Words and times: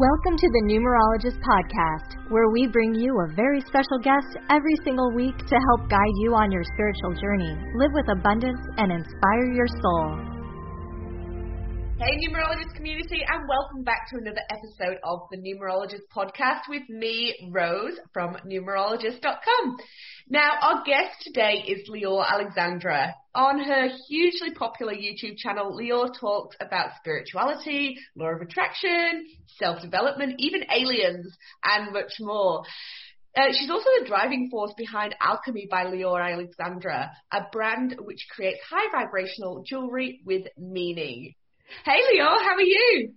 Welcome 0.00 0.38
to 0.38 0.48
the 0.48 0.62
Numerologist 0.64 1.36
Podcast, 1.44 2.16
where 2.30 2.48
we 2.48 2.66
bring 2.66 2.94
you 2.94 3.20
a 3.20 3.34
very 3.34 3.60
special 3.60 3.98
guest 4.02 4.32
every 4.48 4.74
single 4.82 5.12
week 5.12 5.36
to 5.36 5.56
help 5.68 5.90
guide 5.90 6.16
you 6.24 6.34
on 6.34 6.50
your 6.50 6.64
spiritual 6.72 7.12
journey, 7.20 7.54
live 7.74 7.92
with 7.92 8.08
abundance, 8.08 8.64
and 8.78 8.90
inspire 8.90 9.52
your 9.52 9.68
soul. 9.68 10.39
Hey, 12.00 12.16
numerologist 12.16 12.74
community, 12.76 13.20
and 13.28 13.46
welcome 13.46 13.84
back 13.84 14.08
to 14.08 14.16
another 14.16 14.40
episode 14.48 14.96
of 15.04 15.20
the 15.30 15.36
Numerologist 15.36 16.08
Podcast 16.10 16.60
with 16.66 16.88
me, 16.88 17.50
Rose, 17.52 17.92
from 18.14 18.36
numerologist.com. 18.50 19.76
Now, 20.26 20.48
our 20.62 20.82
guest 20.86 21.16
today 21.20 21.62
is 21.68 21.90
Leeor 21.90 22.26
Alexandra. 22.26 23.14
On 23.34 23.62
her 23.62 23.88
hugely 24.08 24.54
popular 24.54 24.94
YouTube 24.94 25.36
channel, 25.36 25.76
Leeor 25.78 26.08
talks 26.18 26.56
about 26.58 26.92
spirituality, 26.96 27.98
law 28.16 28.28
of 28.28 28.40
attraction, 28.40 29.26
self-development, 29.58 30.36
even 30.38 30.62
aliens, 30.74 31.36
and 31.62 31.92
much 31.92 32.12
more. 32.18 32.62
Uh, 33.36 33.52
she's 33.52 33.68
also 33.68 33.90
the 34.00 34.06
driving 34.06 34.48
force 34.50 34.72
behind 34.78 35.14
Alchemy 35.20 35.68
by 35.70 35.84
Leeor 35.84 36.32
Alexandra, 36.32 37.10
a 37.30 37.42
brand 37.52 37.94
which 38.00 38.26
creates 38.30 38.60
high 38.70 38.90
vibrational 38.90 39.62
jewelry 39.68 40.22
with 40.24 40.46
meaning. 40.56 41.34
Hey 41.84 42.00
Leeor, 42.12 42.42
how 42.42 42.54
are 42.56 42.60
you? 42.60 43.12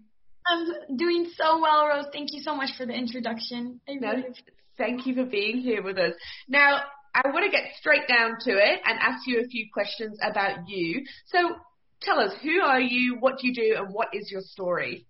I'm 0.45 0.97
doing 0.97 1.29
so 1.35 1.59
well, 1.59 1.87
Rose. 1.87 2.05
Thank 2.13 2.29
you 2.33 2.41
so 2.43 2.55
much 2.55 2.69
for 2.77 2.85
the 2.85 2.93
introduction. 2.93 3.79
I 3.87 3.93
no, 3.95 4.11
really 4.11 4.23
thank 4.77 5.05
you 5.05 5.15
for 5.15 5.25
being 5.25 5.57
here 5.57 5.81
with 5.81 5.97
us. 5.97 6.13
Now, 6.47 6.81
I 7.15 7.29
want 7.29 7.45
to 7.45 7.51
get 7.51 7.71
straight 7.77 8.07
down 8.07 8.37
to 8.41 8.51
it 8.51 8.79
and 8.85 8.99
ask 8.99 9.25
you 9.25 9.39
a 9.39 9.47
few 9.47 9.67
questions 9.73 10.17
about 10.21 10.67
you. 10.67 11.03
So 11.27 11.55
tell 12.01 12.19
us, 12.19 12.33
who 12.41 12.61
are 12.61 12.79
you, 12.79 13.17
what 13.19 13.39
do 13.39 13.47
you 13.47 13.53
do, 13.53 13.75
and 13.77 13.93
what 13.93 14.09
is 14.13 14.29
your 14.31 14.41
story? 14.41 15.07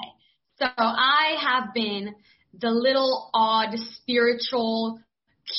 Okay. 0.00 0.10
So 0.58 0.66
I 0.76 1.36
have 1.40 1.74
been 1.74 2.14
the 2.58 2.70
little 2.70 3.30
odd 3.32 3.76
spiritual 3.94 5.00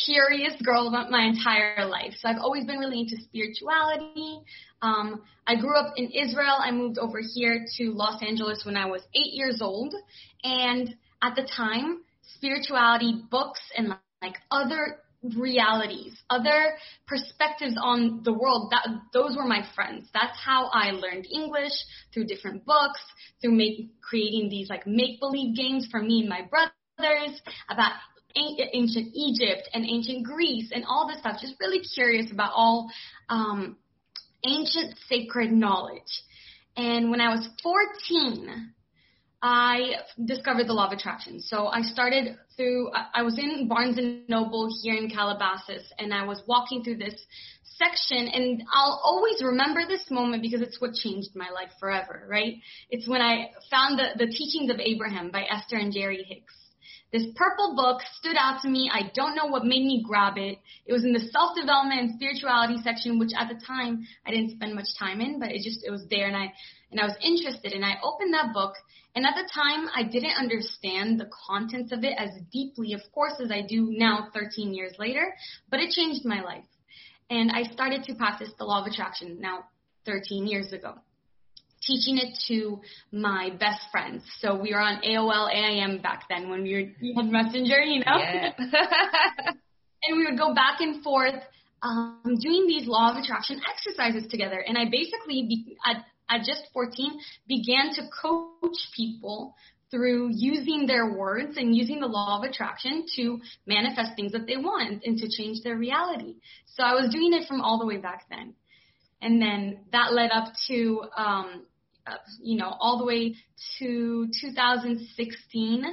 curious 0.06 0.54
girl 0.62 0.88
about 0.88 1.10
my 1.10 1.24
entire 1.24 1.86
life. 1.86 2.14
So 2.20 2.30
I've 2.30 2.42
always 2.42 2.66
been 2.66 2.78
really 2.78 3.00
into 3.00 3.16
spirituality. 3.24 4.40
Um, 4.82 5.24
I 5.46 5.56
grew 5.56 5.78
up 5.78 5.94
in 5.96 6.10
Israel. 6.12 6.58
I 6.60 6.72
moved 6.72 6.98
over 6.98 7.20
here 7.36 7.66
to 7.78 7.92
Los 7.92 8.22
Angeles 8.22 8.64
when 8.66 8.76
I 8.76 8.86
was 8.86 9.02
eight 9.16 9.34
years 9.34 9.62
old. 9.62 9.94
And 10.44 10.96
at 11.22 11.36
the 11.36 11.48
time, 11.56 12.02
spirituality 12.36 13.24
books 13.30 13.62
and 13.76 13.96
like 14.22 14.36
other 14.52 15.00
realities, 15.36 16.16
other 16.30 16.74
perspectives 17.08 17.76
on 17.82 18.22
the 18.24 18.34
world. 18.34 18.72
That 18.72 18.88
those 19.14 19.36
were 19.36 19.48
my 19.48 19.66
friends. 19.76 20.10
That's 20.14 20.38
how 20.38 20.70
I 20.74 20.92
learned 20.92 21.28
English 21.34 21.74
through 22.14 22.26
different 22.26 22.66
books, 22.66 23.00
through 23.42 23.54
make, 23.54 23.90
creating 24.02 24.50
these 24.50 24.70
like 24.70 24.86
make 24.86 25.20
believe 25.20 25.56
games 25.56 25.88
for 25.90 26.02
me 26.02 26.20
and 26.22 26.30
my 26.30 26.42
brothers 26.44 27.42
about 27.70 27.94
ancient 28.74 29.12
Egypt 29.14 29.70
and 29.74 29.86
ancient 29.86 30.26
Greece 30.26 30.72
and 30.74 30.86
all 30.86 31.08
this 31.08 31.20
stuff. 31.20 31.38
Just 31.42 31.56
really 31.60 31.82
curious 31.96 32.32
about 32.32 32.52
all 32.56 32.90
um, 33.30 33.78
ancient 34.44 34.96
sacred 35.08 35.52
knowledge. 35.52 36.24
And 36.76 37.10
when 37.10 37.22
I 37.22 37.30
was 37.30 37.48
14, 37.64 38.74
I 39.42 39.94
discovered 40.24 40.68
the 40.68 40.74
law 40.74 40.88
of 40.88 40.94
attraction. 40.94 41.40
So 41.42 41.68
I 41.68 41.82
started 41.82 42.38
through, 42.56 42.92
I 43.14 43.22
was 43.22 43.38
in 43.38 43.68
Barnes 43.68 43.98
and 43.98 44.28
Noble 44.28 44.70
here 44.82 44.96
in 44.96 45.10
Calabasas, 45.10 45.92
and 46.00 46.14
I 46.14 46.26
was 46.26 46.42
walking 46.48 46.84
through 46.84 46.98
this 46.98 47.16
section, 47.78 48.28
and 48.28 48.64
I'll 48.74 49.00
always 49.04 49.44
remember 49.44 49.82
this 49.88 50.10
moment 50.10 50.42
because 50.42 50.62
it's 50.62 50.82
what 50.82 50.94
changed 50.94 51.30
my 51.36 51.50
life 51.52 51.70
forever, 51.80 52.26
right? 52.28 52.56
It's 52.90 53.08
when 53.08 53.22
I 53.22 53.52
found 53.70 54.00
the, 54.00 54.26
the 54.26 54.32
teachings 54.32 54.72
of 54.72 54.80
Abraham 54.80 55.30
by 55.30 55.44
Esther 55.44 55.78
and 55.78 55.94
Jerry 55.94 56.24
Hicks. 56.28 56.54
This 57.12 57.26
purple 57.36 57.74
book 57.76 58.02
stood 58.20 58.36
out 58.38 58.62
to 58.64 58.70
me. 58.70 58.92
I 58.94 59.10
don't 59.16 59.36
know 59.36 59.46
what 59.46 59.64
made 59.64 59.86
me 59.86 60.04
grab 60.06 60.38
it. 60.38 60.60
It 60.86 60.92
was 60.92 61.06
in 61.06 61.14
the 61.14 61.20
self-development 61.32 62.02
and 62.02 62.14
spirituality 62.16 62.78
section, 62.84 63.18
which 63.18 63.32
at 63.38 63.48
the 63.48 63.60
time 63.66 64.06
I 64.26 64.32
didn't 64.32 64.52
spend 64.52 64.76
much 64.76 64.90
time 65.00 65.22
in, 65.22 65.40
but 65.40 65.50
it 65.52 65.64
just, 65.64 65.86
it 65.86 65.92
was 65.92 66.06
there 66.10 66.28
and 66.28 66.36
I, 66.36 66.52
and 66.92 67.00
I 67.00 67.06
was 67.06 67.16
interested 67.22 67.72
and 67.72 67.86
I 67.86 67.96
opened 68.04 68.34
that 68.34 68.54
book 68.54 68.74
and 69.16 69.26
at 69.26 69.36
the 69.36 69.50
time 69.52 69.88
I 69.96 70.04
didn't 70.04 70.38
understand 70.38 71.20
the 71.20 71.30
contents 71.48 71.92
of 71.94 72.04
it 72.04 72.14
as 72.18 72.30
deeply, 72.52 72.94
of 72.94 73.02
course, 73.14 73.34
as 73.44 73.52
I 73.52 73.62
do 73.62 73.88
now 73.90 74.28
13 74.34 74.74
years 74.74 74.94
later, 75.00 75.34
but 75.72 75.80
it 75.80 75.92
changed 75.92 76.26
my 76.26 76.42
life. 76.44 76.66
And 77.30 77.52
I 77.52 77.64
started 77.64 78.04
to 78.04 78.16
practice 78.16 78.50
the 78.60 78.66
law 78.66 78.82
of 78.82 78.88
attraction 78.88 79.40
now 79.40 79.64
13 80.06 80.46
years 80.46 80.72
ago 80.72 80.96
teaching 81.88 82.18
it 82.18 82.38
to 82.50 82.82
my 83.12 83.50
best 83.60 83.82
friends. 83.92 84.24
So 84.40 84.56
we 84.56 84.74
were 84.74 84.82
on 84.82 85.02
AOL 85.02 85.50
AIM 85.54 86.02
back 86.02 86.26
then 86.30 86.50
when 86.50 86.64
we 86.64 86.74
were 86.74 86.92
we 87.02 87.14
had 87.16 87.26
Messenger, 87.26 87.80
you 87.82 88.00
know. 88.00 88.18
Yeah. 88.18 88.52
and 90.04 90.18
we 90.18 90.26
would 90.26 90.38
go 90.38 90.54
back 90.54 90.82
and 90.82 91.02
forth 91.04 91.42
um, 91.82 92.38
doing 92.40 92.66
these 92.68 92.88
law 92.88 93.12
of 93.12 93.18
attraction 93.18 93.62
exercises 93.70 94.30
together. 94.30 94.64
And 94.66 94.78
I 94.78 94.86
basically, 94.86 95.46
be, 95.48 95.78
at, 95.86 96.06
at 96.30 96.46
just 96.46 96.64
14, 96.74 97.20
began 97.48 97.94
to 97.96 98.04
coach 98.22 98.78
people 98.96 99.56
through 99.90 100.32
using 100.34 100.86
their 100.86 101.14
words 101.14 101.56
and 101.56 101.76
using 101.76 102.02
the 102.02 102.08
law 102.08 102.40
of 102.40 102.50
attraction 102.50 103.06
to 103.16 103.40
manifest 103.66 104.16
things 104.16 104.34
that 104.34 104.46
they 104.46 104.58
want 104.58 105.04
and 105.06 105.18
to 105.18 105.30
change 105.30 105.62
their 105.64 105.78
reality. 105.78 106.36
So 106.76 106.84
I 106.84 106.94
was 106.94 107.10
doing 107.12 107.34
it 107.34 107.48
from 107.48 107.62
all 107.62 107.80
the 107.80 107.86
way 107.86 107.98
back 107.98 108.26
then. 108.30 108.54
And 109.22 109.42
then 109.42 109.80
that 109.92 110.14
led 110.14 110.32
up 110.32 110.54
to, 110.68 111.04
um, 111.16 111.66
you 112.42 112.58
know, 112.58 112.76
all 112.80 112.98
the 112.98 113.06
way 113.06 113.36
to 113.80 114.28
2016 114.42 115.84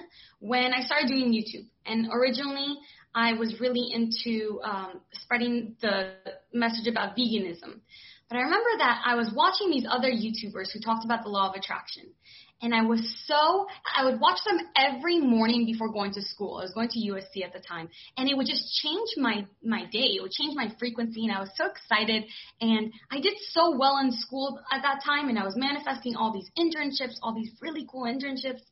when 0.41 0.73
I 0.73 0.83
started 0.83 1.09
doing 1.09 1.33
YouTube. 1.33 1.67
And 1.87 2.09
originally, 2.13 2.79
I 3.15 3.35
was 3.35 3.61
really 3.61 3.91
into 3.93 4.61
um, 4.65 5.01
spreading 5.13 5.77
the 5.81 6.15
message 6.53 6.89
about 6.89 7.17
veganism. 7.17 7.81
But 8.29 8.39
I 8.39 8.43
remember 8.43 8.71
that 8.79 9.03
I 9.05 9.15
was 9.15 9.31
watching 9.35 9.71
these 9.71 9.87
other 9.89 10.11
YouTubers 10.11 10.73
who 10.73 10.81
talked 10.81 11.05
about 11.05 11.23
the 11.23 11.29
law 11.29 11.51
of 11.51 11.55
attraction 11.55 12.05
and 12.63 12.75
I 12.75 12.83
was 12.83 13.01
so 13.27 13.67
I 13.97 14.05
would 14.05 14.21
watch 14.21 14.39
them 14.47 14.59
every 14.77 15.21
morning 15.21 15.67
before 15.67 15.93
going 15.93 16.13
to 16.15 16.23
school. 16.23 16.59
I 16.59 16.63
was 16.63 16.73
going 16.73 16.89
to 16.89 16.99
USC 16.99 17.45
at 17.45 17.53
the 17.53 17.61
time, 17.61 17.89
and 18.17 18.29
it 18.29 18.37
would 18.37 18.47
just 18.47 18.81
change 18.83 19.09
my 19.17 19.47
my 19.63 19.85
day. 19.91 20.17
It 20.17 20.23
would 20.23 20.33
change 20.33 20.55
my 20.57 20.73
frequency, 20.79 21.25
and 21.25 21.33
I 21.33 21.41
was 21.41 21.51
so 21.57 21.67
excited. 21.67 22.25
And 22.61 22.93
I 23.11 23.21
did 23.21 23.35
so 23.51 23.77
well 23.77 23.99
in 23.99 24.13
school 24.13 24.59
at 24.73 24.83
that 24.83 25.03
time, 25.05 25.29
and 25.29 25.39
I 25.39 25.45
was 25.45 25.55
manifesting 25.57 26.17
all 26.17 26.33
these 26.33 26.51
internships, 26.59 27.15
all 27.23 27.35
these 27.35 27.51
really 27.61 27.87
cool 27.91 28.05
internships, 28.05 28.63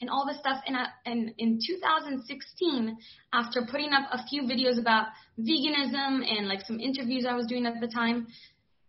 and 0.00 0.10
all 0.10 0.26
this 0.26 0.38
stuff. 0.38 0.62
And 0.66 0.76
I, 0.76 0.86
and 1.06 1.32
in 1.38 1.58
2016, 1.66 2.96
after 3.32 3.66
putting 3.70 3.92
up 3.92 4.08
a 4.12 4.24
few 4.26 4.42
videos 4.42 4.78
about 4.78 5.08
veganism 5.38 6.22
and 6.26 6.48
like 6.48 6.60
some 6.66 6.80
interviews 6.80 7.26
I 7.28 7.34
was 7.34 7.46
doing 7.46 7.66
at 7.66 7.80
the 7.80 7.88
time, 7.88 8.26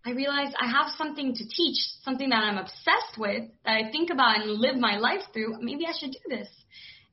I 0.05 0.11
realized 0.11 0.55
I 0.59 0.67
have 0.67 0.87
something 0.97 1.33
to 1.35 1.47
teach, 1.47 1.77
something 2.03 2.29
that 2.29 2.43
I'm 2.43 2.57
obsessed 2.57 3.17
with, 3.17 3.43
that 3.65 3.73
I 3.73 3.91
think 3.91 4.09
about 4.09 4.41
and 4.41 4.51
live 4.51 4.75
my 4.75 4.97
life 4.97 5.21
through. 5.31 5.61
Maybe 5.61 5.85
I 5.85 5.93
should 5.97 6.11
do 6.11 6.19
this. 6.29 6.47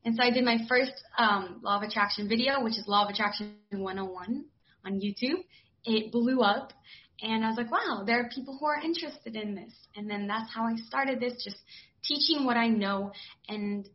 And 0.05 0.15
so 0.15 0.23
I 0.23 0.31
did 0.31 0.43
my 0.43 0.57
first 0.67 0.93
um, 1.17 1.59
Law 1.61 1.77
of 1.77 1.83
Attraction 1.83 2.27
video, 2.27 2.63
which 2.63 2.77
is 2.77 2.87
Law 2.87 3.03
of 3.03 3.09
Attraction 3.11 3.55
101 3.69 4.45
on 4.85 5.01
YouTube. 5.01 5.43
It 5.83 6.11
blew 6.11 6.41
up. 6.41 6.73
And 7.21 7.43
I 7.43 7.49
was 7.49 7.57
like, 7.57 7.71
wow, 7.71 8.03
there 8.05 8.19
are 8.21 8.29
people 8.33 8.57
who 8.59 8.65
are 8.65 8.81
interested 8.81 9.35
in 9.35 9.53
this. 9.53 9.73
And 9.95 10.09
then 10.09 10.25
that's 10.25 10.51
how 10.53 10.63
I 10.63 10.75
started 10.87 11.19
this, 11.19 11.43
just 11.43 11.57
teaching 12.03 12.45
what 12.45 12.57
I 12.57 12.69
know. 12.69 13.11
And 13.49 13.87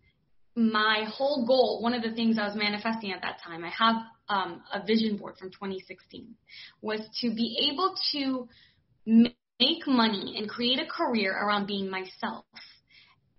my 0.54 1.04
whole 1.10 1.46
goal, 1.46 1.80
one 1.82 1.94
of 1.94 2.02
the 2.02 2.12
things 2.12 2.38
I 2.38 2.46
was 2.46 2.54
manifesting 2.54 3.12
at 3.12 3.22
that 3.22 3.38
time, 3.44 3.64
I 3.64 3.70
have 3.70 3.96
um, 4.28 4.62
a 4.72 4.84
vision 4.84 5.16
board 5.16 5.34
from 5.38 5.50
2016, 5.50 6.34
was 6.80 7.00
to 7.22 7.34
be 7.34 7.70
able 7.72 7.94
to 8.12 8.48
make 9.06 9.86
money 9.86 10.34
and 10.38 10.48
create 10.48 10.80
a 10.80 10.86
career 10.86 11.32
around 11.32 11.66
being 11.66 11.90
myself. 11.90 12.44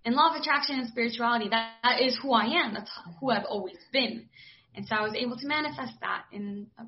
And 0.04 0.16
law 0.16 0.30
of 0.30 0.40
attraction 0.40 0.80
and 0.80 0.88
spirituality, 0.88 1.50
that, 1.50 1.74
that 1.84 2.02
is 2.02 2.18
who 2.22 2.32
I 2.34 2.46
am. 2.46 2.74
That's 2.74 2.92
who 3.20 3.32
I've 3.32 3.46
always 3.46 3.78
been. 3.92 4.28
And 4.76 4.86
so 4.86 4.96
I 4.96 5.02
was 5.02 5.16
able 5.16 5.38
to 5.38 5.48
manifest 5.48 5.94
that 6.02 6.24
in 6.32 6.68
a 6.78 6.84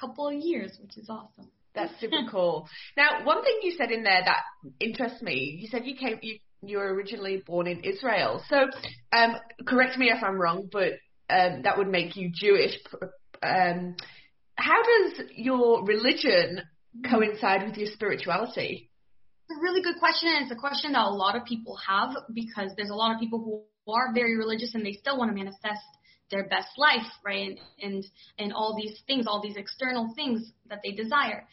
couple 0.00 0.28
of 0.28 0.34
years, 0.34 0.78
which 0.80 0.96
is 0.96 1.10
awesome. 1.10 1.50
That's 1.74 1.92
super 2.00 2.22
cool. 2.30 2.68
Now, 2.96 3.24
one 3.24 3.42
thing 3.42 3.58
you 3.62 3.74
said 3.76 3.90
in 3.90 4.04
there 4.04 4.22
that 4.24 4.40
interests 4.80 5.22
me, 5.22 5.58
you 5.60 5.68
said 5.68 5.82
you 5.84 5.96
came, 5.96 6.18
you, 6.22 6.38
you 6.62 6.78
were 6.78 6.94
originally 6.94 7.42
born 7.46 7.66
in 7.66 7.80
Israel. 7.80 8.42
So, 8.48 8.56
um, 9.12 9.36
correct 9.66 9.98
me 9.98 10.10
if 10.10 10.22
I'm 10.22 10.40
wrong, 10.40 10.68
but 10.72 10.92
um, 11.28 11.62
that 11.62 11.76
would 11.76 11.88
make 11.88 12.16
you 12.16 12.30
Jewish. 12.32 12.72
Um, 13.42 13.96
how 14.56 14.82
does 14.82 15.26
your 15.34 15.84
religion 15.84 16.62
coincide 17.08 17.66
with 17.66 17.76
your 17.76 17.88
spirituality? 17.92 18.90
It's 19.48 19.58
a 19.58 19.62
really 19.62 19.82
good 19.82 19.98
question, 19.98 20.28
and 20.28 20.42
it's 20.44 20.52
a 20.52 20.60
question 20.60 20.92
that 20.92 21.04
a 21.04 21.10
lot 21.10 21.36
of 21.36 21.44
people 21.44 21.76
have 21.86 22.10
because 22.32 22.70
there's 22.76 22.90
a 22.90 22.94
lot 22.94 23.14
of 23.14 23.20
people 23.20 23.38
who 23.38 23.92
are 23.92 24.12
very 24.14 24.36
religious 24.36 24.74
and 24.74 24.84
they 24.84 24.92
still 24.92 25.18
want 25.18 25.30
to 25.30 25.34
manifest 25.34 25.82
their 26.30 26.48
best 26.48 26.68
life, 26.78 27.06
right? 27.24 27.48
And 27.48 27.58
and 27.80 28.04
and 28.38 28.52
all 28.52 28.76
these 28.76 29.00
things, 29.06 29.26
all 29.26 29.42
these 29.42 29.56
external 29.56 30.12
things 30.14 30.52
that 30.68 30.80
they 30.82 30.92
desire. 30.92 31.46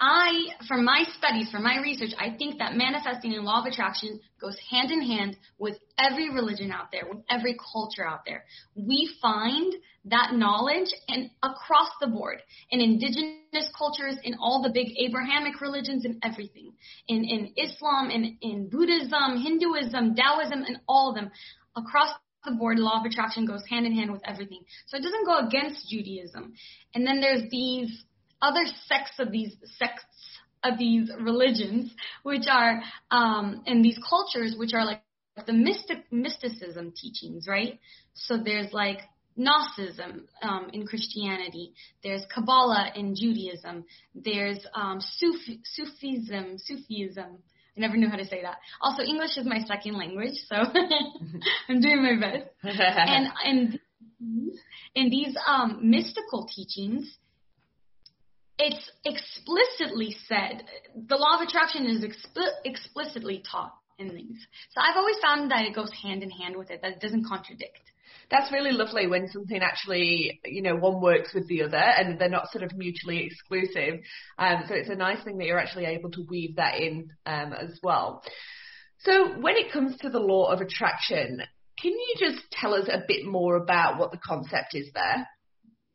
I, 0.00 0.46
from 0.68 0.84
my 0.84 1.04
studies, 1.16 1.50
from 1.50 1.64
my 1.64 1.80
research, 1.80 2.10
I 2.18 2.36
think 2.36 2.58
that 2.58 2.76
manifesting 2.76 3.34
and 3.34 3.44
law 3.44 3.60
of 3.60 3.66
attraction 3.66 4.20
goes 4.40 4.56
hand 4.70 4.92
in 4.92 5.02
hand 5.02 5.36
with 5.58 5.76
every 5.98 6.32
religion 6.32 6.70
out 6.70 6.92
there, 6.92 7.02
with 7.08 7.24
every 7.28 7.56
culture 7.72 8.06
out 8.06 8.20
there. 8.24 8.44
We 8.76 9.10
find 9.20 9.74
that 10.04 10.34
knowledge 10.34 10.88
and 11.08 11.30
across 11.42 11.90
the 12.00 12.06
board 12.06 12.42
in 12.70 12.80
indigenous 12.80 13.68
cultures, 13.76 14.16
in 14.22 14.34
all 14.40 14.62
the 14.62 14.70
big 14.70 14.88
Abrahamic 14.98 15.60
religions 15.60 16.04
and 16.04 16.22
everything, 16.22 16.72
in, 17.08 17.24
in 17.24 17.52
Islam, 17.56 18.10
in, 18.10 18.38
in 18.40 18.68
Buddhism, 18.68 19.42
Hinduism, 19.42 20.14
Taoism, 20.14 20.62
and 20.62 20.78
all 20.88 21.10
of 21.10 21.16
them. 21.16 21.30
Across 21.76 22.14
the 22.44 22.52
board, 22.52 22.78
law 22.78 23.00
of 23.00 23.04
attraction 23.04 23.46
goes 23.46 23.62
hand 23.68 23.84
in 23.84 23.92
hand 23.92 24.12
with 24.12 24.22
everything. 24.24 24.62
So 24.86 24.96
it 24.96 25.02
doesn't 25.02 25.26
go 25.26 25.46
against 25.46 25.88
Judaism. 25.88 26.54
And 26.94 27.04
then 27.04 27.20
there's 27.20 27.50
these 27.50 28.04
other 28.40 28.64
sects 28.86 29.18
of 29.18 29.30
these 29.32 29.56
sects 29.78 30.04
of 30.64 30.78
these 30.78 31.10
religions, 31.20 31.92
which 32.22 32.46
are 32.50 32.82
um, 33.10 33.62
in 33.66 33.82
these 33.82 33.98
cultures, 34.08 34.54
which 34.56 34.74
are 34.74 34.84
like 34.84 35.02
the 35.46 35.52
mystic 35.52 36.10
mysticism 36.10 36.92
teachings, 36.96 37.46
right? 37.48 37.78
So 38.14 38.38
there's 38.42 38.72
like 38.72 38.98
Gnosticism 39.36 40.26
um, 40.42 40.68
in 40.72 40.84
Christianity. 40.84 41.72
There's 42.02 42.26
Kabbalah 42.34 42.90
in 42.96 43.14
Judaism. 43.14 43.84
There's 44.14 44.58
um, 44.74 45.00
Sufi, 45.00 45.60
Sufism, 45.64 46.58
Sufism. 46.58 47.38
I 47.76 47.80
never 47.80 47.96
knew 47.96 48.08
how 48.08 48.16
to 48.16 48.26
say 48.26 48.42
that. 48.42 48.56
Also, 48.80 49.04
English 49.04 49.36
is 49.36 49.46
my 49.46 49.60
second 49.60 49.96
language, 49.96 50.34
so 50.48 50.56
I'm 51.68 51.80
doing 51.80 52.02
my 52.02 52.18
best. 52.20 52.50
and 52.64 53.28
and 53.44 53.80
in 54.96 55.10
these 55.10 55.36
um, 55.46 55.78
mystical 55.82 56.48
teachings, 56.52 57.16
it's 58.58 58.90
explicitly 59.04 60.16
said. 60.26 60.64
The 61.08 61.16
law 61.16 61.36
of 61.36 61.46
attraction 61.46 61.86
is 61.86 62.04
expl- 62.04 62.54
explicitly 62.64 63.42
taught 63.50 63.72
in 63.98 64.14
these. 64.14 64.46
So 64.70 64.80
I've 64.80 64.96
always 64.96 65.16
found 65.22 65.50
that 65.50 65.64
it 65.64 65.74
goes 65.74 65.90
hand 66.02 66.22
in 66.22 66.30
hand 66.30 66.56
with 66.56 66.70
it. 66.70 66.82
That 66.82 66.92
it 66.92 67.00
doesn't 67.00 67.26
contradict 67.26 67.80
that's 68.30 68.52
really 68.52 68.72
lovely 68.72 69.06
when 69.06 69.28
something 69.28 69.60
actually, 69.62 70.40
you 70.44 70.62
know, 70.62 70.76
one 70.76 71.00
works 71.00 71.32
with 71.34 71.48
the 71.48 71.62
other 71.62 71.76
and 71.76 72.18
they're 72.18 72.28
not 72.28 72.50
sort 72.50 72.64
of 72.64 72.76
mutually 72.76 73.26
exclusive. 73.26 74.00
Um, 74.38 74.64
so 74.68 74.74
it's 74.74 74.90
a 74.90 74.94
nice 74.94 75.22
thing 75.24 75.38
that 75.38 75.46
you're 75.46 75.58
actually 75.58 75.86
able 75.86 76.10
to 76.10 76.26
weave 76.28 76.56
that 76.56 76.78
in 76.78 77.10
um, 77.24 77.52
as 77.52 77.78
well. 77.82 78.22
So 79.00 79.38
when 79.40 79.56
it 79.56 79.72
comes 79.72 79.96
to 79.98 80.10
the 80.10 80.18
law 80.18 80.52
of 80.52 80.60
attraction, 80.60 81.40
can 81.80 81.92
you 81.92 82.14
just 82.18 82.50
tell 82.50 82.74
us 82.74 82.88
a 82.88 83.02
bit 83.06 83.24
more 83.24 83.56
about 83.56 83.98
what 83.98 84.10
the 84.10 84.18
concept 84.18 84.74
is 84.74 84.90
there? 84.92 85.26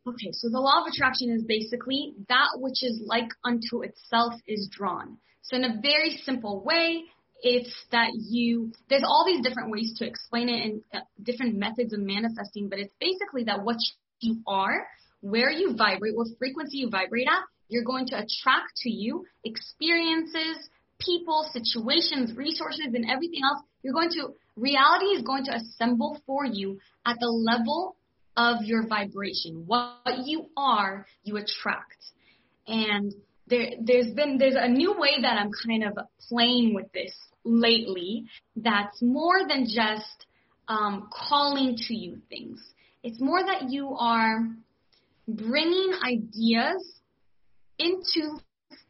Okay, 0.05 0.31
so 0.33 0.49
the 0.49 0.59
law 0.59 0.81
of 0.81 0.87
attraction 0.91 1.29
is 1.29 1.43
basically 1.43 2.13
that 2.27 2.49
which 2.57 2.83
is 2.83 3.01
like 3.05 3.29
unto 3.45 3.83
itself 3.83 4.33
is 4.45 4.67
drawn. 4.69 5.17
So 5.43 5.55
in 5.55 5.63
a 5.63 5.79
very 5.81 6.19
simple 6.25 6.61
way, 6.61 7.03
it's 7.41 7.73
that 7.91 8.09
you 8.13 8.73
there's 8.89 9.03
all 9.05 9.23
these 9.25 9.41
different 9.41 9.71
ways 9.71 9.93
to 9.99 10.05
explain 10.05 10.49
it 10.49 10.65
and 10.65 10.81
uh, 10.93 10.99
different 11.21 11.55
methods 11.55 11.93
of 11.93 12.01
manifesting, 12.01 12.67
but 12.67 12.79
it's 12.79 12.93
basically 12.99 13.45
that 13.45 13.63
what 13.63 13.77
you 14.19 14.41
are, 14.45 14.87
where 15.21 15.51
you 15.51 15.75
vibrate, 15.75 16.15
what 16.15 16.27
frequency 16.37 16.79
you 16.79 16.89
vibrate 16.89 17.27
at, 17.27 17.43
you're 17.69 17.83
going 17.83 18.07
to 18.07 18.15
attract 18.15 18.75
to 18.83 18.89
you 18.89 19.25
experiences, 19.45 20.69
people, 20.99 21.47
situations, 21.53 22.35
resources, 22.35 22.87
and 22.93 23.09
everything 23.09 23.41
else. 23.43 23.63
You're 23.83 23.93
going 23.93 24.11
to 24.11 24.33
reality 24.57 25.05
is 25.15 25.23
going 25.23 25.45
to 25.45 25.55
assemble 25.55 26.21
for 26.25 26.45
you 26.45 26.79
at 27.05 27.17
the 27.19 27.27
level 27.27 27.95
of 28.35 28.63
your 28.63 28.87
vibration. 28.87 29.63
What 29.65 30.25
you 30.25 30.47
are, 30.57 31.05
you 31.23 31.37
attract. 31.37 31.97
And 32.67 33.13
there, 33.47 33.71
there's 33.81 34.13
been 34.13 34.37
there's 34.37 34.55
a 34.57 34.67
new 34.67 34.93
way 34.97 35.21
that 35.21 35.37
I'm 35.37 35.51
kind 35.65 35.83
of 35.83 35.97
playing 36.29 36.73
with 36.73 36.91
this 36.93 37.13
lately 37.43 38.25
that's 38.55 39.01
more 39.01 39.47
than 39.47 39.65
just 39.65 40.25
um, 40.67 41.09
calling 41.11 41.75
to 41.75 41.93
you 41.93 42.21
things. 42.29 42.61
It's 43.03 43.19
more 43.19 43.43
that 43.43 43.69
you 43.69 43.95
are 43.99 44.47
bringing 45.27 45.93
ideas 46.05 47.01
into 47.77 48.39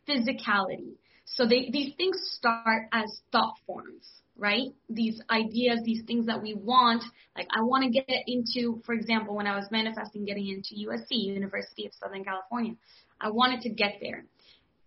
physicality. 0.07 0.93
So 1.25 1.47
they, 1.47 1.69
these 1.71 1.93
things 1.95 2.17
start 2.35 2.83
as 2.91 3.21
thought 3.31 3.55
forms, 3.65 4.07
right? 4.37 4.73
These 4.89 5.21
ideas, 5.29 5.79
these 5.83 6.03
things 6.05 6.25
that 6.25 6.41
we 6.41 6.53
want. 6.53 7.03
Like 7.35 7.47
I 7.55 7.61
want 7.61 7.83
to 7.83 7.89
get 7.89 8.07
into, 8.27 8.81
for 8.85 8.93
example, 8.93 9.35
when 9.35 9.47
I 9.47 9.55
was 9.55 9.67
manifesting 9.71 10.25
getting 10.25 10.47
into 10.47 10.87
USC, 10.87 11.11
University 11.11 11.85
of 11.85 11.93
Southern 11.93 12.23
California, 12.23 12.73
I 13.19 13.29
wanted 13.29 13.61
to 13.61 13.69
get 13.69 13.93
there. 14.01 14.25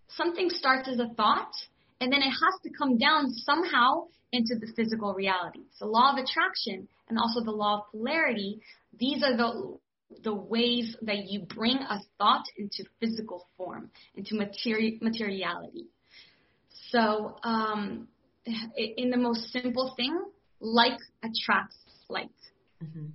Something 0.09 0.51
starts 0.51 0.89
as 0.89 0.99
a 0.99 1.09
thought 1.15 1.53
and 2.01 2.13
then 2.13 2.21
it 2.21 2.31
has 2.31 2.61
to 2.65 2.71
come 2.77 2.99
down 2.99 3.31
somehow 3.31 4.05
into 4.33 4.55
the 4.59 4.71
physical 4.77 5.15
reality. 5.15 5.61
So 5.73 5.87
law 5.87 6.13
of 6.13 6.19
attraction 6.19 6.89
and 7.09 7.19
also 7.19 7.43
the 7.43 7.53
law 7.53 7.79
of 7.79 7.93
polarity, 7.93 8.61
these 8.99 9.23
are 9.23 9.37
the 9.37 9.79
the 10.23 10.35
ways 10.35 10.97
that 11.03 11.29
you 11.29 11.41
bring 11.41 11.79
a 11.79 11.99
thought 12.17 12.45
into 12.57 12.85
physical 13.01 13.49
form, 13.57 13.91
into 14.15 14.37
materi- 14.37 15.03
materiality. 15.03 15.87
So, 16.91 17.37
um, 17.43 18.07
in 18.77 19.11
the 19.11 19.17
most 19.17 19.53
simple 19.53 19.95
thing, 19.97 20.19
like 20.61 20.99
attracts 21.23 21.77
like. 22.09 22.31
Mm-hmm. 22.83 23.07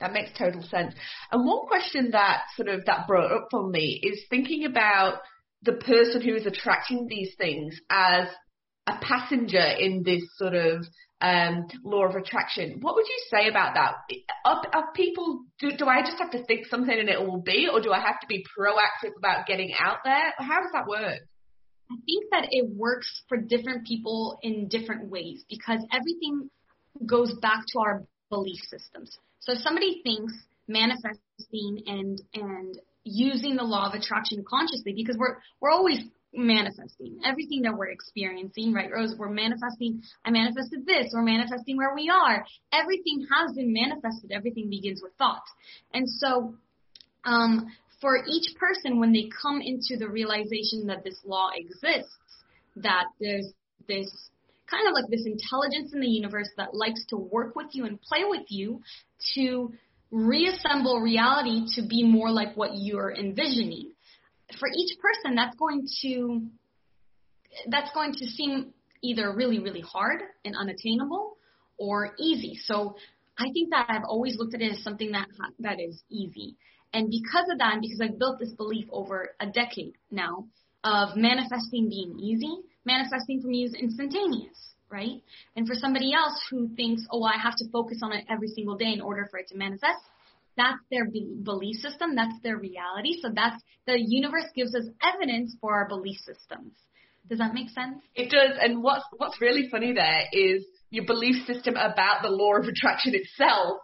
That 0.00 0.12
makes 0.12 0.30
total 0.36 0.62
sense. 0.62 0.94
And 1.30 1.46
one 1.46 1.66
question 1.68 2.10
that 2.10 2.42
sort 2.56 2.68
of 2.68 2.84
that 2.86 3.06
brought 3.06 3.30
up 3.30 3.48
for 3.50 3.68
me 3.68 4.00
is 4.02 4.20
thinking 4.28 4.64
about 4.64 5.20
the 5.62 5.74
person 5.74 6.20
who 6.20 6.34
is 6.34 6.44
attracting 6.44 7.06
these 7.08 7.34
things 7.38 7.80
as 7.88 8.26
a 8.88 8.94
passenger 9.00 9.64
in 9.78 10.02
this 10.04 10.22
sort 10.36 10.54
of 10.54 10.84
um, 11.20 11.68
law 11.84 12.04
of 12.04 12.16
attraction. 12.16 12.78
What 12.80 12.96
would 12.96 13.06
you 13.06 13.22
say 13.30 13.48
about 13.48 13.74
that? 13.74 13.94
Are, 14.44 14.62
are 14.72 14.92
people 14.92 15.44
do, 15.60 15.70
do 15.70 15.86
I 15.86 16.00
just 16.00 16.18
have 16.18 16.32
to 16.32 16.44
think 16.46 16.66
something 16.66 16.98
and 16.98 17.08
it 17.08 17.20
will 17.20 17.40
be, 17.40 17.68
or 17.72 17.80
do 17.80 17.92
I 17.92 18.00
have 18.00 18.18
to 18.20 18.26
be 18.26 18.44
proactive 18.58 19.12
about 19.16 19.46
getting 19.46 19.72
out 19.78 19.98
there? 20.04 20.34
How 20.38 20.60
does 20.62 20.72
that 20.72 20.88
work? 20.88 21.20
I 21.92 21.96
think 22.06 22.30
that 22.30 22.48
it 22.50 22.68
works 22.74 23.22
for 23.28 23.36
different 23.36 23.86
people 23.86 24.38
in 24.42 24.68
different 24.68 25.10
ways 25.10 25.44
because 25.48 25.84
everything 25.92 26.48
goes 27.04 27.34
back 27.40 27.64
to 27.68 27.80
our 27.80 28.04
belief 28.30 28.60
systems. 28.70 29.18
So 29.40 29.52
if 29.52 29.58
somebody 29.58 30.00
thinks 30.02 30.32
manifesting 30.68 31.82
and 31.86 32.22
and 32.34 32.78
using 33.04 33.56
the 33.56 33.64
law 33.64 33.88
of 33.88 33.94
attraction 33.94 34.44
consciously 34.48 34.94
because 34.94 35.16
we're 35.18 35.36
we're 35.60 35.70
always 35.70 35.98
manifesting 36.34 37.20
everything 37.26 37.62
that 37.62 37.74
we're 37.76 37.90
experiencing, 37.90 38.72
right, 38.72 38.90
Rose? 38.90 39.14
We're 39.18 39.28
manifesting. 39.28 40.02
I 40.24 40.30
manifested 40.30 40.86
this. 40.86 41.10
We're 41.12 41.22
manifesting 41.22 41.76
where 41.76 41.94
we 41.94 42.08
are. 42.08 42.46
Everything 42.72 43.26
has 43.30 43.54
been 43.54 43.72
manifested. 43.72 44.32
Everything 44.32 44.70
begins 44.70 45.00
with 45.02 45.12
thought, 45.18 45.44
and 45.92 46.08
so. 46.08 46.54
Um, 47.24 47.70
for 48.02 48.18
each 48.26 48.54
person, 48.56 48.98
when 48.98 49.12
they 49.12 49.30
come 49.40 49.62
into 49.62 49.96
the 49.96 50.10
realization 50.10 50.88
that 50.88 51.04
this 51.04 51.18
law 51.24 51.50
exists, 51.54 52.12
that 52.76 53.04
there's 53.20 53.46
this 53.88 54.10
kind 54.68 54.88
of 54.88 54.94
like 54.94 55.08
this 55.08 55.24
intelligence 55.24 55.92
in 55.94 56.00
the 56.00 56.08
universe 56.08 56.48
that 56.56 56.74
likes 56.74 57.04
to 57.10 57.16
work 57.16 57.54
with 57.54 57.68
you 57.72 57.84
and 57.84 58.00
play 58.02 58.24
with 58.24 58.46
you 58.48 58.82
to 59.34 59.72
reassemble 60.10 61.00
reality 61.00 61.64
to 61.74 61.86
be 61.86 62.02
more 62.02 62.30
like 62.30 62.56
what 62.56 62.70
you're 62.74 63.12
envisioning. 63.12 63.92
For 64.58 64.68
each 64.68 64.98
person, 64.98 65.36
that's 65.36 65.56
going 65.56 65.86
to 66.02 66.42
that's 67.68 67.90
going 67.92 68.14
to 68.14 68.26
seem 68.26 68.72
either 69.02 69.32
really, 69.34 69.58
really 69.58 69.82
hard 69.82 70.22
and 70.44 70.56
unattainable 70.56 71.36
or 71.78 72.14
easy. 72.18 72.58
So 72.64 72.96
I 73.38 73.50
think 73.52 73.70
that 73.70 73.86
I've 73.88 74.04
always 74.08 74.36
looked 74.38 74.54
at 74.54 74.60
it 74.60 74.72
as 74.72 74.82
something 74.82 75.12
that 75.12 75.28
that 75.60 75.80
is 75.80 76.02
easy. 76.10 76.56
And 76.92 77.10
because 77.10 77.48
of 77.50 77.58
that, 77.58 77.78
because 77.80 78.00
I've 78.02 78.18
built 78.18 78.38
this 78.38 78.52
belief 78.52 78.86
over 78.90 79.30
a 79.40 79.46
decade 79.46 79.94
now 80.10 80.46
of 80.84 81.16
manifesting 81.16 81.88
being 81.88 82.18
easy, 82.18 82.54
manifesting 82.84 83.40
for 83.40 83.48
me 83.48 83.64
is 83.64 83.74
instantaneous 83.74 84.72
right? 84.92 85.22
And 85.56 85.66
for 85.66 85.74
somebody 85.74 86.12
else 86.12 86.38
who 86.50 86.68
thinks, 86.76 87.02
oh, 87.10 87.24
I 87.24 87.38
have 87.38 87.56
to 87.56 87.70
focus 87.70 88.00
on 88.02 88.12
it 88.12 88.26
every 88.28 88.48
single 88.48 88.76
day 88.76 88.92
in 88.92 89.00
order 89.00 89.26
for 89.30 89.38
it 89.38 89.48
to 89.48 89.56
manifest, 89.56 90.02
that's 90.56 90.78
their 90.90 91.06
belief 91.06 91.76
system. 91.76 92.14
That's 92.14 92.38
their 92.42 92.58
reality. 92.58 93.18
So 93.22 93.30
that's 93.34 93.60
the 93.86 93.96
universe 93.98 94.44
gives 94.54 94.74
us 94.74 94.84
evidence 95.02 95.56
for 95.60 95.74
our 95.74 95.88
belief 95.88 96.18
systems. 96.18 96.74
Does 97.28 97.38
that 97.38 97.54
make 97.54 97.70
sense? 97.70 98.02
It 98.14 98.30
does. 98.30 98.58
And 98.60 98.82
what's 98.82 99.04
what's 99.16 99.40
really 99.40 99.68
funny 99.70 99.94
there 99.94 100.24
is 100.32 100.64
your 100.90 101.06
belief 101.06 101.46
system 101.46 101.74
about 101.74 102.22
the 102.22 102.28
law 102.28 102.56
of 102.56 102.66
attraction 102.66 103.14
itself. 103.14 103.78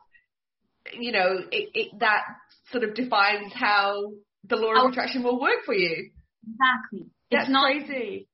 You 0.93 1.13
know, 1.13 1.39
it, 1.51 1.71
it 1.73 1.99
that 2.01 2.23
sort 2.71 2.85
of 2.85 2.95
defines 2.95 3.53
how 3.55 4.13
the 4.45 4.57
law 4.57 4.85
of 4.85 4.93
attraction 4.93 5.23
will 5.23 5.41
work 5.41 5.65
for 5.65 5.75
you. 5.75 6.11
Exactly. 6.47 7.11
That's 7.31 7.45
it's 7.45 7.53
not 7.53 7.65
crazy 7.65 8.29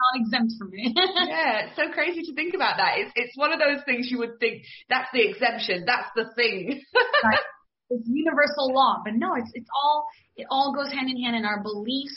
not 0.00 0.20
exempt 0.20 0.52
from 0.58 0.70
it. 0.72 0.92
yeah, 1.28 1.66
it's 1.66 1.76
so 1.76 1.92
crazy 1.92 2.22
to 2.22 2.34
think 2.34 2.54
about 2.54 2.76
that. 2.78 2.98
It's 2.98 3.12
it's 3.14 3.36
one 3.36 3.52
of 3.52 3.58
those 3.58 3.84
things 3.84 4.08
you 4.10 4.18
would 4.18 4.40
think 4.40 4.64
that's 4.88 5.08
the 5.12 5.28
exemption, 5.28 5.84
that's 5.86 6.08
the 6.16 6.32
thing. 6.34 6.82
right. 7.24 7.38
It's 7.90 8.06
universal 8.06 8.72
law, 8.72 9.02
but 9.04 9.14
no, 9.14 9.34
it's 9.34 9.50
it's 9.54 9.68
all 9.74 10.06
it 10.36 10.46
all 10.50 10.74
goes 10.74 10.92
hand 10.92 11.10
in 11.10 11.22
hand 11.22 11.36
in 11.36 11.44
our 11.44 11.62
beliefs. 11.62 12.16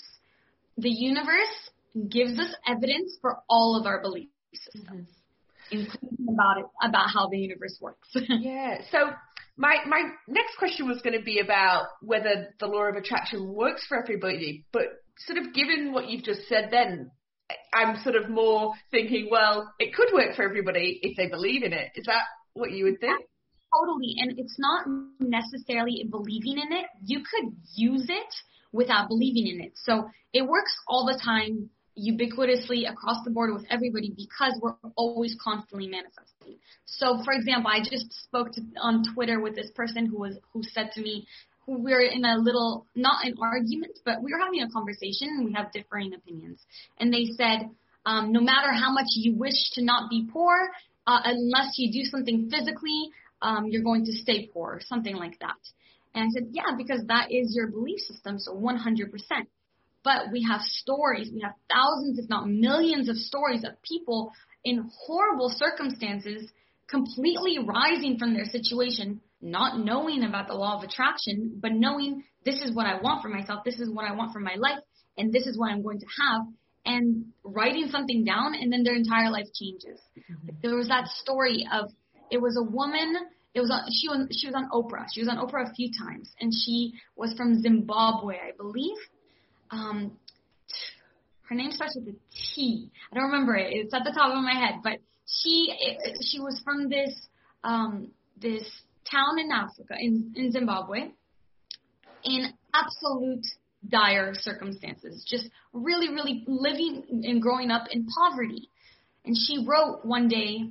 The 0.78 0.90
universe 0.90 1.70
gives 2.10 2.40
us 2.40 2.54
evidence 2.68 3.18
for 3.22 3.40
all 3.50 3.78
of 3.80 3.86
our 3.86 4.02
belief 4.02 4.30
systems, 4.54 5.08
mm-hmm. 5.72 5.78
including 5.78 6.28
about 6.30 6.60
it, 6.60 6.66
about 6.82 7.10
how 7.14 7.28
the 7.30 7.38
universe 7.38 7.78
works. 7.82 8.08
yeah. 8.16 8.82
So 8.92 9.12
my 9.58 9.78
my 9.88 10.04
next 10.28 10.58
question 10.58 10.88
was 10.88 11.02
going 11.02 11.18
to 11.18 11.24
be 11.24 11.40
about 11.40 11.86
whether 12.02 12.54
the 12.60 12.68
law 12.68 12.84
of 12.84 12.96
attraction 12.96 13.54
works 13.54 13.86
for 13.88 14.02
everybody, 14.02 14.66
but 14.72 14.84
sort 15.20 15.38
of 15.38 15.54
given 15.54 15.94
what 15.94 16.10
you've 16.10 16.24
just 16.24 16.48
said, 16.48 16.70
then 16.72 17.12
I'm 17.74 18.02
sort 18.04 18.16
of 18.16 18.30
more 18.30 18.74
thinking, 18.92 19.28
well, 19.30 19.72
it 19.80 19.94
could 19.94 20.10
work 20.14 20.36
for 20.36 20.44
everybody 20.44 21.00
if 21.02 21.18
they 21.18 21.28
believe 21.28 21.64
in 21.64 21.74
it. 21.74 21.92
Is 21.96 22.06
that 22.06 22.24
what 22.54 22.72
you 22.72 22.86
would 22.86 23.00
think? 23.00 23.20
Totally. 23.74 24.16
And 24.18 24.38
it's 24.38 24.58
not 24.60 24.86
necessarily 25.20 26.06
believing 26.10 26.62
in 26.62 26.74
it. 26.78 26.86
You 27.04 27.20
could 27.20 27.54
use 27.76 28.06
it 28.10 28.34
without 28.72 29.08
believing 29.08 29.48
in 29.48 29.62
it. 29.62 29.74
So 29.76 30.10
it 30.34 30.48
works 30.48 30.76
all 30.88 31.06
the 31.06 31.20
time 31.24 31.70
ubiquitously 31.98 32.90
across 32.90 33.24
the 33.24 33.32
board 33.32 33.54
with 33.54 33.66
everybody 33.70 34.12
because 34.16 34.60
we're 34.62 34.76
always 34.96 35.36
constantly 35.42 35.88
manifesting. 35.88 36.58
So 36.86 37.22
for 37.24 37.34
example, 37.34 37.72
I 37.74 37.80
just 37.80 38.12
spoke 38.24 38.52
to, 38.54 38.62
on 38.82 39.04
Twitter 39.14 39.40
with 39.40 39.56
this 39.56 39.70
person 39.76 40.06
who 40.06 40.20
was 40.20 40.38
who 40.54 40.64
said 40.64 40.92
to 40.94 41.02
me, 41.02 41.28
who 41.66 41.78
we 41.78 41.94
are 41.94 42.02
in 42.02 42.26
a 42.26 42.38
little 42.38 42.86
not 42.96 43.26
an 43.26 43.36
argument, 43.42 44.00
but 44.06 44.22
we 44.22 44.32
were 44.34 44.40
having 44.40 44.62
a 44.62 44.70
conversation 44.70 45.30
and 45.30 45.46
we 45.46 45.54
have 45.54 45.72
differing 45.72 46.14
opinions. 46.14 46.60
And 47.00 47.14
they 47.14 47.26
said, 47.38 47.70
um, 48.06 48.32
no 48.32 48.42
matter 48.42 48.72
how 48.72 48.92
much 48.92 49.08
you 49.16 49.36
wish 49.36 49.72
to 49.74 49.84
not 49.84 50.10
be 50.10 50.28
poor, 50.32 50.70
uh, 51.08 51.20
unless 51.24 51.76
you 51.78 51.92
do 51.92 52.10
something 52.10 52.50
physically, 52.50 53.10
um, 53.42 53.68
you're 53.68 53.84
going 53.84 54.06
to 54.06 54.12
stay 54.12 54.50
poor, 54.54 54.82
something 54.86 55.16
like 55.16 55.40
that. 55.40 55.58
And 56.16 56.26
I 56.26 56.30
said, 56.32 56.50
yeah, 56.52 56.76
because 56.78 57.06
that 57.08 57.32
is 57.32 57.56
your 57.56 57.68
belief 57.68 58.00
system, 58.02 58.40
so 58.40 58.54
100%. 58.54 58.78
But 60.04 60.32
we 60.32 60.46
have 60.50 60.62
stories, 60.62 61.30
we 61.34 61.42
have 61.42 61.54
thousands, 61.72 62.20
if 62.20 62.30
not 62.30 62.50
millions 62.50 63.08
of 63.10 63.16
stories 63.16 63.64
of 63.64 63.82
people 63.82 64.32
in 64.64 64.90
horrible 65.06 65.50
circumstances 65.50 66.50
completely 66.90 67.58
rising 67.60 68.18
from 68.18 68.34
their 68.34 68.46
situation, 68.46 69.22
not 69.42 69.80
knowing 69.80 70.24
about 70.24 70.48
the 70.48 70.54
law 70.54 70.78
of 70.78 70.84
attraction, 70.84 71.58
but 71.62 71.72
knowing 71.72 72.24
this 72.46 72.62
is 72.62 72.76
what 72.76 72.86
I 72.86 73.02
want 73.02 73.22
for 73.22 73.30
myself, 73.30 73.64
this 73.64 73.80
is 73.80 73.90
what 73.90 74.06
I 74.10 74.14
want 74.14 74.34
for 74.34 74.40
my 74.40 74.56
life, 74.56 74.80
and 75.18 75.32
this 75.32 75.48
is 75.48 75.58
what 75.58 75.72
I'm 75.72 75.82
going 75.82 76.00
to 76.00 76.06
have, 76.22 76.42
and 76.86 77.26
writing 77.44 77.88
something 77.90 78.26
down, 78.26 78.56
and 78.56 78.72
then 78.72 78.84
their 78.84 78.96
entire 78.96 79.30
life 79.30 79.48
changes. 79.54 80.00
Mm-hmm. 80.18 80.56
There 80.62 80.76
was 80.76 80.90
that 80.90 81.08
story 81.08 81.66
of 81.72 81.90
it 82.30 82.42
was 82.42 82.58
a 82.58 82.64
woman. 82.64 83.16
It 83.54 83.62
was 83.62 83.70
on, 83.70 83.84
she 83.92 84.10
was 84.10 84.28
she 84.32 84.48
was 84.48 84.56
on 84.56 84.70
Oprah. 84.72 85.06
She 85.14 85.22
was 85.22 85.30
on 85.30 85.38
Oprah 85.38 85.70
a 85.70 85.74
few 85.74 85.92
times, 85.98 86.32
and 86.40 86.52
she 86.52 86.94
was 87.16 87.34
from 87.38 87.62
Zimbabwe, 87.62 88.36
I 88.36 88.52
believe. 88.58 88.98
Um, 89.74 90.18
her 91.50 91.56
name 91.56 91.72
starts 91.72 91.96
with 91.96 92.08
a 92.08 92.18
T. 92.56 92.92
I 93.12 93.16
don't 93.16 93.26
remember 93.26 93.56
it. 93.56 93.74
It's 93.74 93.94
at 93.94 94.04
the 94.04 94.12
top 94.12 94.32
of 94.32 94.44
my 94.44 94.54
head, 94.54 94.76
but 94.84 95.00
she 95.26 95.74
she 96.22 96.40
was 96.40 96.62
from 96.64 96.90
this 96.90 97.14
um, 97.64 98.12
this 98.40 98.64
town 99.10 99.40
in 99.40 99.52
Africa 99.52 99.96
in 100.00 100.34
in 100.36 100.52
Zimbabwe 100.52 101.12
in 102.24 102.54
absolute 102.74 103.46
dire 103.90 104.34
circumstances, 104.36 105.26
just 105.28 105.50
really 105.74 106.10
really 106.10 106.44
living 106.48 107.04
and 107.24 107.42
growing 107.42 107.72
up 107.72 107.88
in 107.90 108.06
poverty. 108.06 108.70
And 109.26 109.36
she 109.36 109.66
wrote 109.66 110.06
one 110.06 110.28
day 110.28 110.70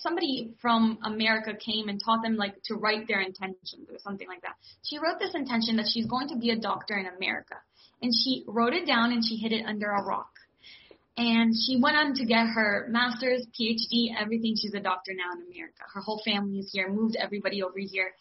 somebody 0.00 0.54
from 0.60 0.98
America 1.04 1.52
came 1.54 1.88
and 1.88 2.00
taught 2.02 2.22
them 2.22 2.36
like 2.36 2.62
to 2.64 2.74
write 2.74 3.08
their 3.08 3.20
intentions 3.20 3.88
or 3.90 3.98
something 3.98 4.28
like 4.28 4.42
that. 4.42 4.54
She 4.82 4.98
wrote 4.98 5.18
this 5.18 5.34
intention 5.34 5.76
that 5.76 5.86
she's 5.92 6.06
going 6.06 6.28
to 6.28 6.36
be 6.36 6.50
a 6.50 6.58
doctor 6.58 6.96
in 6.96 7.06
America 7.06 7.56
and 8.02 8.12
she 8.12 8.44
wrote 8.46 8.74
it 8.74 8.86
down 8.86 9.12
and 9.12 9.24
she 9.24 9.36
hid 9.36 9.52
it 9.52 9.64
under 9.66 9.90
a 9.90 10.02
rock. 10.02 10.28
And 11.16 11.54
she 11.54 11.78
went 11.80 11.96
on 11.96 12.14
to 12.14 12.24
get 12.24 12.46
her 12.46 12.86
master's, 12.88 13.46
PhD, 13.58 14.14
everything. 14.18 14.56
She's 14.60 14.72
a 14.74 14.80
doctor 14.80 15.12
now 15.14 15.38
in 15.38 15.46
America. 15.52 15.82
Her 15.92 16.00
whole 16.00 16.22
family 16.24 16.58
is 16.58 16.70
here, 16.72 16.90
moved 16.90 17.16
everybody 17.16 17.62
over 17.62 17.78
here. 17.78 18.12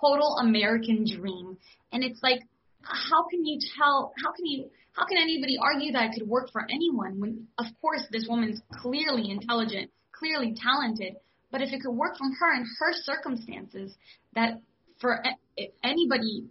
Total 0.00 0.36
American 0.36 1.04
dream. 1.04 1.56
And 1.92 2.02
it's 2.02 2.20
like, 2.22 2.40
how 2.82 3.28
can 3.28 3.44
you 3.44 3.58
tell, 3.78 4.12
how 4.22 4.32
can 4.32 4.46
you, 4.46 4.68
how 4.92 5.06
can 5.06 5.18
anybody 5.18 5.58
argue 5.62 5.92
that 5.92 6.10
it 6.10 6.18
could 6.18 6.28
work 6.28 6.50
for 6.50 6.66
anyone 6.68 7.20
when, 7.20 7.46
of 7.58 7.66
course, 7.80 8.02
this 8.10 8.26
woman's 8.28 8.60
clearly 8.82 9.30
intelligent, 9.30 9.90
clearly 10.20 10.54
talented, 10.54 11.14
but 11.50 11.62
if 11.62 11.72
it 11.72 11.80
could 11.82 11.92
work 11.92 12.16
from 12.16 12.32
her 12.38 12.54
and 12.54 12.66
her 12.78 12.92
circumstances, 12.92 13.92
that 14.34 14.60
for 15.00 15.22
anybody 15.82 16.44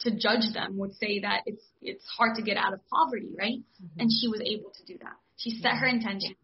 to 0.00 0.10
judge 0.12 0.52
them 0.54 0.78
would 0.78 0.94
say 0.94 1.20
that 1.20 1.42
it's 1.44 1.62
it's 1.82 2.04
hard 2.16 2.36
to 2.36 2.42
get 2.42 2.56
out 2.56 2.72
of 2.72 2.80
poverty, 2.88 3.30
right? 3.36 3.58
Mm-hmm. 3.58 4.00
And 4.00 4.10
she 4.10 4.28
was 4.28 4.40
able 4.40 4.70
to 4.70 4.84
do 4.86 4.98
that. 5.02 5.16
She 5.36 5.50
set 5.60 5.72
her 5.72 5.86
intention, 5.86 6.34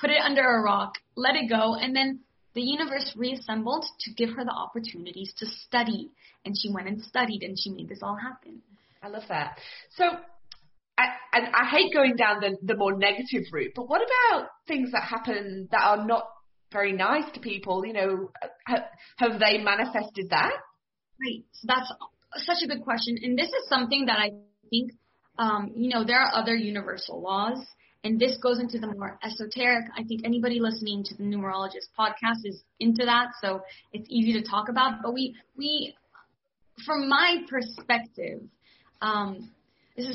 put 0.00 0.10
it 0.10 0.20
under 0.24 0.42
a 0.42 0.62
rock, 0.62 0.94
let 1.16 1.36
it 1.36 1.48
go, 1.48 1.74
and 1.74 1.94
then 1.94 2.20
the 2.54 2.62
universe 2.62 3.12
reassembled 3.16 3.84
to 4.00 4.12
give 4.14 4.30
her 4.30 4.44
the 4.44 4.52
opportunities 4.52 5.32
to 5.38 5.46
study. 5.66 6.10
And 6.44 6.56
she 6.58 6.72
went 6.72 6.88
and 6.88 7.02
studied, 7.02 7.42
and 7.42 7.56
she 7.58 7.70
made 7.70 7.88
this 7.88 8.00
all 8.02 8.16
happen. 8.16 8.62
I 9.02 9.08
love 9.08 9.22
that. 9.28 9.58
So, 9.96 10.04
I, 11.00 11.38
and 11.38 11.46
I 11.54 11.68
hate 11.70 11.92
going 11.94 12.16
down 12.16 12.40
the, 12.40 12.56
the 12.62 12.76
more 12.76 12.96
negative 12.96 13.44
route, 13.52 13.72
but 13.74 13.88
what 13.88 14.02
about 14.02 14.48
things 14.66 14.92
that 14.92 15.02
happen 15.02 15.68
that 15.72 15.82
are 15.82 16.06
not 16.06 16.24
very 16.72 16.92
nice 16.92 17.24
to 17.34 17.40
people? 17.40 17.84
You 17.86 17.92
know, 17.92 18.30
have, 18.66 18.84
have 19.16 19.40
they 19.40 19.58
manifested 19.58 20.30
that? 20.30 20.52
Right. 21.20 21.44
So 21.52 21.66
that's 21.66 21.92
such 22.44 22.58
a 22.64 22.68
good 22.68 22.82
question. 22.82 23.16
And 23.22 23.38
this 23.38 23.48
is 23.48 23.68
something 23.68 24.06
that 24.06 24.18
I 24.18 24.30
think, 24.70 24.92
um, 25.38 25.72
you 25.74 25.90
know, 25.90 26.04
there 26.04 26.20
are 26.20 26.34
other 26.34 26.54
universal 26.54 27.20
laws, 27.20 27.58
and 28.04 28.18
this 28.18 28.38
goes 28.42 28.60
into 28.60 28.78
the 28.78 28.86
more 28.86 29.18
esoteric. 29.22 29.84
I 29.96 30.04
think 30.04 30.22
anybody 30.24 30.60
listening 30.60 31.04
to 31.04 31.14
the 31.14 31.22
numerologist 31.22 31.88
podcast 31.98 32.40
is 32.44 32.62
into 32.78 33.04
that, 33.04 33.28
so 33.42 33.60
it's 33.92 34.06
easy 34.08 34.32
to 34.40 34.42
talk 34.42 34.68
about. 34.68 35.02
But 35.02 35.12
we, 35.12 35.34
we, 35.56 35.94
from 36.86 37.08
my 37.08 37.42
perspective, 37.48 38.40
um, 39.02 39.50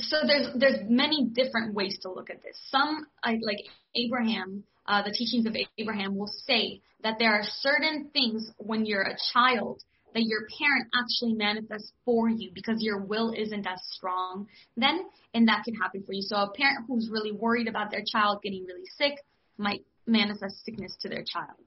so 0.01 0.18
there's 0.25 0.48
there's 0.56 0.89
many 0.89 1.25
different 1.25 1.74
ways 1.74 1.98
to 2.01 2.12
look 2.12 2.30
at 2.30 2.42
this. 2.44 2.58
Some 2.70 3.08
like 3.24 3.60
Abraham, 3.96 4.63
uh, 4.86 5.04
the 5.04 5.12
teachings 5.12 5.46
of 5.46 5.56
Abraham 5.77 6.18
will 6.18 6.32
say 6.46 6.82
that 7.04 7.15
there 7.20 7.34
are 7.34 7.44
certain 7.44 8.10
things 8.13 8.51
when 8.58 8.86
you're 8.86 9.04
a 9.04 9.18
child 9.34 9.82
that 10.13 10.24
your 10.24 10.48
parent 10.58 10.88
actually 10.96 11.34
manifests 11.34 11.92
for 12.06 12.30
you 12.30 12.50
because 12.54 12.82
your 12.82 13.01
will 13.01 13.34
isn't 13.38 13.68
as 13.68 13.82
strong 13.92 14.48
then, 14.77 15.06
and 15.34 15.48
that 15.50 15.63
can 15.65 15.75
happen 15.75 16.04
for 16.06 16.13
you. 16.13 16.22
So 16.22 16.38
a 16.38 16.51
parent 16.51 16.86
who's 16.88 17.10
really 17.12 17.34
worried 17.34 17.68
about 17.68 17.92
their 17.92 18.04
child 18.10 18.42
getting 18.42 18.65
really 18.65 18.88
sick 18.98 19.20
might 19.58 19.84
manifest 20.08 20.63
sickness 20.63 20.96
to 21.01 21.10
their 21.10 21.24
child. 21.24 21.60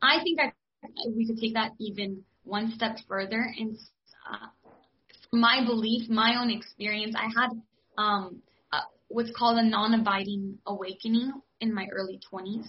I 0.00 0.22
think 0.22 0.38
that 0.38 0.54
we 1.14 1.26
could 1.26 1.38
take 1.38 1.54
that 1.54 1.72
even 1.78 2.24
one 2.44 2.72
step 2.72 2.98
further 3.08 3.52
and 3.58 3.76
uh, 4.30 4.46
my 5.32 5.64
belief, 5.64 6.08
my 6.08 6.40
own 6.40 6.50
experience, 6.50 7.14
I 7.16 7.28
had 7.40 7.50
um, 7.96 8.42
uh, 8.72 8.80
what's 9.08 9.30
called 9.36 9.58
a 9.58 9.64
non-abiding 9.64 10.58
awakening 10.66 11.32
in 11.60 11.74
my 11.74 11.86
early 11.92 12.20
20s, 12.32 12.66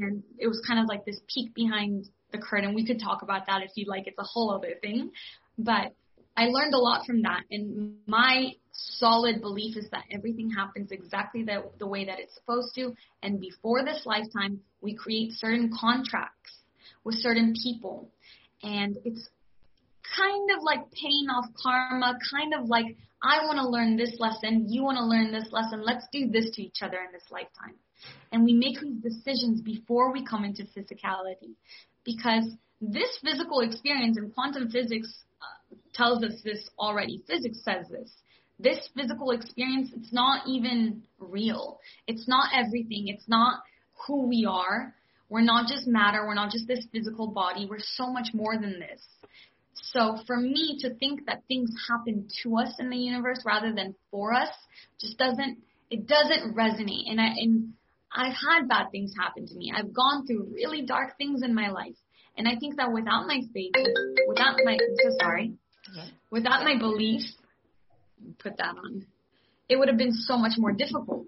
and 0.00 0.22
it 0.38 0.48
was 0.48 0.60
kind 0.66 0.80
of 0.80 0.86
like 0.86 1.04
this 1.04 1.20
peek 1.32 1.54
behind 1.54 2.08
the 2.32 2.38
curtain. 2.38 2.74
We 2.74 2.86
could 2.86 3.00
talk 3.00 3.22
about 3.22 3.46
that 3.46 3.62
if 3.62 3.70
you'd 3.76 3.88
like. 3.88 4.06
It's 4.06 4.18
a 4.18 4.24
whole 4.24 4.50
other 4.52 4.74
thing. 4.82 5.10
But 5.56 5.94
I 6.36 6.46
learned 6.46 6.74
a 6.74 6.78
lot 6.78 7.06
from 7.06 7.22
that. 7.22 7.42
And 7.50 7.98
my 8.06 8.54
solid 8.72 9.40
belief 9.40 9.76
is 9.76 9.88
that 9.90 10.04
everything 10.10 10.50
happens 10.50 10.90
exactly 10.90 11.44
the, 11.44 11.70
the 11.78 11.86
way 11.86 12.04
that 12.06 12.18
it's 12.18 12.34
supposed 12.34 12.74
to. 12.74 12.94
And 13.22 13.40
before 13.40 13.84
this 13.84 14.02
lifetime, 14.04 14.60
we 14.80 14.94
create 14.94 15.32
certain 15.32 15.70
contracts 15.78 16.50
with 17.04 17.14
certain 17.16 17.54
people. 17.62 18.10
And 18.62 18.98
it's 19.04 19.28
kind 20.16 20.50
of 20.56 20.62
like 20.62 20.90
paying 20.92 21.28
off 21.30 21.46
karma, 21.60 22.18
kind 22.30 22.54
of 22.54 22.68
like, 22.68 22.86
I 23.22 23.44
want 23.46 23.58
to 23.58 23.68
learn 23.68 23.96
this 23.96 24.16
lesson, 24.18 24.66
you 24.68 24.82
want 24.82 24.98
to 24.98 25.04
learn 25.04 25.32
this 25.32 25.50
lesson, 25.50 25.82
let's 25.82 26.04
do 26.12 26.28
this 26.28 26.50
to 26.54 26.62
each 26.62 26.82
other 26.82 26.98
in 26.98 27.12
this 27.12 27.24
lifetime. 27.30 27.74
And 28.32 28.44
we 28.44 28.52
make 28.52 28.80
these 28.80 29.00
decisions 29.02 29.60
before 29.60 30.12
we 30.12 30.24
come 30.24 30.44
into 30.44 30.64
physicality 30.64 31.54
because 32.04 32.44
this 32.80 33.18
physical 33.22 33.60
experience 33.60 34.18
in 34.18 34.30
quantum 34.30 34.70
physics 34.70 35.24
uh, 35.40 35.76
tells 35.94 36.22
us 36.22 36.40
this 36.44 36.68
already. 36.78 37.22
Physics 37.26 37.58
says 37.64 37.86
this. 37.90 38.10
This 38.58 38.88
physical 38.96 39.30
experience, 39.30 39.90
it's 39.96 40.12
not 40.12 40.46
even 40.46 41.02
real. 41.18 41.80
It's 42.06 42.28
not 42.28 42.50
everything. 42.54 43.08
It's 43.08 43.28
not 43.28 43.62
who 44.06 44.28
we 44.28 44.46
are. 44.48 44.94
We're 45.28 45.40
not 45.40 45.68
just 45.68 45.86
matter. 45.86 46.26
We're 46.26 46.34
not 46.34 46.52
just 46.52 46.68
this 46.68 46.84
physical 46.92 47.28
body. 47.28 47.66
We're 47.68 47.78
so 47.80 48.12
much 48.12 48.28
more 48.34 48.56
than 48.56 48.78
this. 48.78 49.02
So 49.94 50.18
for 50.26 50.36
me 50.36 50.78
to 50.80 50.94
think 50.94 51.26
that 51.26 51.44
things 51.46 51.70
happen 51.88 52.28
to 52.42 52.58
us 52.58 52.74
in 52.80 52.90
the 52.90 52.96
universe 52.96 53.40
rather 53.46 53.72
than 53.72 53.94
for 54.10 54.34
us 54.34 54.50
just 55.00 55.16
doesn't 55.18 55.58
it 55.90 56.08
doesn't 56.08 56.56
resonate. 56.56 57.08
And 57.08 57.20
I 57.20 57.28
and 57.36 57.72
I've 58.12 58.34
had 58.34 58.68
bad 58.68 58.90
things 58.90 59.12
happen 59.16 59.46
to 59.46 59.54
me. 59.54 59.72
I've 59.74 59.94
gone 59.94 60.26
through 60.26 60.52
really 60.52 60.82
dark 60.82 61.16
things 61.16 61.42
in 61.42 61.54
my 61.54 61.70
life. 61.70 61.96
And 62.36 62.48
I 62.48 62.56
think 62.58 62.76
that 62.76 62.92
without 62.92 63.28
my 63.28 63.40
faith, 63.52 63.72
without 64.26 64.56
my, 64.64 64.72
I'm 64.72 64.96
so 65.04 65.16
sorry, 65.20 65.52
without 66.30 66.64
my 66.64 66.76
belief, 66.76 67.22
put 68.40 68.56
that 68.56 68.74
on, 68.76 69.06
it 69.68 69.76
would 69.76 69.86
have 69.86 69.96
been 69.96 70.12
so 70.12 70.36
much 70.36 70.54
more 70.58 70.72
difficult 70.72 71.26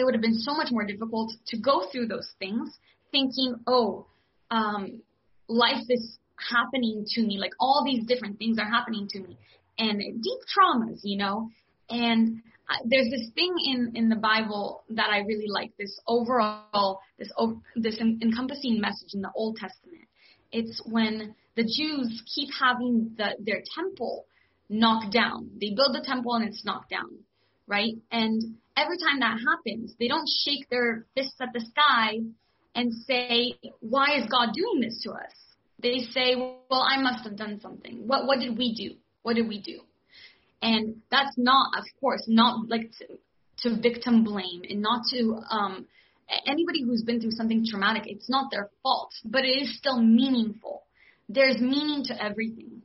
it 0.00 0.04
would 0.04 0.14
have 0.14 0.22
been 0.22 0.38
so 0.38 0.54
much 0.54 0.68
more 0.70 0.84
difficult 0.84 1.32
to 1.48 1.58
go 1.58 1.86
through 1.92 2.06
those 2.06 2.28
things 2.38 2.70
thinking, 3.12 3.56
oh, 3.66 4.06
um, 4.50 5.02
life 5.46 5.84
is 5.88 6.16
happening 6.48 7.04
to 7.14 7.22
me, 7.22 7.38
like 7.38 7.52
all 7.60 7.82
these 7.84 8.06
different 8.06 8.38
things 8.38 8.58
are 8.58 8.68
happening 8.68 9.08
to 9.10 9.20
me, 9.20 9.36
and 9.78 10.00
deep 10.00 10.40
traumas, 10.54 11.00
you 11.02 11.18
know. 11.18 11.50
And 11.88 12.42
there's 12.84 13.10
this 13.10 13.30
thing 13.34 13.54
in 13.64 13.92
in 13.94 14.08
the 14.08 14.16
Bible 14.16 14.84
that 14.90 15.10
I 15.10 15.18
really 15.20 15.48
like. 15.48 15.72
This 15.78 15.98
overall, 16.06 17.00
this 17.18 17.30
this 17.76 17.98
encompassing 18.00 18.80
message 18.80 19.14
in 19.14 19.22
the 19.22 19.30
Old 19.34 19.56
Testament. 19.56 20.04
It's 20.52 20.80
when 20.86 21.34
the 21.56 21.62
Jews 21.62 22.22
keep 22.34 22.48
having 22.58 23.14
the, 23.16 23.36
their 23.40 23.62
temple 23.74 24.26
knocked 24.68 25.12
down. 25.12 25.50
They 25.60 25.74
build 25.74 25.94
the 25.94 26.04
temple 26.04 26.34
and 26.34 26.44
it's 26.44 26.64
knocked 26.64 26.90
down, 26.90 27.18
right? 27.66 27.94
And 28.10 28.56
every 28.76 28.98
time 28.98 29.20
that 29.20 29.38
happens, 29.46 29.94
they 29.98 30.08
don't 30.08 30.28
shake 30.44 30.68
their 30.70 31.06
fists 31.14 31.36
at 31.40 31.52
the 31.52 31.60
sky 31.60 32.18
and 32.74 32.92
say, 33.06 33.54
"Why 33.80 34.16
is 34.18 34.30
God 34.30 34.50
doing 34.54 34.80
this 34.80 35.02
to 35.02 35.12
us?" 35.12 35.34
They 35.82 36.00
say, 36.12 36.36
"Well, 36.36 36.82
I 36.82 37.00
must 37.00 37.24
have 37.24 37.36
done 37.36 37.60
something. 37.60 38.06
What 38.06 38.26
what 38.26 38.40
did 38.40 38.56
we 38.58 38.74
do? 38.74 38.96
What 39.22 39.34
did 39.34 39.48
we 39.48 39.60
do?" 39.60 39.80
And 40.62 41.02
that's 41.10 41.36
not, 41.38 41.78
of 41.78 41.84
course, 42.00 42.24
not 42.28 42.68
like 42.68 42.90
to, 42.98 43.06
to 43.62 43.80
victim 43.80 44.24
blame 44.24 44.62
and 44.68 44.82
not 44.82 45.02
to 45.10 45.40
um, 45.50 45.86
anybody 46.46 46.82
who's 46.84 47.02
been 47.02 47.20
through 47.20 47.32
something 47.32 47.64
traumatic. 47.66 48.02
It's 48.06 48.28
not 48.28 48.50
their 48.50 48.68
fault, 48.82 49.12
but 49.24 49.44
it 49.44 49.62
is 49.62 49.76
still 49.78 50.00
meaningful. 50.00 50.82
There's 51.28 51.58
meaning 51.60 52.04
to 52.06 52.22
everything. 52.22 52.82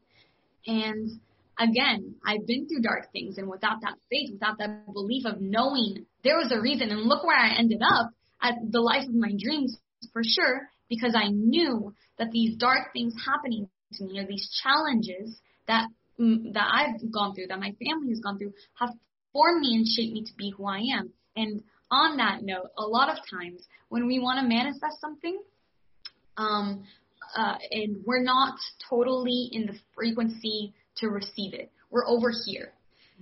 And 0.68 1.20
again, 1.60 2.16
I've 2.26 2.48
been 2.48 2.68
through 2.68 2.82
dark 2.82 3.12
things, 3.12 3.38
and 3.38 3.50
without 3.50 3.82
that 3.82 3.96
faith, 4.10 4.32
without 4.32 4.58
that 4.60 4.94
belief 4.94 5.26
of 5.26 5.42
knowing 5.42 6.06
there 6.24 6.38
was 6.38 6.52
a 6.52 6.62
reason, 6.62 6.90
and 6.90 7.02
look 7.02 7.24
where 7.24 7.38
I 7.38 7.58
ended 7.58 7.82
up 7.82 8.12
at 8.42 8.56
the 8.70 8.82
life 8.82 9.08
of 9.08 9.16
my 9.16 9.32
dreams 9.38 9.78
for 10.14 10.22
sure, 10.24 10.70
because 10.90 11.16
I 11.16 11.30
knew 11.30 11.94
that 12.18 12.32
these 12.32 12.56
dark 12.58 12.94
things 12.94 13.14
happening 13.26 13.70
to 13.94 14.04
me 14.06 14.20
or 14.20 14.26
these 14.26 14.50
challenges 14.64 15.38
that 15.68 15.88
mm, 16.20 16.54
that 16.54 16.68
I've 16.72 17.12
gone 17.12 17.36
through, 17.36 17.48
that 17.48 17.60
my 17.60 17.74
family 17.86 18.10
has 18.10 18.20
gone 18.20 18.38
through, 18.38 18.54
have 18.80 18.90
formed 19.34 19.62
me 19.62 19.76
and 19.76 19.88
shaped 19.88 20.14
me 20.14 20.24
to 20.24 20.34
be 20.38 20.54
who 20.56 20.66
I 20.66 20.80
am. 20.98 21.12
And 21.36 21.64
on 21.92 22.18
that 22.18 22.44
note, 22.44 22.72
a 22.78 22.86
lot 22.86 23.10
of 23.10 23.18
times 23.30 23.62
when 23.90 24.08
we 24.08 24.20
want 24.20 24.40
to 24.40 24.48
manifest 24.48 25.00
something, 25.02 25.40
um, 26.38 26.84
uh, 27.36 27.56
and 27.72 27.98
we're 28.06 28.24
not 28.24 28.56
totally 28.90 29.50
in 29.52 29.66
the 29.66 29.74
frequency 29.94 30.74
to 30.98 31.08
receive 31.08 31.54
it, 31.54 31.72
we're 31.90 32.08
over 32.08 32.32
here. 32.46 32.72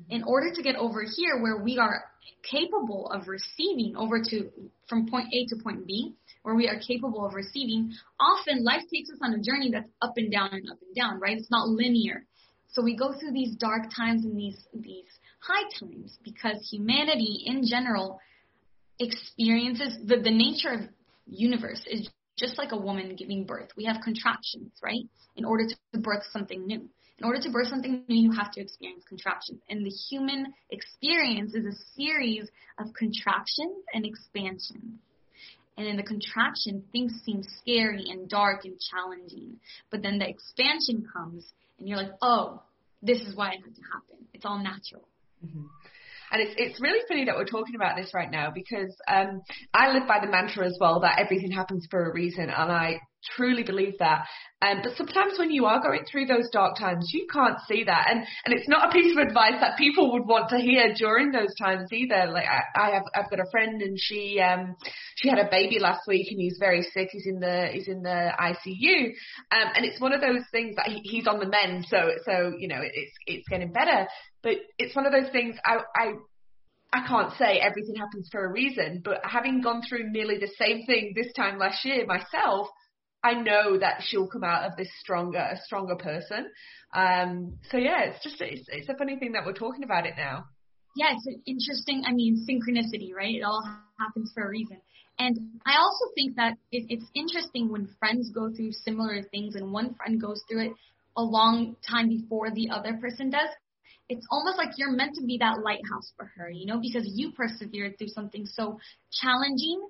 In 0.09 0.23
order 0.23 0.51
to 0.53 0.63
get 0.63 0.75
over 0.75 1.03
here, 1.03 1.41
where 1.41 1.57
we 1.57 1.77
are 1.77 2.05
capable 2.49 3.11
of 3.11 3.27
receiving 3.27 3.95
over 3.95 4.21
to 4.23 4.49
from 4.87 5.07
point 5.07 5.27
A 5.31 5.45
to 5.47 5.55
point 5.63 5.85
B, 5.85 6.15
where 6.43 6.55
we 6.55 6.67
are 6.67 6.79
capable 6.79 7.25
of 7.25 7.33
receiving, 7.33 7.93
often 8.19 8.63
life 8.63 8.83
takes 8.93 9.09
us 9.09 9.17
on 9.21 9.33
a 9.33 9.41
journey 9.41 9.71
that's 9.71 9.89
up 10.01 10.13
and 10.17 10.31
down 10.31 10.49
and 10.51 10.69
up 10.69 10.77
and 10.85 10.95
down, 10.95 11.19
right? 11.19 11.37
It's 11.37 11.51
not 11.51 11.67
linear. 11.67 12.25
So 12.71 12.81
we 12.81 12.95
go 12.95 13.13
through 13.13 13.31
these 13.33 13.55
dark 13.55 13.83
times 13.95 14.25
and 14.25 14.37
these 14.37 14.57
these 14.73 15.05
high 15.39 15.69
times 15.79 16.17
because 16.23 16.67
humanity 16.71 17.43
in 17.45 17.65
general 17.67 18.19
experiences 18.99 19.97
the, 20.05 20.17
the 20.17 20.31
nature 20.31 20.69
of 20.69 20.81
universe 21.27 21.83
is 21.87 22.09
just 22.37 22.57
like 22.57 22.71
a 22.71 22.77
woman 22.77 23.15
giving 23.15 23.45
birth. 23.45 23.69
We 23.77 23.85
have 23.85 23.97
contractions, 24.03 24.71
right? 24.81 25.07
In 25.35 25.45
order 25.45 25.65
to 25.67 25.99
birth 25.99 26.23
something 26.31 26.65
new. 26.65 26.89
In 27.19 27.25
order 27.25 27.39
to 27.41 27.51
birth 27.51 27.67
something 27.67 28.03
new, 28.07 28.29
you 28.29 28.31
have 28.31 28.51
to 28.53 28.61
experience 28.61 29.03
contractions. 29.07 29.61
And 29.69 29.85
the 29.85 29.91
human 29.91 30.47
experience 30.71 31.53
is 31.53 31.65
a 31.65 31.77
series 31.95 32.49
of 32.79 32.87
contractions 32.93 33.83
and 33.93 34.03
expansions. 34.05 34.99
And 35.77 35.87
in 35.87 35.97
the 35.97 36.03
contraction, 36.03 36.83
things 36.91 37.13
seem 37.25 37.41
scary 37.61 38.05
and 38.09 38.29
dark 38.29 38.65
and 38.65 38.79
challenging. 38.79 39.59
But 39.89 40.03
then 40.03 40.19
the 40.19 40.29
expansion 40.29 41.05
comes, 41.11 41.45
and 41.79 41.87
you're 41.87 41.97
like, 41.97 42.11
oh, 42.21 42.61
this 43.01 43.19
is 43.21 43.35
why 43.35 43.49
it 43.53 43.61
had 43.63 43.75
to 43.75 43.81
happen. 43.91 44.25
It's 44.33 44.45
all 44.45 44.59
natural. 44.59 45.07
Mm-hmm. 45.43 45.65
And 46.31 46.41
it's 46.41 46.53
it's 46.57 46.81
really 46.81 47.01
funny 47.07 47.25
that 47.25 47.35
we're 47.35 47.45
talking 47.45 47.75
about 47.75 47.95
this 47.95 48.11
right 48.13 48.31
now 48.31 48.51
because 48.53 48.95
um, 49.07 49.41
I 49.73 49.91
live 49.91 50.07
by 50.07 50.19
the 50.19 50.31
mantra 50.31 50.65
as 50.65 50.75
well 50.79 51.01
that 51.01 51.19
everything 51.19 51.51
happens 51.51 51.87
for 51.91 52.09
a 52.09 52.13
reason, 52.13 52.45
and 52.45 52.71
I 52.71 52.99
truly 53.35 53.63
believe 53.63 53.97
that. 53.99 54.25
Um, 54.61 54.79
but 54.81 54.95
sometimes 54.95 55.37
when 55.37 55.51
you 55.51 55.65
are 55.65 55.81
going 55.81 56.05
through 56.09 56.25
those 56.25 56.49
dark 56.51 56.77
times, 56.77 57.11
you 57.13 57.27
can't 57.31 57.57
see 57.67 57.83
that, 57.83 58.07
and 58.09 58.25
and 58.45 58.53
it's 58.53 58.67
not 58.69 58.89
a 58.89 58.91
piece 58.91 59.11
of 59.11 59.17
advice 59.17 59.59
that 59.59 59.77
people 59.77 60.13
would 60.13 60.25
want 60.25 60.49
to 60.49 60.57
hear 60.57 60.93
during 60.93 61.31
those 61.31 61.53
times 61.61 61.91
either. 61.91 62.31
Like 62.31 62.45
I, 62.47 62.61
I 62.79 62.89
have 62.91 63.03
I've 63.15 63.29
got 63.29 63.39
a 63.39 63.49
friend 63.51 63.81
and 63.81 63.97
she 63.99 64.39
um 64.39 64.75
she 65.15 65.27
had 65.27 65.39
a 65.39 65.49
baby 65.49 65.79
last 65.79 66.01
week 66.07 66.27
and 66.31 66.39
he's 66.39 66.57
very 66.59 66.81
sick. 66.81 67.09
He's 67.11 67.27
in 67.27 67.39
the 67.39 67.67
he's 67.73 67.87
in 67.87 68.03
the 68.03 68.31
ICU, 68.39 69.07
um, 69.51 69.71
and 69.75 69.85
it's 69.85 69.99
one 69.99 70.13
of 70.13 70.21
those 70.21 70.43
things 70.51 70.75
that 70.77 70.87
he, 70.87 71.01
he's 71.03 71.27
on 71.27 71.39
the 71.39 71.47
mend, 71.47 71.85
so 71.89 72.11
so 72.25 72.53
you 72.57 72.69
know 72.69 72.79
it's 72.81 73.11
it's 73.27 73.47
getting 73.49 73.73
better. 73.73 74.07
But 74.43 74.55
it's 74.77 74.95
one 74.95 75.05
of 75.05 75.11
those 75.11 75.31
things 75.31 75.57
I, 75.65 75.79
I 75.95 76.13
I 76.93 77.07
can't 77.07 77.33
say 77.39 77.59
everything 77.59 77.95
happens 77.95 78.29
for 78.31 78.45
a 78.45 78.51
reason, 78.51 79.01
but 79.03 79.19
having 79.23 79.61
gone 79.61 79.81
through 79.81 80.11
nearly 80.11 80.37
the 80.37 80.51
same 80.59 80.85
thing 80.85 81.13
this 81.15 81.33
time 81.33 81.57
last 81.57 81.83
year 81.83 82.05
myself, 82.05 82.67
I 83.23 83.33
know 83.33 83.77
that 83.79 84.01
she'll 84.01 84.27
come 84.27 84.43
out 84.43 84.69
of 84.69 84.75
this 84.77 84.89
stronger, 84.99 85.39
a 85.39 85.57
stronger 85.63 85.95
person. 85.95 86.51
Um, 86.93 87.57
so 87.71 87.77
yeah, 87.77 88.03
it's 88.03 88.23
just 88.23 88.41
it's, 88.41 88.67
it's 88.67 88.89
a 88.89 88.95
funny 88.95 89.17
thing 89.17 89.31
that 89.33 89.45
we're 89.45 89.53
talking 89.53 89.83
about 89.83 90.05
it 90.05 90.13
now. 90.17 90.45
Yeah, 90.95 91.13
it's 91.13 91.27
interesting. 91.45 92.03
I 92.05 92.13
mean, 92.13 92.45
synchronicity, 92.47 93.13
right? 93.15 93.33
It 93.33 93.43
all 93.43 93.63
happens 93.97 94.31
for 94.33 94.43
a 94.43 94.49
reason. 94.49 94.77
And 95.19 95.37
I 95.65 95.77
also 95.77 96.05
think 96.15 96.35
that 96.35 96.53
it, 96.71 96.85
it's 96.89 97.05
interesting 97.15 97.71
when 97.71 97.87
friends 97.99 98.31
go 98.33 98.51
through 98.53 98.73
similar 98.73 99.21
things 99.23 99.55
and 99.55 99.71
one 99.71 99.95
friend 99.95 100.19
goes 100.21 100.41
through 100.49 100.67
it 100.67 100.71
a 101.15 101.23
long 101.23 101.75
time 101.87 102.09
before 102.09 102.51
the 102.51 102.69
other 102.71 102.97
person 102.97 103.29
does 103.29 103.49
it's 104.09 104.25
almost 104.29 104.57
like 104.57 104.69
you're 104.77 104.91
meant 104.91 105.15
to 105.15 105.25
be 105.25 105.37
that 105.39 105.61
lighthouse 105.63 106.11
for 106.15 106.31
her, 106.37 106.49
you 106.49 106.65
know, 106.65 106.79
because 106.79 107.03
you 107.05 107.31
persevered 107.31 107.97
through 107.97 108.09
something 108.09 108.45
so 108.45 108.79
challenging. 109.11 109.81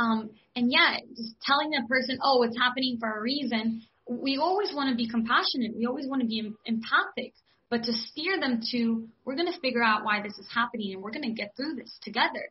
Um, 0.00 0.30
and 0.56 0.72
yeah, 0.72 0.96
just 1.14 1.34
telling 1.42 1.70
that 1.70 1.86
person, 1.88 2.18
oh, 2.22 2.42
it's 2.42 2.56
happening 2.56 2.96
for 2.98 3.10
a 3.10 3.20
reason. 3.20 3.82
We 4.08 4.38
always 4.38 4.72
want 4.74 4.90
to 4.90 4.96
be 4.96 5.08
compassionate. 5.08 5.76
We 5.76 5.86
always 5.86 6.06
want 6.08 6.22
to 6.22 6.26
be 6.26 6.52
empathic, 6.64 7.34
but 7.68 7.84
to 7.84 7.92
steer 7.92 8.40
them 8.40 8.62
to, 8.72 9.06
we're 9.24 9.36
going 9.36 9.52
to 9.52 9.60
figure 9.60 9.82
out 9.82 10.04
why 10.04 10.22
this 10.22 10.38
is 10.38 10.48
happening 10.52 10.94
and 10.94 11.02
we're 11.02 11.12
going 11.12 11.28
to 11.28 11.32
get 11.32 11.54
through 11.54 11.74
this 11.76 11.98
together. 12.02 12.48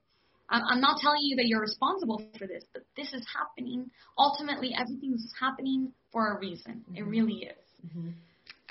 I'm 0.51 0.81
not 0.81 0.99
telling 0.99 1.21
you 1.21 1.35
that 1.35 1.45
you're 1.45 1.61
responsible 1.61 2.25
for 2.39 2.47
this, 2.47 2.63
but 2.73 2.81
this 2.97 3.13
is 3.13 3.23
happening. 3.37 3.91
Ultimately, 4.17 4.73
everything's 4.75 5.31
happening 5.39 5.91
for 6.11 6.35
a 6.35 6.39
reason. 6.39 6.83
It 6.95 7.01
mm-hmm. 7.01 7.09
really 7.09 7.33
is. 7.43 7.65
Mm-hmm. 7.85 8.09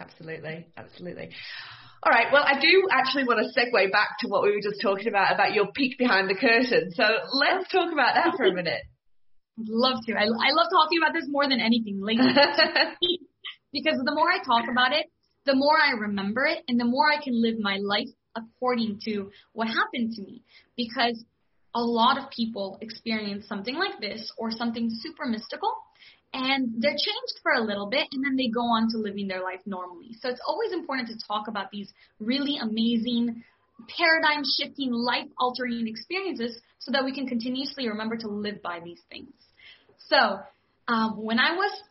Absolutely, 0.01 0.67
absolutely. 0.77 1.31
All 2.09 2.14
right. 2.14 2.33
Well, 2.33 2.42
I 2.42 2.59
do 2.59 2.88
actually 2.90 3.25
want 3.25 3.44
to 3.44 3.53
segue 3.53 3.92
back 3.92 4.16
to 4.21 4.29
what 4.29 4.42
we 4.42 4.51
were 4.53 4.62
just 4.62 4.81
talking 4.81 5.09
about 5.09 5.35
about 5.35 5.53
your 5.53 5.66
peek 5.73 5.99
behind 5.99 6.31
the 6.31 6.35
curtain. 6.35 6.90
So 6.92 7.05
let's 7.05 7.68
talk 7.71 7.92
about 7.92 8.14
that 8.14 8.33
for 8.35 8.44
a 8.47 8.55
minute. 8.55 8.81
I'd 9.59 9.68
love 9.68 9.99
to. 10.07 10.14
I, 10.14 10.23
I 10.23 10.53
love 10.57 10.68
talking 10.73 10.97
about 11.03 11.12
this 11.12 11.27
more 11.29 11.47
than 11.47 11.61
anything 11.61 12.01
lately 12.01 12.33
because 13.75 14.01
the 14.03 14.14
more 14.14 14.31
I 14.31 14.38
talk 14.42 14.71
about 14.71 14.92
it, 14.92 15.05
the 15.44 15.55
more 15.55 15.77
I 15.79 16.01
remember 16.01 16.47
it, 16.47 16.64
and 16.66 16.81
the 16.81 16.87
more 16.87 17.12
I 17.12 17.23
can 17.23 17.42
live 17.42 17.57
my 17.61 17.77
life 17.77 18.09
according 18.35 19.01
to 19.05 19.31
what 19.53 19.68
happened 19.68 20.14
to 20.14 20.23
me. 20.23 20.40
Because 20.79 21.23
a 21.75 21.83
lot 21.83 22.16
of 22.16 22.31
people 22.31 22.79
experience 22.81 23.47
something 23.47 23.75
like 23.75 24.01
this 24.01 24.33
or 24.38 24.51
something 24.51 24.88
super 24.90 25.27
mystical 25.27 25.75
and 26.33 26.75
they're 26.79 26.91
changed 26.91 27.41
for 27.43 27.53
a 27.53 27.61
little 27.61 27.87
bit 27.87 28.07
and 28.12 28.25
then 28.25 28.37
they 28.37 28.49
go 28.49 28.61
on 28.61 28.88
to 28.91 28.99
living 28.99 29.29
their 29.29 29.43
life 29.43 29.61
normally. 29.67 30.14
So 30.21 30.29
it's 30.29 30.41
always 30.47 30.73
important 30.73 31.09
to 31.09 31.27
talk 31.27 31.49
about 31.49 31.71
these 31.71 31.93
really 32.21 32.59
amazing 32.59 33.43
paradigm 33.97 34.43
shifting, 34.59 34.93
life 34.93 35.29
altering 35.38 35.87
experiences 35.88 36.61
so 36.81 36.93
that 36.93 37.05
we 37.05 37.14
can 37.14 37.27
continuously 37.27 37.88
remember 37.88 38.17
to 38.17 38.29
live 38.29 38.61
by 38.62 38.81
these 38.85 39.01
things. 39.11 39.33
So, 40.09 40.41
um, 40.88 41.23
when 41.23 41.38
I 41.38 41.55
was 41.55 41.83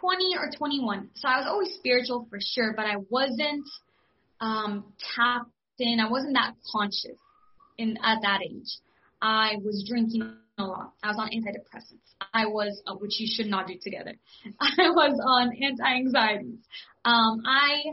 20 0.00 0.36
or 0.36 0.50
21, 0.56 1.10
so 1.14 1.28
I 1.28 1.38
was 1.38 1.46
always 1.48 1.74
spiritual 1.74 2.26
for 2.30 2.38
sure, 2.40 2.74
but 2.76 2.86
I 2.86 2.96
wasn't 3.10 3.68
um, 4.40 4.84
tapped 5.14 5.50
in. 5.78 5.98
I 6.00 6.08
wasn't 6.08 6.34
that 6.34 6.54
conscious 6.72 7.18
in 7.78 7.98
at 8.02 8.18
that 8.22 8.40
age. 8.42 8.78
I 9.20 9.56
was 9.64 9.84
drinking 9.88 10.36
lot. 10.64 10.92
I 11.02 11.08
was 11.08 11.16
on 11.18 11.28
antidepressants. 11.28 12.14
I 12.32 12.46
was, 12.46 12.80
uh, 12.86 12.94
which 12.94 13.20
you 13.20 13.28
should 13.30 13.46
not 13.46 13.66
do 13.66 13.74
together. 13.80 14.14
I 14.60 14.90
was 14.90 15.20
on 15.24 15.52
anti-anxieties. 15.62 16.58
Um, 17.04 17.42
I 17.46 17.92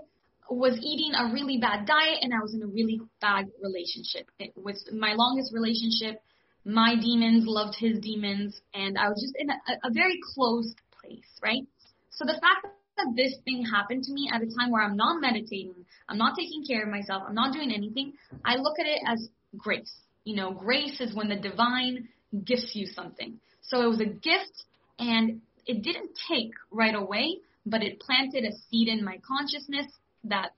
was 0.50 0.78
eating 0.82 1.14
a 1.16 1.34
really 1.34 1.58
bad 1.58 1.86
diet 1.86 2.20
and 2.22 2.34
I 2.34 2.42
was 2.42 2.54
in 2.54 2.62
a 2.62 2.68
really 2.68 3.02
bad 3.22 3.48
relationship. 3.62 4.28
It 4.40 4.54
was 4.56 4.90
my 4.94 5.14
longest 5.14 5.54
relationship. 5.54 6.22
My 6.66 6.96
demons 6.96 7.44
loved 7.46 7.76
his 7.78 8.00
demons 8.00 8.62
and 8.74 8.98
I 8.98 9.10
was 9.10 9.22
just 9.22 9.36
in 9.38 9.50
a, 9.50 9.88
a 9.88 9.92
very 9.92 10.20
closed 10.34 10.78
place, 11.02 11.28
right? 11.42 11.64
So 12.12 12.26
the 12.26 12.40
fact 12.40 12.74
that 12.98 13.14
this 13.16 13.36
thing 13.44 13.66
happened 13.66 14.04
to 14.04 14.14
me 14.14 14.30
at 14.32 14.42
a 14.42 14.46
time 14.46 14.72
where 14.72 14.84
I'm 14.84 14.96
not 14.96 15.20
meditating, 15.20 15.86
I'm 16.08 16.18
not 16.18 16.38
taking 16.38 16.64
care 16.66 16.84
of 16.84 16.90
myself, 16.90 17.24
I'm 17.28 17.36
not 17.36 17.54
doing 17.54 17.72
anything, 17.74 18.14
I 18.46 18.56
look 18.56 18.80
at 18.80 18.86
it 18.86 19.02
as 19.08 19.30
grace. 19.58 19.94
You 20.24 20.36
know, 20.36 20.52
grace 20.52 21.02
is 21.02 21.14
when 21.14 21.28
the 21.28 21.36
divine 21.36 22.08
gifts 22.46 22.72
you 22.74 22.88
something. 22.88 23.40
So 23.62 23.82
it 23.82 23.88
was 23.88 24.02
a 24.02 24.06
gift 24.06 24.66
and 25.00 25.42
it 25.66 25.82
didn't 25.84 26.12
take 26.30 26.52
right 26.72 26.96
away, 26.96 27.38
but 27.66 27.84
it 27.84 28.00
planted 28.00 28.44
a 28.44 28.52
seed 28.70 28.88
in 28.88 29.04
my 29.04 29.20
consciousness 29.26 29.88
that 30.26 30.52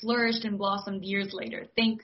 flourished 0.00 0.44
and 0.44 0.58
blossomed 0.58 1.04
years 1.04 1.30
later. 1.32 1.66
Thank, 1.76 2.02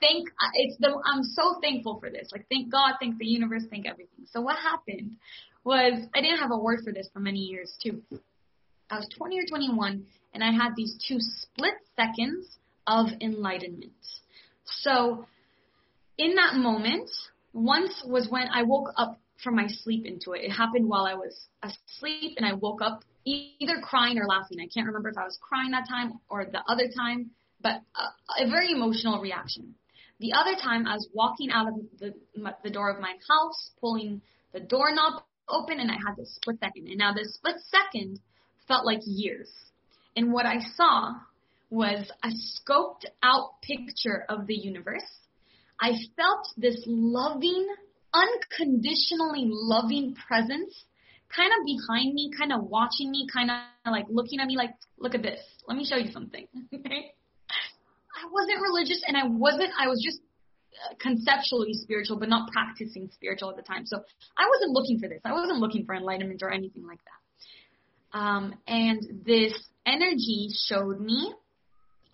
thank, 0.00 0.28
uh, 0.28 0.50
it's 0.54 0.76
the, 0.78 0.96
I'm 1.04 1.24
so 1.24 1.58
thankful 1.60 1.98
for 1.98 2.10
this. 2.10 2.28
Like, 2.32 2.46
thank 2.50 2.70
God, 2.70 2.94
thank 3.00 3.18
the 3.18 3.26
universe, 3.26 3.64
thank 3.68 3.86
everything. 3.86 4.26
So 4.30 4.40
what 4.40 4.56
happened 4.56 5.16
was 5.64 6.06
I 6.14 6.20
didn't 6.20 6.38
have 6.38 6.50
a 6.52 6.58
word 6.58 6.80
for 6.84 6.92
this 6.92 7.08
for 7.12 7.20
many 7.20 7.40
years 7.40 7.72
too. 7.82 8.02
I 8.90 8.96
was 8.96 9.08
20 9.16 9.38
or 9.38 9.46
21 9.48 10.04
and 10.34 10.44
I 10.44 10.52
had 10.52 10.70
these 10.76 10.96
two 11.08 11.18
split 11.18 11.74
seconds 11.96 12.46
of 12.86 13.06
enlightenment. 13.20 13.92
So 14.64 15.26
in 16.18 16.34
that 16.34 16.54
moment, 16.56 17.10
once 17.52 18.02
was 18.06 18.28
when 18.28 18.48
I 18.52 18.62
woke 18.62 18.88
up 18.96 19.20
from 19.42 19.56
my 19.56 19.66
sleep 19.66 20.06
into 20.06 20.32
it. 20.32 20.44
It 20.44 20.50
happened 20.50 20.88
while 20.88 21.04
I 21.04 21.14
was 21.14 21.48
asleep 21.62 22.34
and 22.36 22.46
I 22.46 22.54
woke 22.54 22.80
up 22.80 23.04
either 23.24 23.80
crying 23.82 24.18
or 24.18 24.26
laughing. 24.26 24.58
I 24.60 24.68
can't 24.72 24.86
remember 24.86 25.08
if 25.08 25.18
I 25.18 25.24
was 25.24 25.38
crying 25.40 25.72
that 25.72 25.88
time 25.88 26.20
or 26.28 26.44
the 26.44 26.62
other 26.68 26.88
time, 26.94 27.30
but 27.60 27.82
a, 27.96 28.44
a 28.44 28.50
very 28.50 28.70
emotional 28.72 29.20
reaction. 29.20 29.74
The 30.20 30.32
other 30.34 30.54
time, 30.54 30.86
I 30.86 30.94
was 30.94 31.08
walking 31.12 31.50
out 31.50 31.66
of 31.68 31.74
the, 31.98 32.14
the 32.62 32.70
door 32.70 32.90
of 32.90 33.00
my 33.00 33.14
house, 33.28 33.70
pulling 33.80 34.22
the 34.52 34.60
doorknob 34.60 35.24
open, 35.48 35.80
and 35.80 35.90
I 35.90 35.94
had 35.94 36.16
this 36.16 36.32
split 36.36 36.60
second. 36.60 36.86
And 36.86 36.98
now 36.98 37.12
this 37.12 37.34
split 37.34 37.56
second 37.70 38.20
felt 38.68 38.86
like 38.86 39.00
years. 39.04 39.48
And 40.16 40.32
what 40.32 40.46
I 40.46 40.60
saw 40.76 41.14
was 41.70 42.08
a 42.22 42.28
scoped 42.28 43.06
out 43.22 43.60
picture 43.62 44.24
of 44.28 44.46
the 44.46 44.54
universe. 44.54 45.02
I 45.82 45.90
felt 46.16 46.46
this 46.56 46.80
loving, 46.86 47.66
unconditionally 48.14 49.48
loving 49.50 50.14
presence 50.14 50.84
kind 51.34 51.50
of 51.58 51.66
behind 51.66 52.14
me, 52.14 52.30
kind 52.38 52.52
of 52.52 52.62
watching 52.62 53.10
me, 53.10 53.26
kind 53.32 53.50
of 53.50 53.56
like 53.90 54.06
looking 54.08 54.38
at 54.38 54.46
me 54.46 54.56
like, 54.56 54.70
look 54.96 55.16
at 55.16 55.22
this. 55.22 55.40
Let 55.66 55.76
me 55.76 55.84
show 55.84 55.96
you 55.96 56.12
something. 56.12 56.46
okay? 56.74 57.12
I 58.14 58.28
wasn't 58.30 58.62
religious 58.62 59.02
and 59.06 59.16
I 59.16 59.26
wasn't, 59.26 59.70
I 59.76 59.88
was 59.88 60.00
just 60.04 60.20
uh, 60.72 60.94
conceptually 61.00 61.74
spiritual, 61.74 62.16
but 62.18 62.28
not 62.28 62.52
practicing 62.52 63.10
spiritual 63.12 63.50
at 63.50 63.56
the 63.56 63.62
time. 63.62 63.84
So 63.86 63.96
I 64.38 64.48
wasn't 64.48 64.70
looking 64.70 65.00
for 65.00 65.08
this. 65.08 65.20
I 65.24 65.32
wasn't 65.32 65.58
looking 65.58 65.84
for 65.84 65.96
enlightenment 65.96 66.42
or 66.44 66.52
anything 66.52 66.86
like 66.86 67.00
that. 67.04 68.18
Um, 68.18 68.54
and 68.68 69.24
this 69.26 69.52
energy 69.84 70.50
showed 70.68 71.00
me 71.00 71.34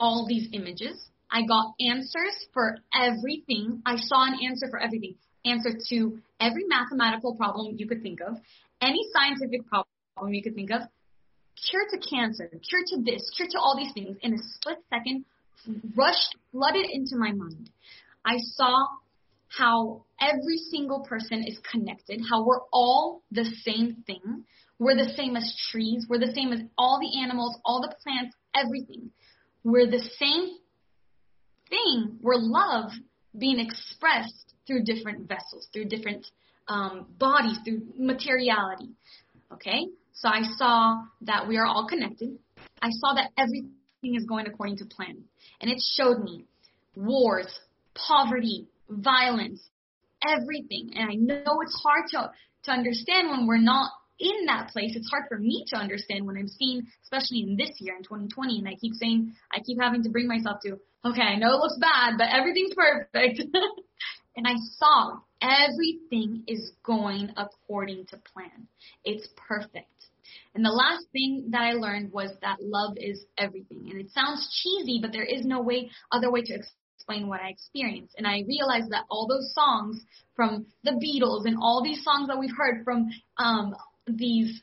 all 0.01 0.27
these 0.27 0.49
images. 0.53 0.97
I 1.31 1.43
got 1.47 1.75
answers 1.81 2.47
for 2.53 2.79
everything. 2.95 3.83
I 3.85 3.97
saw 3.97 4.27
an 4.27 4.39
answer 4.45 4.67
for 4.71 4.81
everything. 4.81 5.15
Answer 5.45 5.71
to 5.91 6.19
every 6.41 6.65
mathematical 6.67 7.35
problem 7.35 7.77
you 7.79 7.87
could 7.87 8.03
think 8.03 8.21
of, 8.21 8.37
any 8.81 9.01
scientific 9.13 9.67
problem 9.69 10.35
you 10.35 10.43
could 10.43 10.55
think 10.55 10.71
of, 10.71 10.83
cure 11.71 11.85
to 11.91 11.99
cancer, 12.09 12.49
cure 12.49 12.83
to 12.89 13.03
this, 13.03 13.31
cure 13.37 13.49
to 13.51 13.59
all 13.59 13.77
these 13.77 13.93
things 13.93 14.17
in 14.23 14.35
a 14.35 14.39
split 14.39 14.79
second, 14.91 15.25
rushed, 15.97 16.37
flooded 16.53 16.87
into 16.91 17.17
my 17.17 17.33
mind. 17.33 17.71
I 18.25 18.39
saw 18.39 18.87
how 19.49 20.05
every 20.21 20.59
single 20.71 21.01
person 21.09 21.45
is 21.47 21.59
connected, 21.71 22.21
how 22.29 22.45
we're 22.45 22.61
all 22.73 23.23
the 23.31 23.45
same 23.65 24.05
thing. 24.07 24.45
We're 24.79 24.97
the 24.97 25.13
same 25.17 25.37
as 25.37 25.57
trees. 25.71 26.07
We're 26.09 26.21
the 26.21 26.33
same 26.35 26.53
as 26.53 26.61
all 26.77 27.01
the 27.01 27.21
animals, 27.21 27.59
all 27.65 27.81
the 27.81 27.95
plants, 28.03 28.37
everything. 28.55 29.11
We're 29.65 29.91
the 29.91 30.09
same 30.19 30.59
thing. 31.69 32.19
We're 32.21 32.37
love 32.37 32.91
being 33.37 33.59
expressed 33.61 34.55
through 34.67 34.85
different 34.85 35.29
vessels, 35.29 35.69
through 35.73 35.87
different 35.87 36.27
um, 36.69 37.07
bodies, 37.19 37.59
through 37.65 37.83
materiality. 37.97 38.91
Okay? 39.53 39.87
So 40.13 40.29
I 40.29 40.43
saw 40.57 41.03
that 41.23 41.49
we 41.49 41.57
are 41.57 41.67
all 41.67 41.87
connected. 41.89 42.39
I 42.83 42.91
saw 42.91 43.15
that 43.15 43.31
everything 43.37 44.15
is 44.15 44.25
going 44.25 44.47
according 44.47 44.79
to 44.79 44.85
plan. 44.85 45.25
And 45.61 45.71
it 45.71 45.81
showed 45.97 46.23
me 46.23 46.45
wars, 46.95 47.47
poverty, 47.95 48.67
violence, 48.89 49.61
everything. 50.27 50.93
And 50.95 51.11
I 51.11 51.15
know 51.15 51.61
it's 51.63 51.81
hard 51.83 52.05
to, 52.11 52.31
to 52.65 52.71
understand 52.71 53.31
when 53.31 53.47
we're 53.47 53.59
not 53.59 53.91
in 54.19 54.47
that 54.47 54.69
place. 54.69 54.93
It's 54.95 55.11
hard 55.11 55.25
for 55.29 55.39
me 55.39 55.65
to 55.69 55.77
understand 55.77 56.27
when 56.27 56.37
I'm 56.37 56.49
seeing, 56.49 56.87
especially 57.03 57.43
in 57.43 57.57
this 57.57 57.81
year, 57.81 57.97
in 57.97 58.03
2020, 58.03 58.59
and 58.59 58.69
I 58.69 58.75
keep 58.75 58.95
saying, 58.95 59.35
I 59.53 59.61
keep 59.61 59.81
having 59.81 60.03
to 60.05 60.11
bring 60.11 60.29
myself 60.29 60.59
to, 60.65 60.79
okay, 61.05 61.23
I 61.23 61.37
know 61.37 61.55
it 61.55 61.61
looks 61.61 61.79
bad, 61.81 62.15
but 62.19 62.29
everything's 62.31 62.75
perfect. 62.75 63.43
and 64.37 64.47
I 64.47 64.55
saw 64.77 65.19
everything 65.41 66.45
is 66.47 66.73
going 66.85 67.31
according 67.37 68.07
to 68.07 68.19
plan. 68.33 68.69
It's 69.05 69.29
perfect. 69.37 69.87
And 70.55 70.65
the 70.65 70.71
last 70.71 71.07
thing 71.13 71.49
that 71.51 71.63
I 71.63 71.73
learned 71.73 72.13
was 72.13 72.31
that 72.43 72.59
love 72.61 72.95
is 72.97 73.25
everything. 73.39 73.89
And 73.91 74.01
it 74.01 74.11
sounds 74.11 74.49
cheesy, 74.63 74.99
but 75.01 75.13
there 75.13 75.25
is 75.25 75.45
no 75.45 75.61
way, 75.61 75.91
other 76.13 76.31
way 76.31 76.43
to 76.43 76.55
explain 76.55 77.29
what 77.29 77.41
I 77.41 77.49
experienced. 77.49 78.15
And 78.19 78.27
I 78.27 78.43
realized 78.47 78.91
that 78.91 79.05
all 79.11 79.27
those 79.27 79.53
songs 79.55 80.01
from 80.37 80.67
the 80.85 80.93
Beatles 80.93 81.47
and 81.47 81.57
all 81.61 81.83
these 81.83 82.03
songs 82.05 82.29
that 82.29 82.39
we've 82.39 82.57
heard 82.57 82.85
from 82.85 83.09
um, 83.39 83.75
these 84.17 84.63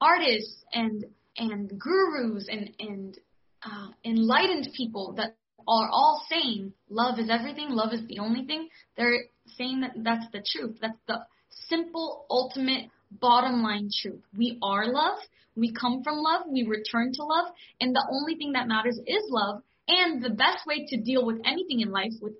artists 0.00 0.64
and 0.72 1.04
and 1.36 1.78
gurus 1.78 2.48
and 2.50 2.70
and 2.78 3.18
uh, 3.62 3.88
enlightened 4.04 4.68
people 4.76 5.14
that 5.16 5.36
are 5.68 5.88
all 5.90 6.24
saying 6.28 6.72
love 6.88 7.18
is 7.18 7.28
everything, 7.30 7.70
love 7.70 7.92
is 7.92 8.06
the 8.06 8.18
only 8.20 8.44
thing. 8.44 8.68
They're 8.96 9.24
saying 9.56 9.80
that 9.80 9.92
that's 9.96 10.30
the 10.32 10.44
truth. 10.52 10.78
That's 10.80 10.98
the 11.08 11.24
simple, 11.68 12.26
ultimate, 12.30 12.90
bottom 13.10 13.62
line 13.62 13.90
truth. 14.02 14.22
We 14.36 14.58
are 14.62 14.86
love. 14.86 15.18
We 15.56 15.72
come 15.72 16.02
from 16.02 16.18
love. 16.18 16.42
We 16.50 16.64
return 16.64 17.12
to 17.14 17.24
love. 17.24 17.46
And 17.80 17.94
the 17.94 18.06
only 18.10 18.36
thing 18.36 18.52
that 18.52 18.68
matters 18.68 18.98
is 19.06 19.22
love. 19.28 19.62
And 19.88 20.22
the 20.22 20.30
best 20.30 20.66
way 20.66 20.86
to 20.88 20.96
deal 21.00 21.24
with 21.24 21.40
anything 21.44 21.80
in 21.80 21.90
life, 21.90 22.12
with 22.20 22.34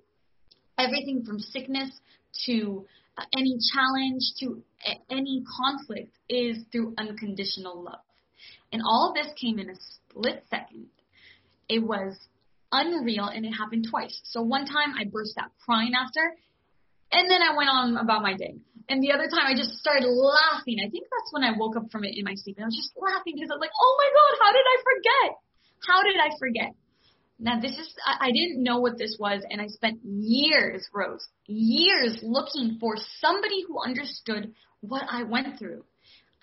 everything 0.77 1.23
from 1.25 1.39
sickness 1.39 1.89
to 2.45 2.85
any 3.35 3.57
challenge 3.73 4.21
to 4.39 4.61
any 5.09 5.43
conflict, 5.59 6.11
is 6.29 6.57
through 6.71 6.93
unconditional 6.97 7.83
love. 7.83 8.03
And 8.71 8.81
all 8.85 9.09
of 9.09 9.15
this 9.15 9.33
came 9.39 9.59
in 9.59 9.69
a 9.69 9.75
split 9.75 10.43
second. 10.49 10.87
It 11.69 11.79
was 11.79 12.17
unreal 12.71 13.25
and 13.25 13.45
it 13.45 13.51
happened 13.51 13.87
twice. 13.89 14.19
So 14.23 14.41
one 14.41 14.65
time 14.65 14.93
I 14.99 15.05
burst 15.05 15.37
out 15.39 15.51
crying 15.63 15.93
after, 15.95 16.35
and 17.11 17.31
then 17.31 17.41
I 17.41 17.55
went 17.55 17.69
on 17.69 17.97
about 17.97 18.21
my 18.21 18.35
day. 18.35 18.59
And 18.89 19.03
the 19.03 19.11
other 19.11 19.27
time 19.27 19.47
I 19.47 19.55
just 19.55 19.79
started 19.79 20.07
laughing. 20.07 20.79
I 20.79 20.89
think 20.89 21.07
that's 21.11 21.31
when 21.31 21.43
I 21.43 21.57
woke 21.57 21.75
up 21.75 21.91
from 21.91 22.03
it 22.03 22.15
in 22.15 22.23
my 22.23 22.35
sleep. 22.35 22.55
And 22.55 22.63
I 22.63 22.67
was 22.67 22.75
just 22.75 22.95
laughing 22.95 23.35
because 23.35 23.51
I 23.51 23.55
was 23.55 23.63
like, 23.63 23.75
oh 23.75 23.93
my 23.99 24.09
God, 24.15 24.33
how 24.39 24.51
did 24.55 24.63
I 24.63 24.77
forget? 24.83 25.29
How 25.83 25.99
did 26.03 26.19
I 26.19 26.29
forget? 26.39 26.71
Now 27.39 27.59
this 27.59 27.73
is, 27.73 27.93
I, 28.05 28.27
I 28.27 28.31
didn't 28.31 28.63
know 28.63 28.79
what 28.79 28.97
this 28.97 29.17
was 29.19 29.43
and 29.49 29.61
I 29.61 29.67
spent 29.67 29.99
years, 30.03 30.87
Rose, 30.93 31.27
years 31.45 32.19
looking 32.23 32.77
for 32.79 32.95
somebody 33.19 33.63
who 33.67 33.79
understood 33.83 34.53
what 34.81 35.03
I 35.09 35.23
went 35.23 35.59
through. 35.59 35.83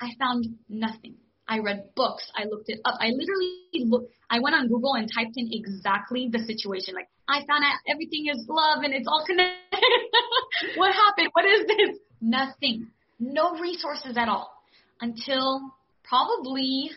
I 0.00 0.10
found 0.18 0.46
nothing. 0.68 1.16
I 1.46 1.58
read 1.58 1.94
books. 1.94 2.24
I 2.36 2.44
looked 2.44 2.68
it 2.68 2.80
up. 2.84 2.94
I 3.00 3.08
literally 3.08 3.86
looked, 3.86 4.12
I 4.30 4.38
went 4.38 4.54
on 4.54 4.68
Google 4.68 4.94
and 4.94 5.10
typed 5.12 5.36
in 5.36 5.50
exactly 5.52 6.28
the 6.30 6.38
situation. 6.38 6.94
Like, 6.94 7.08
I 7.28 7.40
found 7.40 7.64
out 7.64 7.78
everything 7.88 8.26
is 8.32 8.44
love 8.48 8.82
and 8.82 8.94
it's 8.94 9.06
all 9.06 9.24
connected. 9.26 9.80
what 10.76 10.92
happened? 10.92 11.28
What 11.32 11.44
is 11.44 11.66
this? 11.66 11.98
Nothing. 12.20 12.88
No 13.18 13.58
resources 13.58 14.16
at 14.16 14.28
all. 14.28 14.50
Until 15.00 15.60
probably, 16.04 16.90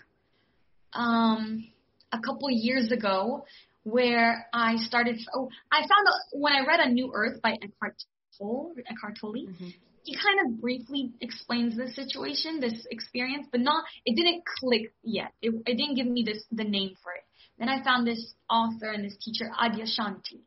um, 0.94 1.68
a 2.12 2.20
couple 2.20 2.50
years 2.50 2.92
ago 2.92 3.44
where 3.90 4.48
I 4.54 4.76
started, 4.78 5.20
oh, 5.34 5.50
I 5.72 5.80
found 5.80 6.08
out 6.08 6.40
when 6.40 6.54
I 6.54 6.66
read 6.66 6.80
A 6.82 6.90
New 6.90 7.12
Earth 7.14 7.42
by 7.42 7.52
Eckhart 7.52 7.96
Tolle, 8.38 8.74
Eckhart 8.90 9.18
Tolle, 9.20 9.48
mm-hmm 9.48 9.70
he 10.08 10.16
kind 10.16 10.40
of 10.46 10.62
briefly 10.62 11.12
explains 11.20 11.76
the 11.76 11.90
situation, 11.90 12.62
this 12.62 12.88
experience, 12.90 13.46
but 13.52 13.60
not 13.60 13.84
it 14.06 14.16
didn't 14.16 14.42
click 14.60 14.94
yet. 15.04 15.34
It, 15.42 15.54
it 15.66 15.76
didn't 15.76 15.96
give 15.96 16.08
me 16.08 16.24
this 16.26 16.46
the 16.50 16.64
name 16.64 16.96
for 17.04 17.12
it. 17.12 17.26
Then 17.60 17.68
I 17.68 17.84
found 17.84 18.08
this 18.08 18.34
author 18.50 18.90
and 18.90 19.04
this 19.04 19.18
teacher 19.22 19.52
Adyashanti, 19.60 20.40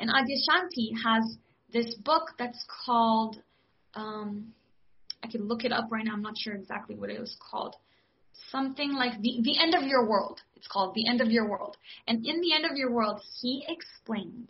and 0.00 0.10
Adyashanti 0.10 0.90
has 1.04 1.38
this 1.72 1.94
book 1.94 2.30
that's 2.36 2.66
called 2.84 3.36
um, 3.94 4.48
I 5.22 5.28
can 5.28 5.46
look 5.46 5.64
it 5.64 5.70
up 5.70 5.86
right 5.90 6.04
now. 6.04 6.12
I'm 6.12 6.22
not 6.22 6.36
sure 6.36 6.54
exactly 6.54 6.96
what 6.96 7.10
it 7.10 7.20
was 7.20 7.36
called. 7.50 7.76
Something 8.50 8.92
like 8.92 9.20
the 9.20 9.40
the 9.42 9.58
end 9.60 9.74
of 9.74 9.82
your 9.82 10.06
world. 10.08 10.40
It's 10.56 10.66
called 10.66 10.94
the 10.94 11.08
end 11.08 11.20
of 11.20 11.30
your 11.30 11.48
world. 11.48 11.76
And 12.06 12.26
in 12.26 12.40
the 12.40 12.54
end 12.54 12.64
of 12.64 12.76
your 12.76 12.92
world, 12.92 13.20
he 13.40 13.64
explains 13.68 14.48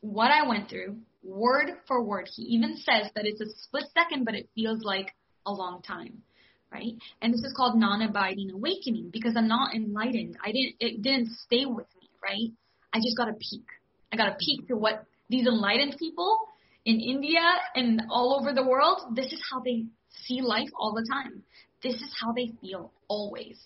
what 0.00 0.30
I 0.30 0.46
went 0.46 0.68
through, 0.68 0.96
word 1.22 1.70
for 1.86 2.02
word. 2.02 2.28
He 2.34 2.42
even 2.42 2.76
says 2.76 3.10
that 3.14 3.24
it's 3.24 3.40
a 3.40 3.46
split 3.62 3.84
second, 3.94 4.24
but 4.24 4.34
it 4.34 4.50
feels 4.54 4.82
like 4.82 5.14
a 5.46 5.52
long 5.52 5.80
time, 5.82 6.22
right? 6.70 6.92
And 7.22 7.32
this 7.32 7.40
is 7.40 7.54
called 7.56 7.78
non-abiding 7.78 8.50
awakening 8.50 9.10
because 9.10 9.34
I'm 9.36 9.48
not 9.48 9.74
enlightened. 9.74 10.36
I 10.44 10.52
didn't, 10.52 10.74
it 10.80 11.02
didn't 11.02 11.30
stay 11.46 11.64
with 11.64 11.86
me, 12.00 12.10
right? 12.22 12.50
I 12.92 12.98
just 12.98 13.16
got 13.16 13.28
a 13.28 13.34
peek. 13.34 13.64
I 14.12 14.16
got 14.16 14.28
a 14.28 14.36
peek 14.38 14.68
to 14.68 14.76
what 14.76 15.06
these 15.30 15.46
enlightened 15.46 15.96
people 15.98 16.48
in 16.84 17.00
India 17.00 17.40
and 17.74 18.02
all 18.10 18.38
over 18.38 18.52
the 18.52 18.66
world, 18.66 19.14
this 19.14 19.32
is 19.32 19.40
how 19.50 19.60
they 19.60 19.84
see 20.26 20.40
life 20.40 20.68
all 20.78 20.94
the 20.94 21.06
time. 21.10 21.42
This 21.82 21.94
is 21.94 22.14
how 22.20 22.32
they 22.32 22.52
feel 22.60 22.92
always. 23.08 23.58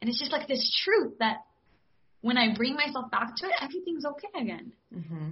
And 0.00 0.08
it's 0.08 0.18
just 0.18 0.32
like 0.32 0.48
this 0.48 0.80
truth 0.84 1.14
that 1.18 1.38
when 2.20 2.36
I 2.36 2.54
bring 2.54 2.74
myself 2.74 3.10
back 3.10 3.36
to 3.36 3.46
it, 3.46 3.52
everything's 3.60 4.04
okay 4.04 4.42
again. 4.42 4.72
Mm-hmm. 4.94 5.28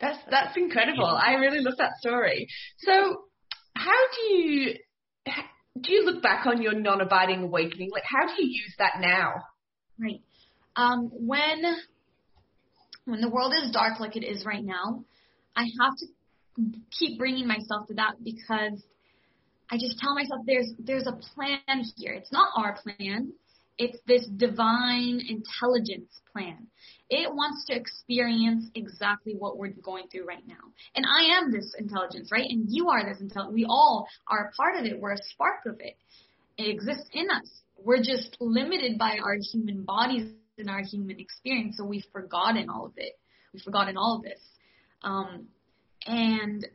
That's 0.00 0.18
that's 0.30 0.56
incredible. 0.56 1.06
I 1.06 1.34
really 1.34 1.60
love 1.60 1.74
that 1.78 1.96
story. 2.00 2.48
So, 2.78 3.24
how 3.76 3.98
do 4.16 4.34
you 4.34 4.74
do 5.80 5.92
you 5.92 6.04
look 6.04 6.22
back 6.22 6.46
on 6.46 6.60
your 6.60 6.74
non-abiding 6.74 7.42
awakening? 7.44 7.90
Like, 7.92 8.02
how 8.04 8.26
do 8.26 8.32
you 8.42 8.48
use 8.48 8.74
that 8.78 8.94
now? 9.00 9.34
Right. 9.98 10.20
Um, 10.74 11.10
when 11.12 11.62
when 13.04 13.20
the 13.20 13.28
world 13.28 13.52
is 13.54 13.70
dark 13.70 14.00
like 14.00 14.16
it 14.16 14.24
is 14.24 14.44
right 14.44 14.64
now, 14.64 15.04
I 15.56 15.64
have 15.80 15.96
to 15.98 16.06
keep 16.90 17.18
bringing 17.18 17.46
myself 17.46 17.86
to 17.88 17.94
that 17.94 18.22
because 18.22 18.82
I 19.70 19.76
just 19.78 19.98
tell 19.98 20.14
myself 20.14 20.42
there's 20.46 20.72
there's 20.78 21.06
a 21.06 21.18
plan 21.34 21.84
here. 21.96 22.12
It's 22.12 22.32
not 22.32 22.50
our 22.56 22.78
plan. 22.82 23.32
It's 23.78 23.98
this 24.06 24.26
divine 24.36 25.20
intelligence 25.26 26.20
plan. 26.30 26.66
It 27.08 27.34
wants 27.34 27.64
to 27.66 27.74
experience 27.74 28.66
exactly 28.74 29.34
what 29.38 29.56
we're 29.56 29.72
going 29.82 30.08
through 30.08 30.26
right 30.26 30.46
now. 30.46 30.72
And 30.94 31.06
I 31.06 31.38
am 31.38 31.50
this 31.50 31.74
intelligence, 31.78 32.30
right? 32.30 32.48
And 32.48 32.66
you 32.68 32.90
are 32.90 33.02
this 33.08 33.20
intelligence. 33.20 33.54
We 33.54 33.64
all 33.64 34.06
are 34.28 34.50
a 34.50 34.52
part 34.52 34.76
of 34.78 34.84
it. 34.84 35.00
We're 35.00 35.14
a 35.14 35.22
spark 35.32 35.66
of 35.66 35.80
it. 35.80 35.96
It 36.58 36.68
exists 36.68 37.08
in 37.12 37.30
us. 37.30 37.48
We're 37.82 38.02
just 38.02 38.36
limited 38.40 38.98
by 38.98 39.18
our 39.24 39.36
human 39.52 39.84
bodies 39.84 40.30
and 40.58 40.68
our 40.68 40.82
human 40.82 41.18
experience. 41.18 41.76
So 41.78 41.84
we've 41.84 42.04
forgotten 42.12 42.68
all 42.68 42.86
of 42.86 42.92
it. 42.96 43.18
We've 43.52 43.62
forgotten 43.62 43.96
all 43.96 44.16
of 44.16 44.22
this. 44.22 44.40
Um, 45.02 45.48
and 46.06 46.66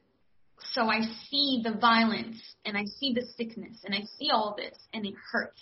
so 0.74 0.90
I 0.90 1.02
see 1.30 1.62
the 1.63 1.78
violence 1.80 2.42
and 2.66 2.78
I 2.78 2.86
see 2.86 3.13
the 3.13 3.26
sickness 3.38 3.78
and 3.84 3.94
I 3.94 4.02
see 4.18 4.30
all 4.32 4.56
this 4.58 4.78
and 4.94 5.06
it 5.06 5.13
hurts. 5.32 5.62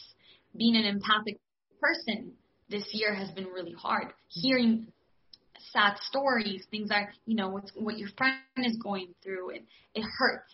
Being 0.58 0.75
an 0.75 0.86
empathic 0.86 1.39
person 1.82 2.34
this 2.69 2.88
year 2.91 3.13
has 3.13 3.30
been 3.32 3.47
really 3.47 3.73
hard. 3.73 4.08
Hearing 4.30 4.88
sad 5.71 5.97
stories, 6.01 6.65
things 6.71 6.89
are, 6.91 7.10
you 7.25 7.36
know, 7.36 7.49
what's, 7.49 7.71
what 7.75 7.97
your 7.97 8.10
friend 8.17 8.39
is 8.58 8.78
going 8.78 9.13
through, 9.23 9.51
it, 9.51 9.65
it 9.93 10.04
hurts. 10.17 10.51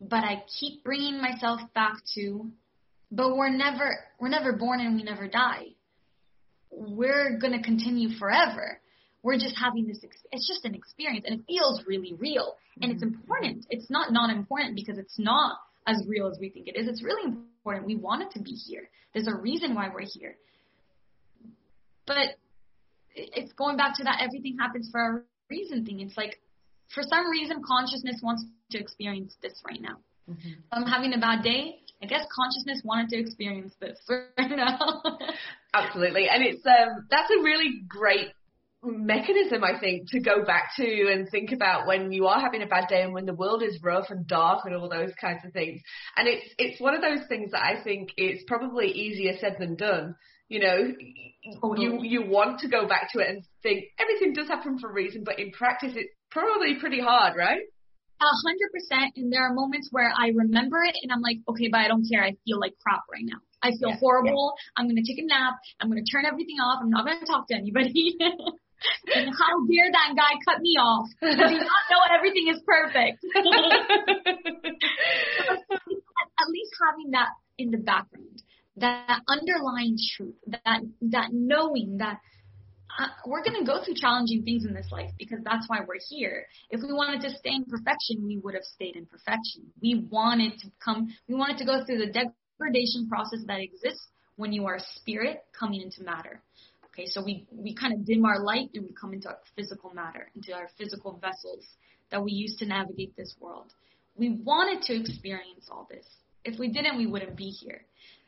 But 0.00 0.24
I 0.24 0.44
keep 0.58 0.82
bringing 0.82 1.20
myself 1.20 1.60
back 1.74 1.94
to, 2.14 2.50
but 3.12 3.36
we're 3.36 3.50
never, 3.50 3.96
we're 4.18 4.28
never 4.28 4.52
born 4.52 4.80
and 4.80 4.96
we 4.96 5.02
never 5.02 5.28
die. 5.28 5.66
We're 6.70 7.38
to 7.52 7.62
continue 7.62 8.16
forever. 8.18 8.80
We're 9.22 9.38
just 9.38 9.56
having 9.58 9.86
this, 9.86 9.98
it's 10.32 10.48
just 10.48 10.64
an 10.64 10.74
experience 10.74 11.24
and 11.26 11.40
it 11.40 11.46
feels 11.46 11.82
really 11.86 12.14
real 12.14 12.54
and 12.80 12.90
it's 12.90 13.04
mm-hmm. 13.04 13.14
important. 13.14 13.66
It's 13.70 13.90
not 13.90 14.12
not 14.12 14.30
important 14.30 14.76
because 14.76 14.98
it's 14.98 15.18
not 15.18 15.58
as 15.86 16.02
real 16.06 16.28
as 16.28 16.38
we 16.40 16.48
think 16.50 16.68
it 16.68 16.76
is. 16.76 16.88
It's 16.88 17.02
really 17.02 17.24
important. 17.24 17.86
We 17.86 17.96
want 17.96 18.22
it 18.22 18.30
to 18.32 18.42
be 18.42 18.52
here. 18.52 18.88
There's 19.12 19.26
a 19.26 19.34
reason 19.34 19.74
why 19.74 19.90
we're 19.92 20.06
here. 20.06 20.36
But 22.06 22.36
it's 23.14 23.52
going 23.52 23.76
back 23.76 23.96
to 23.96 24.04
that 24.04 24.20
everything 24.22 24.56
happens 24.58 24.88
for 24.90 25.00
a 25.00 25.22
reason 25.50 25.84
thing. 25.84 26.00
It's 26.00 26.16
like 26.16 26.40
for 26.94 27.02
some 27.02 27.28
reason 27.30 27.62
consciousness 27.66 28.20
wants 28.22 28.44
to 28.70 28.78
experience 28.78 29.34
this 29.42 29.60
right 29.66 29.80
now. 29.80 29.96
Mm-hmm. 30.28 30.60
I'm 30.72 30.86
having 30.86 31.12
a 31.12 31.18
bad 31.18 31.42
day. 31.42 31.80
I 32.02 32.06
guess 32.06 32.24
consciousness 32.34 32.80
wanted 32.84 33.10
to 33.10 33.18
experience 33.18 33.74
this 33.80 33.98
right 34.08 34.50
now. 34.50 35.02
Absolutely, 35.74 36.28
and 36.28 36.44
it's 36.44 36.64
um 36.66 37.06
that's 37.10 37.30
a 37.30 37.42
really 37.42 37.82
great 37.86 38.32
mechanism, 38.82 39.62
I 39.62 39.78
think, 39.78 40.10
to 40.10 40.20
go 40.20 40.44
back 40.44 40.70
to 40.76 41.12
and 41.12 41.28
think 41.28 41.52
about 41.52 41.86
when 41.86 42.12
you 42.12 42.26
are 42.26 42.40
having 42.40 42.62
a 42.62 42.66
bad 42.66 42.88
day 42.88 43.02
and 43.02 43.12
when 43.12 43.26
the 43.26 43.34
world 43.34 43.62
is 43.62 43.78
rough 43.82 44.06
and 44.10 44.26
dark 44.26 44.60
and 44.64 44.74
all 44.74 44.88
those 44.88 45.12
kinds 45.20 45.44
of 45.44 45.52
things. 45.52 45.82
And 46.16 46.26
it's 46.26 46.46
it's 46.58 46.80
one 46.80 46.94
of 46.94 47.02
those 47.02 47.26
things 47.28 47.52
that 47.52 47.62
I 47.62 47.82
think 47.82 48.10
it's 48.16 48.44
probably 48.46 48.88
easier 48.88 49.32
said 49.38 49.56
than 49.58 49.76
done. 49.76 50.14
You 50.48 50.60
know, 50.60 50.92
you 51.76 52.00
you 52.02 52.26
want 52.26 52.60
to 52.60 52.68
go 52.68 52.88
back 52.88 53.12
to 53.12 53.20
it 53.20 53.28
and 53.28 53.44
think 53.62 53.84
everything 53.98 54.32
does 54.32 54.48
happen 54.48 54.78
for 54.78 54.90
a 54.90 54.92
reason, 54.92 55.22
but 55.24 55.38
in 55.38 55.52
practice 55.52 55.92
it's 55.94 56.12
probably 56.30 56.76
pretty 56.80 57.00
hard, 57.00 57.36
right? 57.36 57.62
A 58.20 58.36
hundred 58.44 58.70
percent. 58.72 59.12
And 59.16 59.32
there 59.32 59.42
are 59.42 59.54
moments 59.54 59.88
where 59.92 60.12
I 60.16 60.28
remember 60.28 60.82
it 60.82 60.96
and 61.02 61.12
I'm 61.12 61.22
like, 61.22 61.38
okay, 61.48 61.68
but 61.70 61.78
I 61.78 61.88
don't 61.88 62.06
care. 62.10 62.24
I 62.24 62.34
feel 62.44 62.58
like 62.58 62.74
crap 62.82 63.02
right 63.12 63.24
now. 63.24 63.38
I 63.62 63.70
feel 63.70 63.90
yeah, 63.90 63.96
horrible. 64.00 64.54
Yeah. 64.56 64.80
I'm 64.80 64.88
gonna 64.88 65.06
take 65.06 65.18
a 65.18 65.26
nap. 65.26 65.54
I'm 65.80 65.88
gonna 65.88 66.02
turn 66.10 66.24
everything 66.26 66.56
off. 66.60 66.80
I'm 66.82 66.90
not 66.90 67.04
gonna 67.04 67.26
talk 67.26 67.46
to 67.48 67.54
anybody. 67.54 68.16
and 69.14 69.28
how 69.28 69.66
dare 69.66 69.90
that 69.92 70.14
guy 70.16 70.38
cut 70.48 70.60
me 70.60 70.76
off? 70.78 71.08
Does 71.20 71.50
he 71.50 71.58
not 71.58 71.84
know 71.90 72.02
everything 72.14 72.48
is 72.48 72.60
perfect? 72.66 73.24
at 76.40 76.48
least 76.48 76.72
having 76.88 77.10
that 77.12 77.28
in 77.58 77.70
the 77.70 77.78
background, 77.78 78.42
that 78.76 79.20
underlying 79.28 79.96
truth, 80.16 80.36
that 80.46 80.80
that 81.02 81.28
knowing 81.32 81.98
that 81.98 82.20
uh, 82.98 83.06
we're 83.26 83.44
going 83.44 83.58
to 83.58 83.64
go 83.64 83.84
through 83.84 83.94
challenging 83.94 84.42
things 84.42 84.64
in 84.64 84.74
this 84.74 84.88
life 84.90 85.10
because 85.18 85.38
that's 85.44 85.68
why 85.68 85.78
we're 85.86 86.00
here. 86.08 86.46
If 86.70 86.80
we 86.80 86.92
wanted 86.92 87.22
to 87.22 87.30
stay 87.30 87.50
in 87.54 87.64
perfection, 87.64 88.26
we 88.26 88.38
would 88.38 88.54
have 88.54 88.64
stayed 88.64 88.96
in 88.96 89.06
perfection. 89.06 89.70
We 89.80 90.06
wanted 90.10 90.58
to 90.60 90.70
come, 90.84 91.08
we 91.28 91.34
wanted 91.34 91.58
to 91.58 91.64
go 91.64 91.84
through 91.84 91.98
the 91.98 92.12
degradation 92.12 93.08
process 93.08 93.40
that 93.46 93.60
exists 93.60 94.06
when 94.36 94.52
you 94.52 94.66
are 94.66 94.78
spirit 94.96 95.44
coming 95.58 95.82
into 95.82 96.02
matter. 96.02 96.42
Okay, 97.00 97.08
so 97.08 97.22
we, 97.24 97.46
we 97.50 97.74
kind 97.74 97.94
of 97.94 98.04
dim 98.04 98.26
our 98.26 98.40
light 98.40 98.68
and 98.74 98.84
we 98.84 98.92
come 98.92 99.14
into 99.14 99.28
our 99.28 99.38
physical 99.56 99.90
matter, 99.94 100.28
into 100.36 100.52
our 100.52 100.68
physical 100.76 101.18
vessels 101.18 101.64
that 102.10 102.22
we 102.22 102.30
use 102.30 102.56
to 102.58 102.66
navigate 102.66 103.16
this 103.16 103.34
world. 103.40 103.72
We 104.16 104.38
wanted 104.44 104.82
to 104.82 105.00
experience 105.00 105.68
all 105.70 105.88
this. 105.90 106.04
If 106.44 106.58
we 106.58 106.68
didn't, 106.68 106.98
we 106.98 107.06
wouldn't 107.06 107.36
be 107.36 107.48
here. 107.48 107.86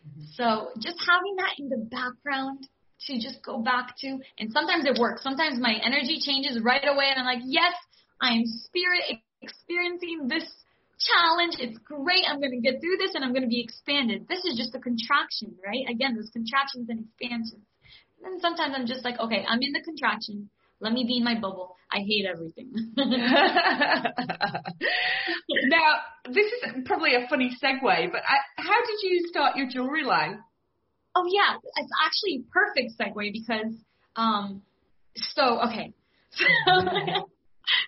Mm-hmm. 0.08 0.22
So 0.37 0.70
just 0.80 0.96
having 1.06 1.37
that 1.37 1.52
in 1.58 1.68
the 1.68 1.85
background 1.85 2.66
to 3.08 3.20
just 3.20 3.44
go 3.44 3.58
back 3.58 3.94
to, 3.98 4.18
and 4.38 4.50
sometimes 4.52 4.87
it 4.87 4.98
works. 4.98 5.22
Sometimes 5.22 5.58
my 5.61 5.74
energy 5.85 6.18
changes 6.24 6.58
right 6.62 6.87
away 6.88 7.11
and 7.11 7.20
I'm 7.20 7.26
like, 7.26 7.44
yes, 7.44 7.74
I 8.22 8.32
am 8.32 8.44
spirit 8.46 9.20
experiencing 9.42 10.28
this 10.28 10.48
challenge. 10.98 11.56
It's 11.58 11.76
great. 11.85 12.24
I'm 12.26 12.40
going 12.40 12.56
to 12.56 12.61
get 12.61 12.80
through 12.80 12.96
this 12.96 13.14
and 13.14 13.22
I'm 13.22 13.32
going 13.32 13.44
to 13.44 13.52
be 13.52 13.61
expanded. 13.61 14.28
This 14.30 14.46
is 14.46 14.56
just 14.56 14.74
a 14.74 14.80
contraction, 14.80 15.56
right? 15.61 15.85
Again, 15.92 16.16
those 16.16 16.30
contractions 16.32 16.88
and 16.88 17.04
expansions. 17.04 17.61
And 18.24 18.40
sometimes 18.40 18.74
I'm 18.76 18.87
just 18.87 19.04
like, 19.04 19.18
okay, 19.18 19.44
I'm 19.48 19.58
in 19.61 19.72
the 19.72 19.82
contraction. 19.85 20.48
Let 20.80 20.92
me 20.92 21.04
be 21.06 21.18
in 21.18 21.24
my 21.24 21.35
bubble. 21.38 21.76
I 21.92 21.98
hate 21.98 22.26
everything. 22.26 22.72
now, 22.96 23.14
this 26.26 26.46
is 26.46 26.64
probably 26.85 27.14
a 27.14 27.28
funny 27.28 27.56
segue, 27.62 28.11
but 28.11 28.22
I, 28.26 28.38
how 28.56 28.80
did 28.85 29.02
you 29.02 29.20
start 29.28 29.56
your 29.56 29.68
jewelry 29.68 30.02
line? 30.04 30.40
Oh 31.14 31.24
yeah, 31.30 31.56
it's 31.76 31.90
actually 32.04 32.40
a 32.40 32.42
perfect 32.52 32.98
segue 32.98 33.32
because, 33.32 33.74
um, 34.16 34.62
so 35.14 35.61
okay, 35.68 35.92
so, 36.30 36.44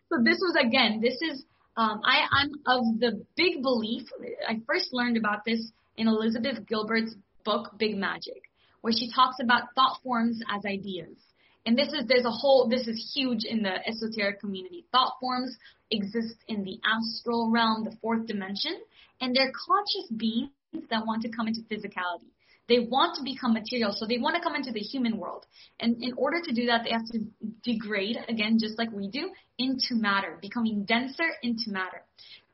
so 0.08 0.18
this 0.22 0.38
was 0.40 0.56
again, 0.60 1.00
this 1.00 1.20
is, 1.22 1.44
um, 1.76 2.00
I 2.04 2.26
I'm 2.30 2.50
of 2.66 3.00
the 3.00 3.24
big 3.34 3.62
belief. 3.62 4.02
I 4.46 4.60
first 4.66 4.92
learned 4.92 5.16
about 5.16 5.44
this 5.44 5.72
in 5.96 6.06
Elizabeth 6.06 6.66
Gilbert's 6.68 7.16
book 7.44 7.72
Big 7.78 7.96
Magic 7.96 8.42
where 8.84 8.92
she 8.92 9.10
talks 9.10 9.36
about 9.42 9.62
thought 9.74 9.96
forms 10.02 10.42
as 10.54 10.62
ideas. 10.66 11.16
And 11.64 11.74
this 11.74 11.88
is, 11.88 12.04
there's 12.06 12.26
a 12.26 12.30
whole, 12.30 12.68
this 12.68 12.86
is 12.86 13.12
huge 13.14 13.44
in 13.44 13.62
the 13.62 13.76
esoteric 13.88 14.40
community. 14.40 14.84
Thought 14.92 15.14
forms 15.18 15.56
exist 15.90 16.36
in 16.48 16.64
the 16.64 16.78
astral 16.84 17.50
realm, 17.50 17.84
the 17.84 17.96
fourth 18.02 18.26
dimension, 18.26 18.78
and 19.22 19.34
they're 19.34 19.52
conscious 19.52 20.10
beings 20.14 20.50
that 20.90 21.06
want 21.06 21.22
to 21.22 21.30
come 21.30 21.48
into 21.48 21.62
physicality. 21.62 22.28
They 22.68 22.80
want 22.80 23.16
to 23.16 23.22
become 23.24 23.54
material, 23.54 23.94
so 23.96 24.06
they 24.06 24.18
want 24.18 24.36
to 24.36 24.42
come 24.42 24.54
into 24.54 24.70
the 24.70 24.80
human 24.80 25.16
world. 25.16 25.46
And 25.80 25.96
in 26.02 26.12
order 26.18 26.42
to 26.44 26.52
do 26.52 26.66
that, 26.66 26.82
they 26.84 26.90
have 26.90 27.06
to 27.12 27.20
degrade, 27.64 28.18
again, 28.28 28.58
just 28.60 28.76
like 28.76 28.92
we 28.92 29.08
do, 29.08 29.30
into 29.58 29.94
matter, 29.94 30.38
becoming 30.42 30.84
denser 30.84 31.30
into 31.42 31.70
matter. 31.70 32.02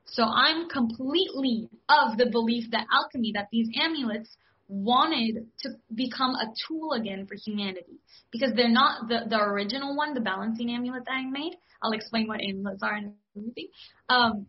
So 0.04 0.22
I'm 0.22 0.68
completely 0.68 1.68
of 1.88 2.18
the 2.18 2.30
belief 2.30 2.70
that 2.70 2.86
alchemy, 2.92 3.32
that 3.34 3.48
these 3.50 3.68
amulets 3.82 4.36
wanted 4.70 5.48
to 5.59 5.70
become 5.94 6.37
a 6.37 6.46
tool 6.68 6.92
again 6.92 7.26
for 7.26 7.35
humanity 7.35 7.98
because 8.30 8.52
they're 8.54 8.68
not 8.68 9.09
the, 9.09 9.22
the 9.28 9.37
original 9.37 9.96
one, 9.96 10.14
the 10.14 10.20
balancing 10.20 10.70
amulet 10.70 11.04
that 11.06 11.12
I 11.12 11.24
made. 11.28 11.56
I'll 11.83 11.92
explain 11.92 12.28
what 12.28 12.40
amulets 12.40 12.83
are 12.83 12.94
and 12.94 13.14
everything. 13.37 13.68
Um, 14.09 14.46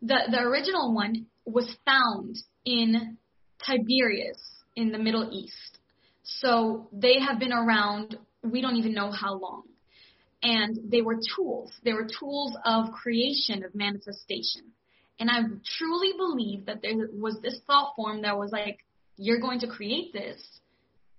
the, 0.00 0.16
the 0.30 0.40
original 0.40 0.94
one 0.94 1.26
was 1.44 1.76
found 1.84 2.38
in 2.64 3.18
Tiberias 3.64 4.40
in 4.76 4.92
the 4.92 4.98
Middle 4.98 5.28
East. 5.30 5.78
So 6.22 6.88
they 6.92 7.20
have 7.20 7.38
been 7.38 7.52
around, 7.52 8.16
we 8.42 8.62
don't 8.62 8.76
even 8.76 8.94
know 8.94 9.10
how 9.10 9.34
long. 9.34 9.64
And 10.42 10.90
they 10.90 11.02
were 11.02 11.18
tools. 11.36 11.70
They 11.84 11.92
were 11.92 12.08
tools 12.18 12.56
of 12.64 12.92
creation, 12.92 13.62
of 13.62 13.74
manifestation. 13.74 14.72
And 15.18 15.28
I 15.28 15.40
truly 15.76 16.14
believe 16.16 16.64
that 16.64 16.80
there 16.80 16.94
was 17.12 17.38
this 17.42 17.60
thought 17.66 17.92
form 17.94 18.22
that 18.22 18.38
was 18.38 18.52
like, 18.52 18.78
you're 19.20 19.40
going 19.40 19.60
to 19.60 19.66
create 19.66 20.12
this 20.12 20.42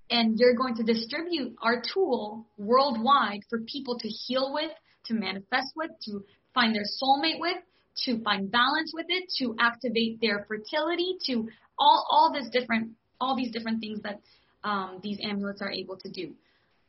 and 0.09 0.39
you're 0.39 0.55
going 0.55 0.75
to 0.75 0.83
distribute 0.83 1.55
our 1.61 1.81
tool 1.93 2.47
worldwide 2.57 3.41
for 3.49 3.59
people 3.61 3.97
to 3.99 4.07
heal 4.07 4.51
with, 4.53 4.71
to 5.05 5.13
manifest 5.13 5.71
with, 5.75 5.91
to 6.05 6.23
find 6.53 6.75
their 6.75 6.83
soulmate 6.83 7.39
with, 7.39 7.57
to 8.05 8.21
find 8.23 8.51
balance 8.51 8.91
with 8.93 9.05
it, 9.07 9.31
to 9.37 9.55
activate 9.59 10.19
their 10.19 10.45
fertility, 10.47 11.17
to 11.27 11.47
all 11.77 12.05
all 12.09 12.33
this 12.33 12.49
different 12.49 12.91
all 13.19 13.35
these 13.35 13.51
different 13.51 13.79
things 13.79 14.01
that 14.01 14.19
um, 14.63 14.99
these 15.03 15.19
amulets 15.23 15.61
are 15.61 15.71
able 15.71 15.97
to 15.97 16.09
do. 16.09 16.33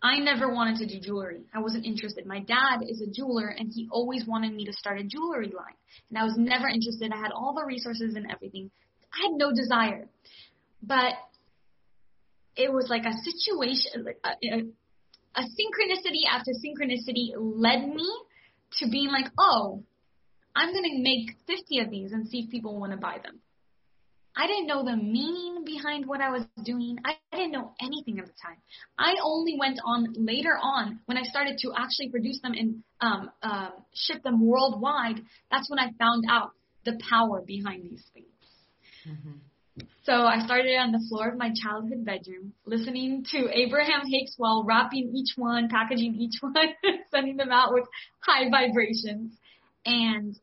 I 0.02 0.18
never 0.18 0.52
wanted 0.52 0.78
to 0.78 0.86
do 0.86 1.00
jewelry. 1.00 1.42
I 1.54 1.60
wasn't 1.60 1.84
interested. 1.84 2.26
My 2.26 2.40
dad 2.40 2.80
is 2.88 3.00
a 3.02 3.06
jeweler 3.06 3.48
and 3.48 3.70
he 3.72 3.88
always 3.92 4.26
wanted 4.26 4.52
me 4.52 4.64
to 4.64 4.72
start 4.72 4.98
a 4.98 5.04
jewelry 5.04 5.46
line. 5.46 5.76
And 6.08 6.18
I 6.18 6.24
was 6.24 6.34
never 6.36 6.68
interested. 6.68 7.12
I 7.12 7.18
had 7.18 7.30
all 7.30 7.54
the 7.54 7.64
resources 7.64 8.16
and 8.16 8.28
everything. 8.28 8.70
I 9.14 9.28
had 9.28 9.36
no 9.36 9.52
desire. 9.52 10.08
But 10.82 11.14
it 12.56 12.72
was 12.72 12.86
like 12.88 13.04
a 13.04 13.12
situation, 13.12 14.06
a, 14.24 14.56
a, 15.34 15.42
synchronicity 15.42 16.26
after 16.30 16.50
synchronicity 16.52 17.32
led 17.36 17.88
me 17.88 18.10
to 18.78 18.88
being 18.90 19.08
like, 19.08 19.26
oh, 19.38 19.82
I'm 20.54 20.72
going 20.72 20.84
to 20.84 21.02
make 21.02 21.36
50 21.46 21.78
of 21.80 21.90
these 21.90 22.12
and 22.12 22.28
see 22.28 22.40
if 22.40 22.50
people 22.50 22.78
want 22.78 22.92
to 22.92 22.98
buy 22.98 23.18
them. 23.22 23.40
I 24.34 24.46
didn't 24.46 24.66
know 24.66 24.82
the 24.82 24.96
meaning 24.96 25.62
behind 25.64 26.06
what 26.06 26.20
I 26.20 26.30
was 26.30 26.44
doing. 26.64 26.96
I 27.04 27.14
didn't 27.36 27.52
know 27.52 27.74
anything 27.80 28.18
at 28.18 28.24
the 28.24 28.32
time. 28.42 28.56
I 28.98 29.14
only 29.22 29.56
went 29.58 29.78
on 29.84 30.14
later 30.16 30.56
on 30.60 31.00
when 31.04 31.18
I 31.18 31.22
started 31.22 31.58
to 31.58 31.72
actually 31.76 32.08
produce 32.10 32.40
them 32.40 32.52
and 32.54 32.82
um, 33.00 33.30
uh, 33.42 33.70
ship 33.94 34.22
them 34.22 34.44
worldwide. 34.44 35.20
That's 35.50 35.68
when 35.70 35.78
I 35.78 35.90
found 35.98 36.24
out 36.30 36.52
the 36.84 36.98
power 37.10 37.42
behind 37.46 37.84
these 37.84 38.04
things. 38.14 38.26
Mm-hmm. 39.06 39.38
So 40.04 40.12
I 40.12 40.44
started 40.44 40.76
on 40.78 40.90
the 40.90 41.04
floor 41.08 41.28
of 41.28 41.38
my 41.38 41.52
childhood 41.62 42.04
bedroom, 42.04 42.54
listening 42.64 43.24
to 43.30 43.48
Abraham 43.52 44.00
Hicks 44.04 44.34
while 44.36 44.64
wrapping 44.66 45.12
each 45.14 45.36
one, 45.36 45.68
packaging 45.68 46.16
each 46.16 46.34
one, 46.40 46.54
sending 47.12 47.36
them 47.36 47.52
out 47.52 47.72
with 47.72 47.84
high 48.20 48.50
vibrations. 48.50 49.32
And 49.86 50.36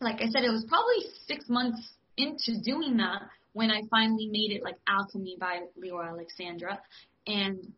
like 0.00 0.16
I 0.16 0.26
said, 0.26 0.44
it 0.44 0.50
was 0.50 0.64
probably 0.68 1.04
six 1.26 1.48
months 1.48 1.80
into 2.16 2.60
doing 2.62 2.98
that 2.98 3.22
when 3.54 3.72
I 3.72 3.82
finally 3.90 4.28
made 4.30 4.52
it 4.54 4.62
like 4.62 4.76
Alchemy 4.86 5.36
by 5.40 5.62
Leeor 5.82 6.08
Alexandra. 6.08 6.80
And 7.26 7.72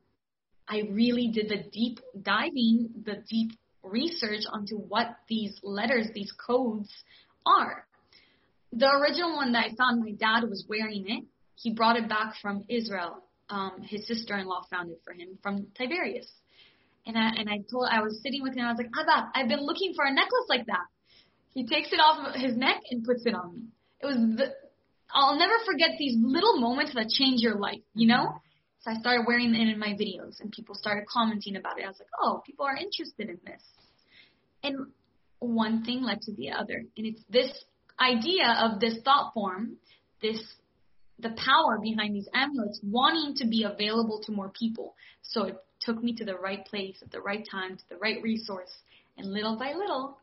I 0.68 0.82
really 0.90 1.28
did 1.28 1.48
the 1.48 1.70
deep 1.72 2.00
diving, 2.20 2.90
the 3.06 3.22
deep 3.30 3.52
research 3.82 4.42
onto 4.52 4.76
what 4.76 5.16
these 5.26 5.58
letters, 5.62 6.08
these 6.12 6.32
codes 6.32 6.90
are. 7.46 7.86
The 8.72 8.88
original 8.88 9.36
one 9.36 9.52
that 9.52 9.66
I 9.66 9.74
found, 9.74 10.02
my 10.04 10.12
dad 10.12 10.48
was 10.48 10.64
wearing 10.68 11.04
it. 11.08 11.24
He 11.54 11.72
brought 11.72 11.96
it 11.96 12.08
back 12.08 12.34
from 12.40 12.64
Israel. 12.68 13.24
Um, 13.48 13.82
his 13.82 14.06
sister-in-law 14.06 14.66
found 14.70 14.90
it 14.90 15.00
for 15.04 15.12
him 15.12 15.38
from 15.42 15.68
Tiberias. 15.76 16.28
And 17.06 17.16
I, 17.16 17.30
and 17.38 17.48
I 17.48 17.60
told, 17.70 17.88
I 17.90 18.02
was 18.02 18.20
sitting 18.22 18.42
with 18.42 18.54
him, 18.54 18.66
I 18.66 18.72
was 18.72 18.78
like, 18.78 18.90
Abba, 18.94 19.30
I've 19.34 19.48
been 19.48 19.64
looking 19.64 19.94
for 19.96 20.04
a 20.04 20.12
necklace 20.12 20.46
like 20.48 20.66
that. 20.66 20.84
He 21.54 21.66
takes 21.66 21.88
it 21.92 21.96
off 21.96 22.36
his 22.36 22.56
neck 22.56 22.82
and 22.90 23.02
puts 23.02 23.24
it 23.24 23.34
on 23.34 23.54
me. 23.54 23.62
It 24.02 24.06
was 24.06 24.16
the, 24.36 24.52
I'll 25.10 25.38
never 25.38 25.54
forget 25.64 25.92
these 25.98 26.14
little 26.20 26.60
moments 26.60 26.92
that 26.94 27.08
change 27.08 27.40
your 27.40 27.56
life, 27.56 27.80
you 27.94 28.06
know? 28.06 28.34
So 28.80 28.90
I 28.90 28.94
started 29.00 29.24
wearing 29.26 29.54
it 29.54 29.68
in 29.68 29.78
my 29.78 29.94
videos 29.94 30.40
and 30.40 30.52
people 30.52 30.74
started 30.74 31.04
commenting 31.08 31.56
about 31.56 31.78
it. 31.78 31.84
I 31.84 31.88
was 31.88 31.98
like, 31.98 32.10
oh, 32.20 32.42
people 32.44 32.66
are 32.66 32.76
interested 32.76 33.30
in 33.30 33.38
this. 33.44 33.62
And 34.62 34.92
one 35.40 35.84
thing 35.84 36.02
led 36.02 36.20
to 36.22 36.32
the 36.32 36.50
other. 36.50 36.84
And 36.96 37.06
it's 37.06 37.22
this 37.30 37.50
idea 38.00 38.56
of 38.60 38.80
this 38.80 38.98
thought 39.04 39.32
form, 39.34 39.76
this 40.22 40.40
the 41.20 41.30
power 41.30 41.78
behind 41.82 42.14
these 42.14 42.28
amulets 42.32 42.78
wanting 42.82 43.34
to 43.34 43.46
be 43.46 43.64
available 43.64 44.20
to 44.24 44.32
more 44.32 44.50
people. 44.50 44.94
So 45.22 45.44
it 45.44 45.56
took 45.80 46.02
me 46.02 46.14
to 46.14 46.24
the 46.24 46.36
right 46.36 46.64
place 46.64 46.98
at 47.02 47.10
the 47.10 47.20
right 47.20 47.44
time, 47.50 47.76
to 47.76 47.88
the 47.88 47.96
right 47.96 48.22
resource, 48.22 48.70
and 49.16 49.32
little 49.32 49.58
by 49.58 49.72
little, 49.72 50.18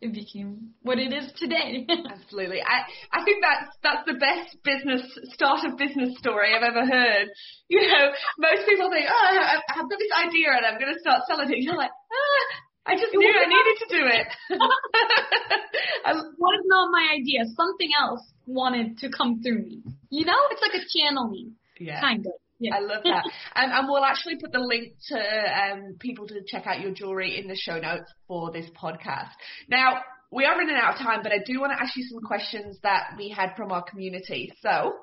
it 0.00 0.12
became 0.12 0.74
what 0.82 0.98
it 0.98 1.12
is 1.12 1.32
today. 1.38 1.86
Absolutely. 2.10 2.60
I, 2.60 2.84
I 3.12 3.24
think 3.24 3.42
that's 3.42 3.72
that's 3.82 4.04
the 4.06 4.18
best 4.18 4.56
business 4.62 5.02
start 5.32 5.64
of 5.64 5.78
business 5.78 6.18
story 6.18 6.52
I've 6.54 6.62
ever 6.62 6.84
heard. 6.84 7.28
You 7.68 7.88
know, 7.88 8.12
most 8.38 8.68
people 8.68 8.90
think, 8.90 9.06
oh, 9.08 9.38
I, 9.40 9.58
have 9.68 9.88
got 9.88 9.98
this 9.98 10.12
idea 10.12 10.48
and 10.52 10.66
I'm 10.66 10.78
going 10.78 10.92
to 10.92 11.00
start 11.00 11.22
selling 11.26 11.50
it. 11.50 11.62
You're 11.62 11.76
like, 11.76 11.90
ah, 11.90 12.44
I 12.86 12.96
just 12.96 13.14
knew 13.14 13.28
I 13.28 13.46
needed 13.46 13.76
to 13.80 13.88
do 13.88 14.02
it. 14.06 14.60
was 16.38 16.62
not 16.66 16.90
my 16.90 17.14
idea. 17.14 17.44
Something 17.56 17.90
else 18.00 18.20
wanted 18.46 18.98
to 18.98 19.10
come 19.10 19.42
through 19.42 19.62
me. 19.62 19.82
You 20.10 20.24
know, 20.24 20.36
it's 20.50 20.62
like 20.62 20.80
a 20.80 20.84
channeling, 20.88 21.54
yeah. 21.78 22.00
kind 22.00 22.26
of. 22.26 22.32
Yeah. 22.60 22.76
I 22.76 22.80
love 22.80 23.02
that. 23.04 23.24
um, 23.56 23.70
and 23.72 23.88
we'll 23.88 24.04
actually 24.04 24.36
put 24.36 24.52
the 24.52 24.60
link 24.60 24.94
to 25.08 25.18
um, 25.18 25.96
people 25.98 26.26
to 26.28 26.42
check 26.46 26.66
out 26.66 26.80
your 26.80 26.92
jewelry 26.92 27.38
in 27.38 27.48
the 27.48 27.56
show 27.56 27.78
notes 27.78 28.10
for 28.28 28.52
this 28.52 28.66
podcast. 28.80 29.32
Now, 29.68 30.00
we 30.30 30.44
are 30.44 30.56
running 30.56 30.76
out 30.76 30.94
of 30.94 31.00
time, 31.00 31.20
but 31.22 31.32
I 31.32 31.38
do 31.44 31.60
want 31.60 31.72
to 31.76 31.82
ask 31.82 31.96
you 31.96 32.04
some 32.04 32.20
questions 32.20 32.78
that 32.82 33.14
we 33.18 33.28
had 33.28 33.54
from 33.56 33.72
our 33.72 33.82
community. 33.82 34.52
So, 34.62 34.94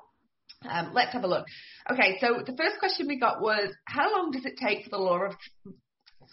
um, 0.68 0.92
let's 0.94 1.12
have 1.12 1.24
a 1.24 1.26
look. 1.26 1.46
Okay, 1.90 2.18
so 2.20 2.42
the 2.44 2.56
first 2.56 2.78
question 2.78 3.06
we 3.08 3.18
got 3.18 3.40
was, 3.40 3.72
how 3.86 4.12
long 4.12 4.30
does 4.30 4.44
it 4.44 4.54
take 4.56 4.84
for 4.84 4.90
the 4.90 4.98
law 4.98 5.18
of 5.18 5.34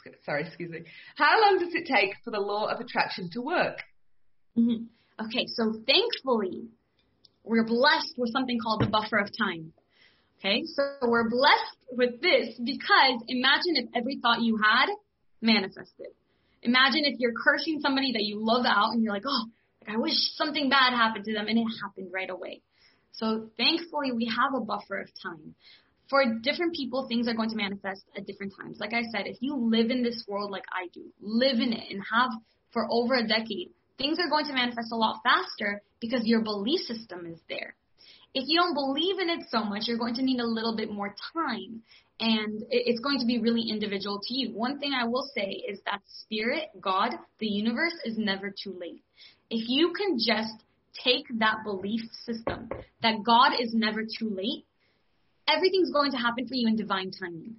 sorry, 0.26 0.46
excuse 0.46 0.70
me. 0.70 0.84
How 1.16 1.42
long 1.42 1.60
does 1.60 1.74
it 1.74 1.86
take 1.86 2.16
for 2.24 2.32
the 2.32 2.40
law 2.40 2.68
of 2.68 2.80
attraction 2.80 3.30
to 3.34 3.42
work? 3.42 3.80
Mm-hmm. 4.58 4.86
Okay, 5.26 5.48
so 5.48 5.74
thankfully, 5.86 6.68
we're 7.44 7.66
blessed 7.66 8.16
with 8.18 8.32
something 8.32 8.60
called 8.60 8.82
the 8.82 8.88
buffer 8.88 9.18
of 9.18 9.30
time. 9.38 9.74
Okay, 10.40 10.64
so 10.66 10.84
we're 11.02 11.30
blessed 11.30 11.78
with 11.92 12.22
this 12.22 12.58
because 12.64 13.24
imagine 13.28 13.76
if 13.76 13.86
every 13.94 14.20
thought 14.22 14.42
you 14.42 14.58
had 14.58 14.88
manifested. 15.42 16.08
Imagine 16.62 17.04
if 17.04 17.20
you're 17.20 17.34
cursing 17.34 17.80
somebody 17.82 18.14
that 18.14 18.24
you 18.24 18.38
love 18.40 18.66
out 18.66 18.92
and 18.94 19.04
you're 19.04 19.14
like, 19.14 19.24
oh, 19.28 19.46
I 19.88 19.98
wish 19.98 20.14
something 20.36 20.70
bad 20.70 20.94
happened 20.94 21.26
to 21.26 21.34
them 21.34 21.48
and 21.48 21.58
it 21.58 21.66
happened 21.82 22.10
right 22.14 22.30
away. 22.30 22.62
So 23.12 23.50
thankfully 23.58 24.12
we 24.14 24.26
have 24.26 24.54
a 24.56 24.64
buffer 24.64 25.00
of 25.00 25.10
time. 25.22 25.56
For 26.10 26.24
different 26.42 26.76
people, 26.76 27.08
things 27.08 27.28
are 27.28 27.36
going 27.36 27.50
to 27.52 27.56
manifest 27.56 28.04
at 28.18 28.26
different 28.26 28.54
times. 28.60 28.78
Like 28.80 28.94
I 28.94 29.04
said, 29.12 29.28
if 29.28 29.38
you 29.42 29.56
live 29.56 29.92
in 29.92 30.04
this 30.04 30.26
world 30.28 30.50
like 30.50 30.66
I 30.72 30.88
do, 30.94 31.06
live 31.22 31.60
in 31.60 31.72
it 31.72 31.92
and 31.92 32.02
have 32.12 32.32
for 32.72 32.88
over 32.90 33.16
a 33.16 33.28
decade, 33.28 33.70
things 33.98 34.18
are 34.20 34.30
going 34.30 34.46
to 34.46 34.54
manifest 34.54 34.92
a 34.92 34.96
lot 34.96 35.22
faster 35.24 35.82
because 36.00 36.22
your 36.26 36.42
belief 36.42 36.82
system 36.82 37.28
is 37.28 37.40
there. 37.48 37.76
If 38.34 38.46
you 38.48 38.60
don't 38.60 38.74
believe 38.74 39.20
in 39.20 39.30
it 39.30 39.46
so 39.50 39.64
much, 39.64 39.84
you're 39.86 39.98
going 39.98 40.16
to 40.16 40.24
need 40.24 40.40
a 40.40 40.46
little 40.46 40.76
bit 40.76 40.92
more 40.92 41.16
time. 41.34 41.82
And 42.20 42.64
it's 42.70 43.00
going 43.00 43.20
to 43.20 43.26
be 43.26 43.40
really 43.40 43.70
individual 43.70 44.20
to 44.22 44.34
you. 44.34 44.54
One 44.54 44.80
thing 44.80 44.94
I 44.94 45.06
will 45.06 45.30
say 45.36 45.64
is 45.68 45.80
that 45.86 46.02
spirit, 46.22 46.70
God, 46.80 47.12
the 47.40 47.48
universe 47.48 47.96
is 48.04 48.18
never 48.18 48.50
too 48.52 48.76
late. 48.80 49.04
If 49.50 49.68
you 49.68 49.94
can 49.94 50.18
just 50.18 50.64
take 51.04 51.26
that 51.40 51.64
belief 51.64 52.02
system 52.26 52.70
that 53.02 53.24
God 53.24 53.54
is 53.60 53.74
never 53.74 54.04
too 54.04 54.30
late, 54.30 54.66
everything's 55.56 55.92
going 55.92 56.12
to 56.12 56.18
happen 56.18 56.48
for 56.48 56.56
you 56.56 56.68
in 56.68 56.76
divine 56.76 57.12
timing. 57.12 57.56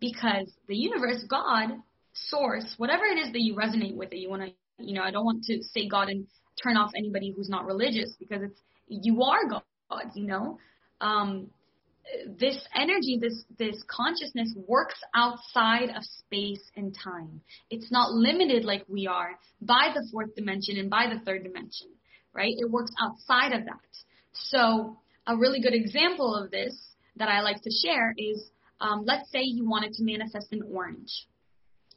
Because 0.00 0.50
the 0.66 0.76
universe, 0.76 1.24
God, 1.28 1.70
source, 2.14 2.74
whatever 2.78 3.04
it 3.04 3.18
is 3.18 3.32
that 3.32 3.40
you 3.40 3.54
resonate 3.54 3.94
with, 3.94 4.10
that 4.10 4.18
you 4.18 4.30
want 4.30 4.42
to, 4.42 4.52
you 4.78 4.94
know, 4.94 5.02
I 5.02 5.10
don't 5.10 5.24
want 5.24 5.44
to 5.44 5.62
say 5.62 5.88
God 5.88 6.08
and 6.08 6.26
turn 6.62 6.76
off 6.76 6.92
anybody 6.96 7.32
who's 7.36 7.48
not 7.48 7.66
religious 7.66 8.14
because 8.18 8.42
it's, 8.42 8.60
you 8.88 9.22
are 9.22 9.46
God 9.48 9.62
you 10.14 10.26
know? 10.26 10.58
Um, 11.00 11.50
this 12.38 12.58
energy, 12.74 13.18
this, 13.20 13.44
this 13.58 13.82
consciousness 13.86 14.52
works 14.66 14.98
outside 15.14 15.90
of 15.90 16.02
space 16.02 16.62
and 16.76 16.96
time. 17.04 17.40
It's 17.70 17.90
not 17.92 18.10
limited 18.10 18.64
like 18.64 18.84
we 18.88 19.06
are 19.06 19.38
by 19.60 19.92
the 19.94 20.06
fourth 20.10 20.34
dimension 20.34 20.76
and 20.76 20.90
by 20.90 21.06
the 21.12 21.20
third 21.20 21.44
dimension, 21.44 21.88
right? 22.32 22.54
It 22.56 22.70
works 22.70 22.90
outside 23.00 23.52
of 23.52 23.64
that. 23.66 23.80
So 24.32 24.98
a 25.26 25.36
really 25.36 25.60
good 25.60 25.74
example 25.74 26.34
of 26.34 26.50
this 26.50 26.74
that 27.20 27.28
I 27.28 27.42
like 27.42 27.62
to 27.62 27.70
share 27.70 28.12
is, 28.18 28.50
um, 28.80 29.04
let's 29.06 29.30
say 29.30 29.42
you 29.42 29.68
wanted 29.68 29.92
to 29.94 30.02
manifest 30.02 30.48
an 30.52 30.62
orange. 30.72 31.26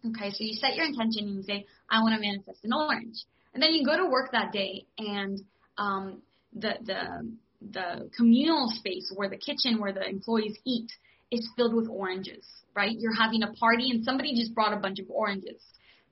Okay, 0.06 0.30
so 0.30 0.44
you 0.44 0.54
set 0.54 0.76
your 0.76 0.86
intention 0.86 1.28
and 1.28 1.38
you 1.38 1.44
say, 1.44 1.66
I 1.90 2.02
want 2.02 2.14
to 2.14 2.22
manifest 2.22 2.60
an 2.64 2.74
orange. 2.74 3.16
And 3.54 3.64
then 3.64 3.74
you 3.74 3.86
go 3.86 3.96
to 3.98 4.06
work 4.06 4.32
that 4.34 4.52
day 4.52 4.86
and 4.98 5.40
um, 5.78 6.22
the, 6.54 6.74
the 6.84 7.32
the 7.72 8.10
communal 8.18 8.68
space 8.70 9.10
where 9.16 9.30
the 9.30 9.38
kitchen 9.38 9.80
where 9.80 9.94
the 9.94 10.06
employees 10.06 10.58
eat 10.66 10.92
is 11.32 11.48
filled 11.56 11.74
with 11.74 11.88
oranges, 11.88 12.46
right? 12.76 12.96
You're 13.00 13.16
having 13.16 13.42
a 13.44 13.54
party 13.54 13.90
and 13.90 14.04
somebody 14.04 14.36
just 14.36 14.54
brought 14.54 14.74
a 14.74 14.82
bunch 14.82 15.00
of 15.00 15.06
oranges. 15.10 15.62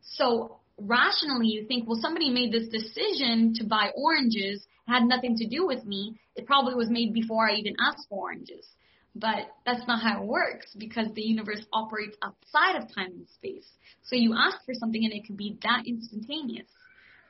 So 0.01 0.59
rationally 0.78 1.47
you 1.47 1.68
think, 1.68 1.89
well, 1.89 1.99
somebody 2.01 2.30
made 2.30 2.53
this 2.53 2.70
decision 2.70 3.53
to 3.55 3.66
buy 3.66 3.91
oranges, 3.95 4.66
had 4.88 5.03
nothing 5.03 5.36
to 5.38 5.47
do 5.47 5.68
with 5.68 5.84
me. 5.84 6.16
It 6.38 6.45
probably 6.45 6.76
was 6.76 6.89
made 6.89 7.14
before 7.14 7.49
I 7.49 7.55
even 7.55 7.76
asked 7.80 8.07
for 8.07 8.30
oranges. 8.30 8.66
But 9.14 9.51
that's 9.66 9.86
not 9.88 10.01
how 10.01 10.22
it 10.22 10.28
works 10.28 10.68
because 10.78 11.07
the 11.14 11.22
universe 11.22 11.66
operates 11.74 12.16
outside 12.24 12.78
of 12.78 12.93
time 12.95 13.12
and 13.12 13.28
space. 13.36 13.68
So 14.03 14.16
you 14.16 14.36
ask 14.38 14.66
for 14.66 14.74
something 14.74 15.03
and 15.03 15.14
it 15.14 15.26
can 15.26 15.36
be 15.36 15.57
that 15.64 15.84
instantaneous 15.86 16.68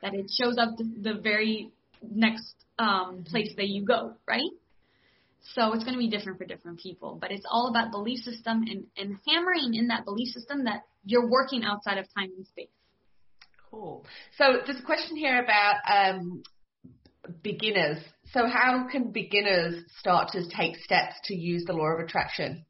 that 0.00 0.14
it 0.14 0.30
shows 0.30 0.58
up 0.58 0.76
the, 0.76 0.84
the 0.84 1.20
very 1.20 1.70
next 2.02 2.54
um, 2.78 3.24
place 3.26 3.52
that 3.56 3.68
you 3.68 3.84
go, 3.84 4.14
right? 4.28 4.50
So 5.54 5.72
it's 5.72 5.82
going 5.82 5.94
to 5.94 5.98
be 5.98 6.08
different 6.08 6.38
for 6.38 6.44
different 6.44 6.78
people, 6.78 7.18
but 7.20 7.32
it's 7.32 7.44
all 7.50 7.68
about 7.68 7.90
belief 7.90 8.20
system 8.20 8.64
and, 8.68 8.86
and 8.96 9.18
hammering 9.26 9.74
in 9.74 9.88
that 9.88 10.04
belief 10.04 10.28
system 10.28 10.64
that 10.64 10.82
you're 11.04 11.28
working 11.28 11.64
outside 11.64 11.98
of 11.98 12.06
time 12.14 12.30
and 12.36 12.46
space. 12.46 12.68
Cool. 13.70 14.04
So 14.38 14.58
there's 14.64 14.78
a 14.78 14.84
question 14.84 15.16
here 15.16 15.42
about 15.42 15.76
um, 15.90 16.42
beginners. 17.42 17.98
So 18.32 18.46
how 18.46 18.86
can 18.90 19.12
beginners 19.12 19.84
start 19.98 20.30
to 20.32 20.48
take 20.48 20.76
steps 20.76 21.14
to 21.24 21.34
use 21.34 21.64
the 21.66 21.72
law 21.72 21.92
of 21.92 22.00
attraction? 22.00 22.64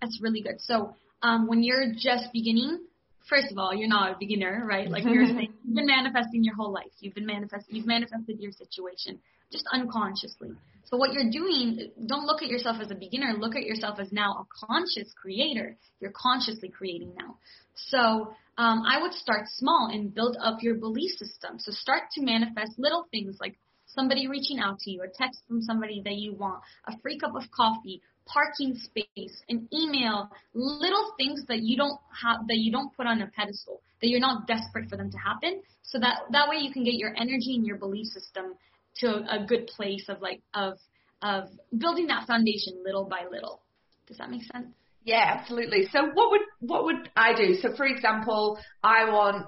That's 0.00 0.18
really 0.22 0.42
good. 0.42 0.60
So 0.60 0.96
um, 1.22 1.46
when 1.46 1.62
you're 1.62 1.92
just 1.92 2.32
beginning, 2.32 2.80
first 3.28 3.52
of 3.52 3.58
all, 3.58 3.74
you're 3.74 3.88
not 3.88 4.12
a 4.12 4.16
beginner, 4.18 4.64
right? 4.66 4.90
Like 4.90 5.04
you're 5.04 5.26
saying, 5.26 5.52
you've 5.64 5.76
been 5.76 5.86
manifesting 5.86 6.44
your 6.44 6.54
whole 6.54 6.72
life. 6.72 6.92
You've 7.00 7.14
been 7.14 7.26
manifesting, 7.26 7.76
you've 7.76 7.86
manifested 7.86 8.40
your 8.40 8.52
situation 8.52 9.20
just 9.52 9.66
unconsciously. 9.72 10.50
So 10.84 10.96
what 10.96 11.12
you're 11.12 11.30
doing, 11.30 11.90
don't 12.06 12.24
look 12.24 12.42
at 12.42 12.48
yourself 12.48 12.78
as 12.80 12.90
a 12.90 12.94
beginner. 12.94 13.34
Look 13.38 13.54
at 13.54 13.62
yourself 13.62 13.98
as 14.00 14.10
now 14.12 14.44
a 14.44 14.66
conscious 14.66 15.12
creator. 15.20 15.76
You're 16.00 16.12
consciously 16.14 16.70
creating 16.70 17.14
now. 17.16 17.36
So 17.74 18.34
um, 18.58 18.82
I 18.86 19.00
would 19.00 19.12
start 19.12 19.42
small 19.48 19.90
and 19.92 20.14
build 20.14 20.36
up 20.42 20.58
your 20.62 20.74
belief 20.74 21.12
system. 21.12 21.58
So 21.58 21.70
start 21.72 22.04
to 22.14 22.22
manifest 22.22 22.72
little 22.78 23.06
things 23.10 23.36
like 23.40 23.56
somebody 23.94 24.28
reaching 24.28 24.58
out 24.58 24.78
to 24.80 24.90
you, 24.90 25.02
a 25.02 25.08
text 25.08 25.42
from 25.46 25.62
somebody 25.62 26.02
that 26.04 26.16
you 26.16 26.34
want, 26.34 26.62
a 26.86 26.98
free 27.00 27.18
cup 27.18 27.34
of 27.34 27.50
coffee, 27.50 28.00
parking 28.26 28.76
space, 28.76 29.42
an 29.48 29.68
email, 29.72 30.30
little 30.54 31.12
things 31.16 31.44
that 31.48 31.62
you 31.62 31.76
don't 31.76 31.98
have 32.22 32.46
that 32.48 32.58
you 32.58 32.70
don't 32.70 32.94
put 32.96 33.06
on 33.06 33.20
a 33.22 33.26
pedestal, 33.28 33.80
that 34.00 34.08
you're 34.08 34.20
not 34.20 34.46
desperate 34.46 34.88
for 34.88 34.96
them 34.96 35.10
to 35.10 35.18
happen. 35.18 35.62
So 35.82 35.98
that 35.98 36.22
that 36.30 36.48
way 36.48 36.56
you 36.56 36.72
can 36.72 36.84
get 36.84 36.94
your 36.94 37.14
energy 37.16 37.54
and 37.54 37.66
your 37.66 37.76
belief 37.76 38.06
system 38.08 38.54
to 38.96 39.24
a, 39.28 39.44
good 39.46 39.66
place 39.68 40.04
of 40.08 40.20
like 40.20 40.42
of 40.54 40.78
of 41.22 41.48
building 41.76 42.06
that 42.08 42.26
foundation 42.26 42.74
little 42.84 43.04
by 43.04 43.24
little. 43.30 43.60
Does 44.06 44.18
that 44.18 44.30
make 44.30 44.42
sense? 44.44 44.66
Yeah, 45.04 45.38
absolutely. 45.38 45.88
So 45.92 46.04
what 46.14 46.30
would 46.30 46.40
what 46.60 46.84
would 46.84 47.10
I 47.16 47.34
do? 47.34 47.54
So 47.60 47.74
for 47.76 47.86
example, 47.86 48.58
I 48.82 49.10
want 49.10 49.46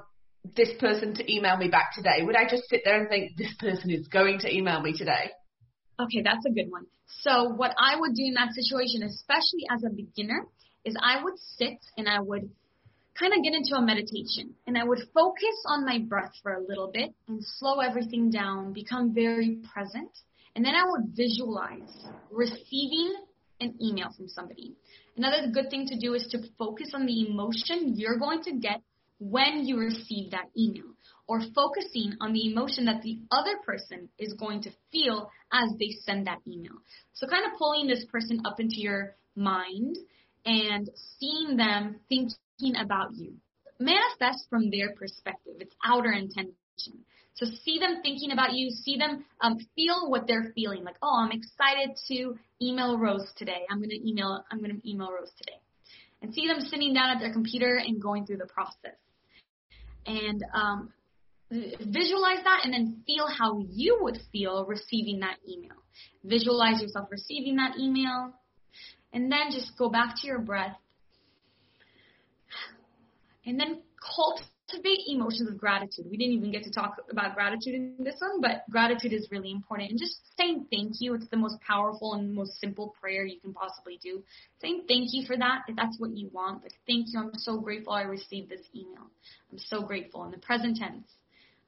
this 0.57 0.71
person 0.79 1.15
to 1.15 1.33
email 1.33 1.57
me 1.57 1.69
back 1.69 1.95
today. 1.95 2.23
Would 2.23 2.37
I 2.37 2.49
just 2.49 2.69
sit 2.69 2.83
there 2.85 3.01
and 3.01 3.09
think 3.09 3.37
this 3.37 3.55
person 3.59 3.91
is 3.91 4.07
going 4.09 4.41
to 4.41 4.55
email 4.55 4.81
me 4.81 4.93
today? 4.97 5.31
Okay, 5.99 6.23
that's 6.23 6.45
a 6.47 6.51
good 6.51 6.71
one. 6.71 6.87
So 7.23 7.49
what 7.49 7.75
I 7.79 7.99
would 7.99 8.15
do 8.15 8.25
in 8.25 8.35
that 8.35 8.53
situation, 8.53 9.03
especially 9.03 9.65
as 9.71 9.85
a 9.85 9.91
beginner, 9.91 10.47
is 10.85 10.95
I 11.01 11.23
would 11.23 11.39
sit 11.57 11.79
and 11.97 12.09
I 12.09 12.21
would 12.21 12.51
kind 13.19 13.33
of 13.33 13.43
get 13.43 13.55
into 13.55 13.77
a 13.77 13.81
meditation 13.81 14.55
and 14.67 14.77
I 14.77 14.85
would 14.85 14.99
focus 15.15 15.57
on 15.67 15.87
my 15.87 15.99
breath 15.99 16.33
for 16.43 16.53
a 16.53 16.67
little 16.67 16.91
bit 16.93 17.15
and 17.29 17.41
slow 17.43 17.81
everything 17.81 18.31
down, 18.31 18.73
become 18.73 19.15
very 19.15 19.61
present. 19.73 20.11
And 20.57 20.65
then 20.65 20.75
I 20.75 20.85
would 20.85 21.17
visualize 21.17 22.07
receiving 22.31 23.15
an 23.61 23.75
email 23.81 24.11
from 24.17 24.29
somebody. 24.29 24.75
Another 25.17 25.49
good 25.53 25.71
thing 25.71 25.87
to 25.87 25.99
do 25.99 26.15
is 26.15 26.27
to 26.33 26.39
focus 26.59 26.91
on 26.93 27.07
the 27.07 27.29
emotion 27.29 27.95
you're 27.97 28.19
going 28.19 28.43
to 28.43 28.53
get 28.53 28.83
when 29.31 29.65
you 29.65 29.79
receive 29.79 30.33
that 30.33 30.51
email 30.59 30.85
or 31.27 31.41
focusing 31.55 32.15
on 32.21 32.35
the 32.35 32.53
emotion 32.53 32.85
that 32.85 33.01
the 33.01 33.19
other 33.31 33.57
person 33.65 34.09
is 34.19 34.35
going 34.35 34.63
to 34.63 34.71
feel 34.93 35.31
as 35.51 35.71
they 35.79 35.97
send 36.05 36.27
that 36.27 36.41
email. 36.47 36.75
So 37.15 37.27
kind 37.27 37.45
of 37.51 37.59
pulling 37.59 37.87
this 37.87 38.05
person 38.13 38.43
up 38.45 38.61
into 38.61 38.77
your 38.77 39.17
mind 39.35 39.97
and 40.45 40.91
seeing 41.19 41.57
them 41.57 42.01
thinking 42.11 42.77
about 42.79 43.15
you. 43.15 43.35
Manifest 43.81 44.47
from 44.51 44.71
their 44.71 44.93
perspective. 44.93 45.55
It's 45.59 45.75
outer 45.83 46.13
intention. 46.13 46.55
So 47.35 47.47
see 47.65 47.79
them 47.79 48.01
thinking 48.03 48.31
about 48.31 48.53
you, 48.53 48.71
see 48.71 48.97
them 48.99 49.25
um, 49.41 49.57
feel 49.75 50.11
what 50.11 50.27
they're 50.27 50.53
feeling. 50.55 50.85
Like, 50.85 50.97
oh, 51.03 51.19
I'm 51.25 51.33
excited 51.33 51.97
to 52.09 52.39
email 52.63 52.99
Rose 52.99 53.27
today. 53.37 53.65
I'm 53.71 53.81
gonna 53.81 53.95
email. 54.05 54.45
I'm 54.53 54.61
gonna 54.61 54.75
email 54.87 55.11
Rose 55.11 55.33
today, 55.39 55.59
and 56.23 56.33
see 56.33 56.47
them 56.47 56.61
sitting 56.61 56.95
down 56.95 57.11
at 57.11 57.19
their 57.19 57.33
computer 57.33 57.75
and 57.75 58.01
going 58.01 58.25
through 58.25 58.37
the 58.37 58.47
process. 58.47 58.95
And 60.07 60.45
um, 60.55 60.93
visualize 61.51 62.43
that, 62.45 62.61
and 62.65 62.73
then 62.73 63.03
feel 63.07 63.27
how 63.27 63.65
you 63.71 63.99
would 64.03 64.19
feel 64.33 64.67
receiving 64.67 65.21
that 65.21 65.37
email. 65.49 65.77
Visualize 66.25 66.81
yourself 66.81 67.09
receiving 67.11 67.57
that 67.57 67.79
email, 67.79 68.33
and 69.13 69.31
then 69.31 69.51
just 69.51 69.77
go 69.79 69.89
back 69.89 70.15
to 70.21 70.27
your 70.27 70.41
breath, 70.41 70.77
and 73.47 73.59
then 73.59 73.83
cultivate 74.17 74.54
cultivate 74.75 75.01
emotions 75.07 75.49
of 75.49 75.59
gratitude. 75.59 76.07
We 76.11 76.17
didn't 76.17 76.35
even 76.35 76.53
get 76.53 76.65
to 76.65 76.71
talk 76.71 76.97
about 77.11 77.35
gratitude 77.35 77.75
in 77.75 77.97
this 78.05 78.17
one, 78.19 78.41
but 78.41 78.65
gratitude 78.71 79.13
is 79.13 79.29
really 79.31 79.51
important. 79.51 79.91
And 79.91 79.99
just 79.99 80.21
saying 80.37 80.67
thank 80.71 80.95
you, 81.01 81.15
it's 81.15 81.29
the 81.29 81.37
most 81.37 81.61
powerful 81.61 82.15
and 82.15 82.35
most 82.35 82.59
simple 82.61 82.95
prayer 83.01 83.25
you 83.25 83.41
can 83.41 83.53
possibly 83.53 83.99
do. 84.03 84.23
Saying 84.61 84.85
thank 84.89 85.09
you 85.13 85.27
for 85.27 85.37
that, 85.37 85.63
if 85.69 85.77
that's 85.77 85.99
what 85.99 86.17
you 86.17 86.31
want. 86.33 86.63
Like, 86.63 86.73
thank 86.87 87.07
you, 87.13 87.21
I'm 87.21 87.33
so 87.35 87.59
grateful 87.59 87.93
I 87.93 88.03
received 88.03 88.51
this 88.51 88.63
email. 88.75 89.11
I'm 89.53 89.59
so 89.59 89.83
grateful 89.83 90.25
in 90.25 90.31
the 90.31 90.39
present 90.39 90.77
tense. 90.79 91.07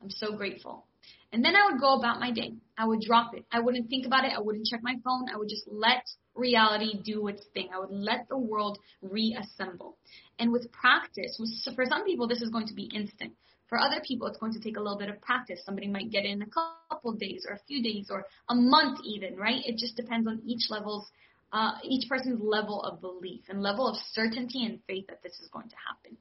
I'm 0.02 0.10
so 0.10 0.36
grateful. 0.36 0.84
And 1.32 1.44
then 1.44 1.54
I 1.56 1.70
would 1.70 1.80
go 1.80 1.98
about 1.98 2.20
my 2.20 2.30
day. 2.30 2.54
I 2.78 2.86
would 2.86 3.00
drop 3.00 3.34
it. 3.34 3.44
I 3.52 3.60
wouldn't 3.60 3.88
think 3.88 4.06
about 4.06 4.24
it. 4.24 4.32
I 4.36 4.40
wouldn't 4.40 4.66
check 4.66 4.80
my 4.82 4.94
phone. 5.04 5.26
I 5.32 5.36
would 5.36 5.48
just 5.48 5.64
let 5.70 6.04
reality 6.36 7.00
do 7.02 7.28
its 7.28 7.44
thing. 7.54 7.68
I 7.74 7.78
would 7.78 7.90
let 7.90 8.28
the 8.28 8.38
world 8.38 8.78
reassemble. 9.02 9.96
And 10.38 10.52
with 10.52 10.70
practice, 10.72 11.40
for 11.74 11.84
some 11.86 12.04
people, 12.04 12.28
this 12.28 12.42
is 12.42 12.50
going 12.50 12.66
to 12.68 12.74
be 12.74 12.90
instant. 12.94 13.32
For 13.68 13.78
other 13.78 14.00
people, 14.06 14.28
it's 14.28 14.38
going 14.38 14.52
to 14.52 14.60
take 14.60 14.76
a 14.76 14.80
little 14.80 14.98
bit 14.98 15.08
of 15.08 15.20
practice. 15.20 15.60
Somebody 15.64 15.88
might 15.88 16.10
get 16.10 16.24
it 16.24 16.30
in 16.30 16.42
a 16.42 16.46
couple 16.46 17.12
days 17.14 17.44
or 17.48 17.56
a 17.56 17.60
few 17.66 17.82
days 17.82 18.08
or 18.10 18.24
a 18.48 18.54
month 18.54 19.00
even, 19.04 19.36
right? 19.36 19.60
It 19.64 19.76
just 19.76 19.96
depends 19.96 20.28
on 20.28 20.40
each 20.46 20.70
level's, 20.70 21.08
uh, 21.52 21.72
each 21.82 22.08
person's 22.08 22.40
level 22.40 22.80
of 22.82 23.00
belief 23.00 23.42
and 23.48 23.60
level 23.60 23.88
of 23.88 23.96
certainty 24.12 24.64
and 24.64 24.80
faith 24.86 25.06
that 25.08 25.22
this 25.22 25.32
is 25.40 25.48
going 25.48 25.68
to 25.68 25.76
happen. 25.88 26.16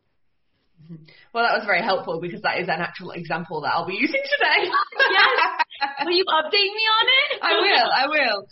Mm-hmm. 0.83 1.05
Well, 1.33 1.45
that 1.45 1.57
was 1.57 1.65
very 1.65 1.81
helpful 1.81 2.19
because 2.19 2.41
that 2.41 2.59
is 2.59 2.67
an 2.67 2.81
actual 2.81 3.11
example 3.11 3.61
that 3.61 3.73
I'll 3.73 3.87
be 3.87 3.95
using 3.95 4.21
today. 4.21 4.69
yes. 4.99 5.65
Will 6.05 6.17
you 6.17 6.25
update 6.25 6.71
me 6.73 6.83
on 6.89 7.05
it? 7.05 7.39
I 7.41 7.53
will. 7.61 7.89
I 7.91 8.07
will. 8.07 8.47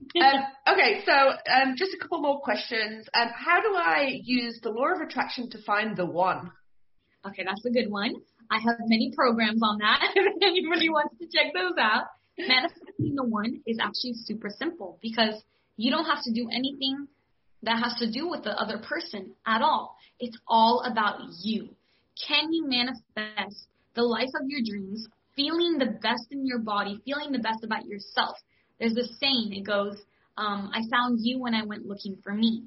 Um, 0.00 0.74
okay, 0.74 1.02
so 1.04 1.12
um, 1.12 1.74
just 1.76 1.92
a 1.94 1.98
couple 1.98 2.20
more 2.20 2.40
questions. 2.40 3.06
Um, 3.14 3.28
how 3.34 3.60
do 3.60 3.74
I 3.74 4.20
use 4.22 4.60
the 4.62 4.70
law 4.70 4.94
of 4.94 5.00
attraction 5.00 5.50
to 5.50 5.62
find 5.62 5.96
the 5.96 6.06
one? 6.06 6.52
Okay, 7.26 7.42
that's 7.44 7.64
a 7.64 7.70
good 7.70 7.90
one. 7.90 8.14
I 8.50 8.58
have 8.64 8.78
many 8.86 9.12
programs 9.14 9.60
on 9.62 9.78
that. 9.78 10.12
if 10.14 10.42
anybody 10.42 10.88
wants 10.88 11.16
to 11.18 11.26
check 11.26 11.52
those 11.52 11.74
out. 11.80 12.06
Manifesting 12.38 13.16
the 13.16 13.24
one 13.24 13.60
is 13.66 13.78
actually 13.80 14.14
super 14.14 14.48
simple 14.48 14.98
because 15.02 15.42
you 15.76 15.90
don't 15.90 16.04
have 16.04 16.22
to 16.22 16.32
do 16.32 16.48
anything 16.52 17.08
that 17.62 17.82
has 17.82 17.94
to 17.98 18.10
do 18.10 18.28
with 18.28 18.44
the 18.44 18.50
other 18.50 18.78
person 18.78 19.32
at 19.44 19.60
all. 19.60 19.96
It's 20.20 20.38
all 20.46 20.84
about 20.86 21.18
you. 21.42 21.70
Can 22.26 22.52
you 22.52 22.68
manifest 22.68 23.66
the 23.94 24.02
life 24.02 24.30
of 24.40 24.46
your 24.46 24.60
dreams, 24.64 25.08
feeling 25.34 25.78
the 25.78 25.98
best 26.00 26.26
in 26.30 26.46
your 26.46 26.60
body, 26.60 27.00
feeling 27.04 27.32
the 27.32 27.38
best 27.40 27.64
about 27.64 27.86
yourself? 27.86 28.36
There's 28.78 28.94
this 28.94 29.18
saying, 29.18 29.52
it 29.52 29.66
goes, 29.66 29.96
um, 30.36 30.70
I 30.72 30.82
found 30.90 31.18
you 31.20 31.40
when 31.40 31.54
I 31.54 31.64
went 31.64 31.86
looking 31.86 32.18
for 32.22 32.32
me. 32.32 32.64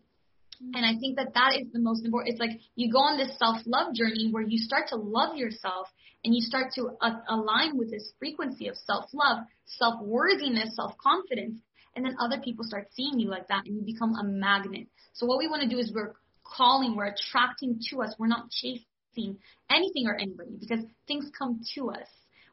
And 0.73 0.85
I 0.85 0.99
think 0.99 1.15
that 1.17 1.33
that 1.33 1.55
is 1.59 1.71
the 1.73 1.79
most 1.79 2.05
important. 2.05 2.33
It's 2.33 2.39
like 2.39 2.59
you 2.75 2.91
go 2.91 2.99
on 2.99 3.17
this 3.17 3.37
self-love 3.39 3.95
journey 3.95 4.29
where 4.29 4.43
you 4.43 4.59
start 4.59 4.89
to 4.89 4.95
love 4.95 5.35
yourself 5.35 5.87
and 6.23 6.35
you 6.35 6.41
start 6.41 6.73
to 6.75 6.91
uh, 7.01 7.15
align 7.29 7.77
with 7.77 7.89
this 7.89 8.13
frequency 8.19 8.67
of 8.67 8.75
self-love, 8.75 9.39
self-worthiness, 9.65 10.75
self-confidence, 10.75 11.55
and 11.95 12.05
then 12.05 12.15
other 12.21 12.39
people 12.43 12.63
start 12.63 12.87
seeing 12.93 13.19
you 13.19 13.27
like 13.29 13.47
that 13.47 13.65
and 13.65 13.75
you 13.75 13.81
become 13.81 14.13
a 14.13 14.23
magnet. 14.23 14.87
So 15.13 15.25
what 15.25 15.39
we 15.39 15.47
want 15.47 15.63
to 15.63 15.67
do 15.67 15.79
is 15.79 15.91
we're 15.93 16.13
calling, 16.43 16.95
we're 16.95 17.13
attracting 17.15 17.79
to 17.89 18.03
us. 18.03 18.13
We're 18.19 18.27
not 18.27 18.49
chasing 18.51 19.37
anything 19.69 20.05
or 20.05 20.15
anybody 20.15 20.57
because 20.59 20.85
things 21.07 21.29
come 21.37 21.61
to 21.75 21.89
us. 21.89 22.07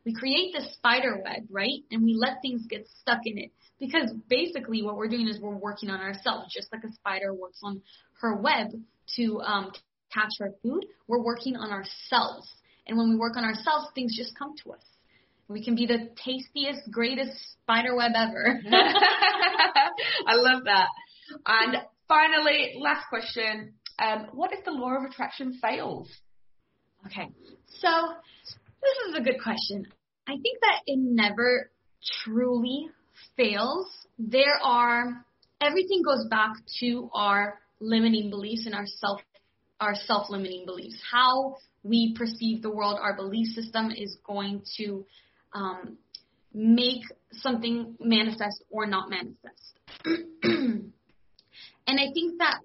We 0.09 0.15
create 0.15 0.55
this 0.55 0.73
spider 0.73 1.21
web, 1.23 1.43
right? 1.51 1.85
And 1.91 2.03
we 2.03 2.15
let 2.15 2.41
things 2.41 2.63
get 2.67 2.89
stuck 3.03 3.21
in 3.27 3.37
it. 3.37 3.51
Because 3.79 4.11
basically 4.31 4.83
what 4.83 4.97
we're 4.97 5.11
doing 5.11 5.29
is 5.29 5.39
we're 5.39 5.55
working 5.55 5.91
on 5.91 6.01
ourselves, 6.01 6.51
just 6.51 6.73
like 6.73 6.83
a 6.83 6.91
spider 6.95 7.35
works 7.35 7.59
on 7.63 7.83
her 8.23 8.35
web 8.35 8.69
to 9.17 9.41
um, 9.43 9.71
catch 10.11 10.31
her 10.39 10.55
food. 10.63 10.87
We're 11.09 11.23
working 11.23 11.57
on 11.57 11.73
ourselves. 11.73 12.49
And 12.87 12.97
when 12.97 13.11
we 13.11 13.17
work 13.17 13.37
on 13.37 13.45
ourselves, 13.45 13.89
things 13.95 14.17
just 14.17 14.35
come 14.39 14.55
to 14.65 14.73
us. 14.73 14.83
We 15.47 15.63
can 15.63 15.77
be 15.77 15.85
the 15.85 16.09
tastiest, 16.17 16.91
greatest 16.91 17.33
spider 17.63 17.95
web 17.95 18.13
ever. 18.17 18.63
I 18.73 20.37
love 20.37 20.65
that. 20.65 20.89
And 21.47 21.83
finally, 22.09 22.77
last 22.81 23.07
question. 23.11 23.75
Um, 23.99 24.29
what 24.33 24.55
if 24.55 24.65
the 24.65 24.71
law 24.71 24.97
of 24.97 25.03
attraction 25.05 25.59
fails? 25.61 26.09
Okay. 27.05 27.29
So 27.81 27.91
this 28.81 29.09
is 29.11 29.19
a 29.19 29.21
good 29.21 29.43
question. 29.43 29.87
I 30.29 30.33
think 30.33 30.61
that 30.61 30.83
it 30.87 30.99
never 30.99 31.71
truly 32.23 32.91
fails. 33.37 33.87
There 34.19 34.59
are 34.63 35.25
everything 35.61 36.03
goes 36.03 36.27
back 36.29 36.53
to 36.81 37.11
our 37.15 37.59
limiting 37.81 38.29
beliefs 38.29 38.67
and 38.67 38.75
our 38.75 38.87
self 38.87 39.23
our 39.81 39.95
self-limiting 39.95 40.67
beliefs. 40.67 40.97
How 41.11 41.57
we 41.83 42.15
perceive 42.19 42.63
the 42.63 42.71
world, 42.71 42.99
our 43.01 43.15
belief 43.15 43.55
system 43.55 43.91
is 43.91 44.19
going 44.27 44.63
to 44.77 45.07
um, 45.55 45.97
make 46.53 47.03
something 47.33 47.97
manifest 48.01 48.63
or 48.71 48.87
not 48.87 49.09
manifest. 49.09 49.79
and 50.05 50.93
I 51.87 52.13
think 52.13 52.39
that 52.39 52.59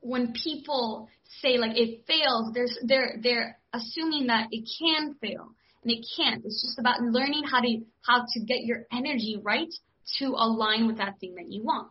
when 0.00 0.32
people 0.32 1.08
say 1.42 1.58
like 1.58 1.76
it 1.76 2.06
fails, 2.06 2.52
there's 2.54 2.78
they're 2.82 3.18
they're 3.22 3.58
assuming 3.74 4.28
that 4.28 4.46
it 4.50 4.68
can 4.78 5.14
fail 5.20 5.50
and 5.82 5.92
it 5.92 6.06
can't. 6.16 6.44
It's 6.44 6.62
just 6.62 6.78
about 6.78 7.00
learning 7.00 7.44
how 7.50 7.60
to 7.60 7.80
how 8.02 8.24
to 8.32 8.40
get 8.40 8.64
your 8.64 8.86
energy 8.92 9.38
right 9.42 9.72
to 10.18 10.26
align 10.26 10.86
with 10.86 10.98
that 10.98 11.18
thing 11.20 11.34
that 11.36 11.50
you 11.50 11.62
want. 11.62 11.88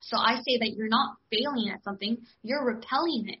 So 0.00 0.16
I 0.16 0.36
say 0.46 0.58
that 0.58 0.74
you're 0.76 0.88
not 0.88 1.16
failing 1.30 1.70
at 1.72 1.84
something, 1.84 2.18
you're 2.42 2.64
repelling 2.64 3.28
it. 3.28 3.38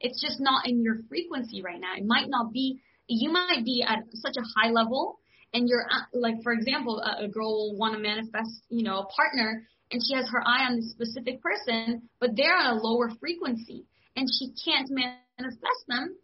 It's 0.00 0.20
just 0.20 0.40
not 0.40 0.68
in 0.68 0.82
your 0.82 0.98
frequency 1.08 1.62
right 1.62 1.80
now. 1.80 1.94
It 1.96 2.04
might 2.04 2.28
not 2.28 2.52
be 2.52 2.80
you 3.08 3.30
might 3.32 3.64
be 3.64 3.84
at 3.86 3.98
such 4.14 4.36
a 4.38 4.44
high 4.56 4.70
level 4.70 5.18
and 5.52 5.68
you're 5.68 5.82
at, 5.82 6.08
like 6.12 6.42
for 6.42 6.52
example 6.52 7.00
a, 7.00 7.24
a 7.24 7.28
girl 7.28 7.52
will 7.52 7.76
want 7.76 7.94
to 7.94 8.00
manifest 8.00 8.62
you 8.70 8.82
know 8.82 9.00
a 9.00 9.06
partner 9.06 9.66
and 9.90 10.00
she 10.06 10.14
has 10.14 10.26
her 10.30 10.42
eye 10.46 10.64
on 10.64 10.76
this 10.76 10.90
specific 10.90 11.40
person 11.42 12.02
but 12.18 12.30
they're 12.34 12.56
on 12.56 12.78
a 12.78 12.80
lower 12.80 13.10
frequency 13.20 13.84
and 14.16 14.28
she 14.38 14.52
can't 14.64 14.88
manifest 14.90 15.84
them 15.86 16.16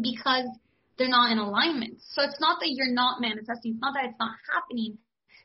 because 0.00 0.46
they're 0.98 1.08
not 1.08 1.30
in 1.30 1.38
alignment. 1.38 1.98
So 2.12 2.22
it's 2.22 2.40
not 2.40 2.60
that 2.60 2.70
you're 2.70 2.92
not 2.92 3.20
manifesting, 3.20 3.72
it's 3.72 3.80
not 3.80 3.94
that 3.94 4.04
it's 4.06 4.18
not 4.18 4.34
happening. 4.52 4.98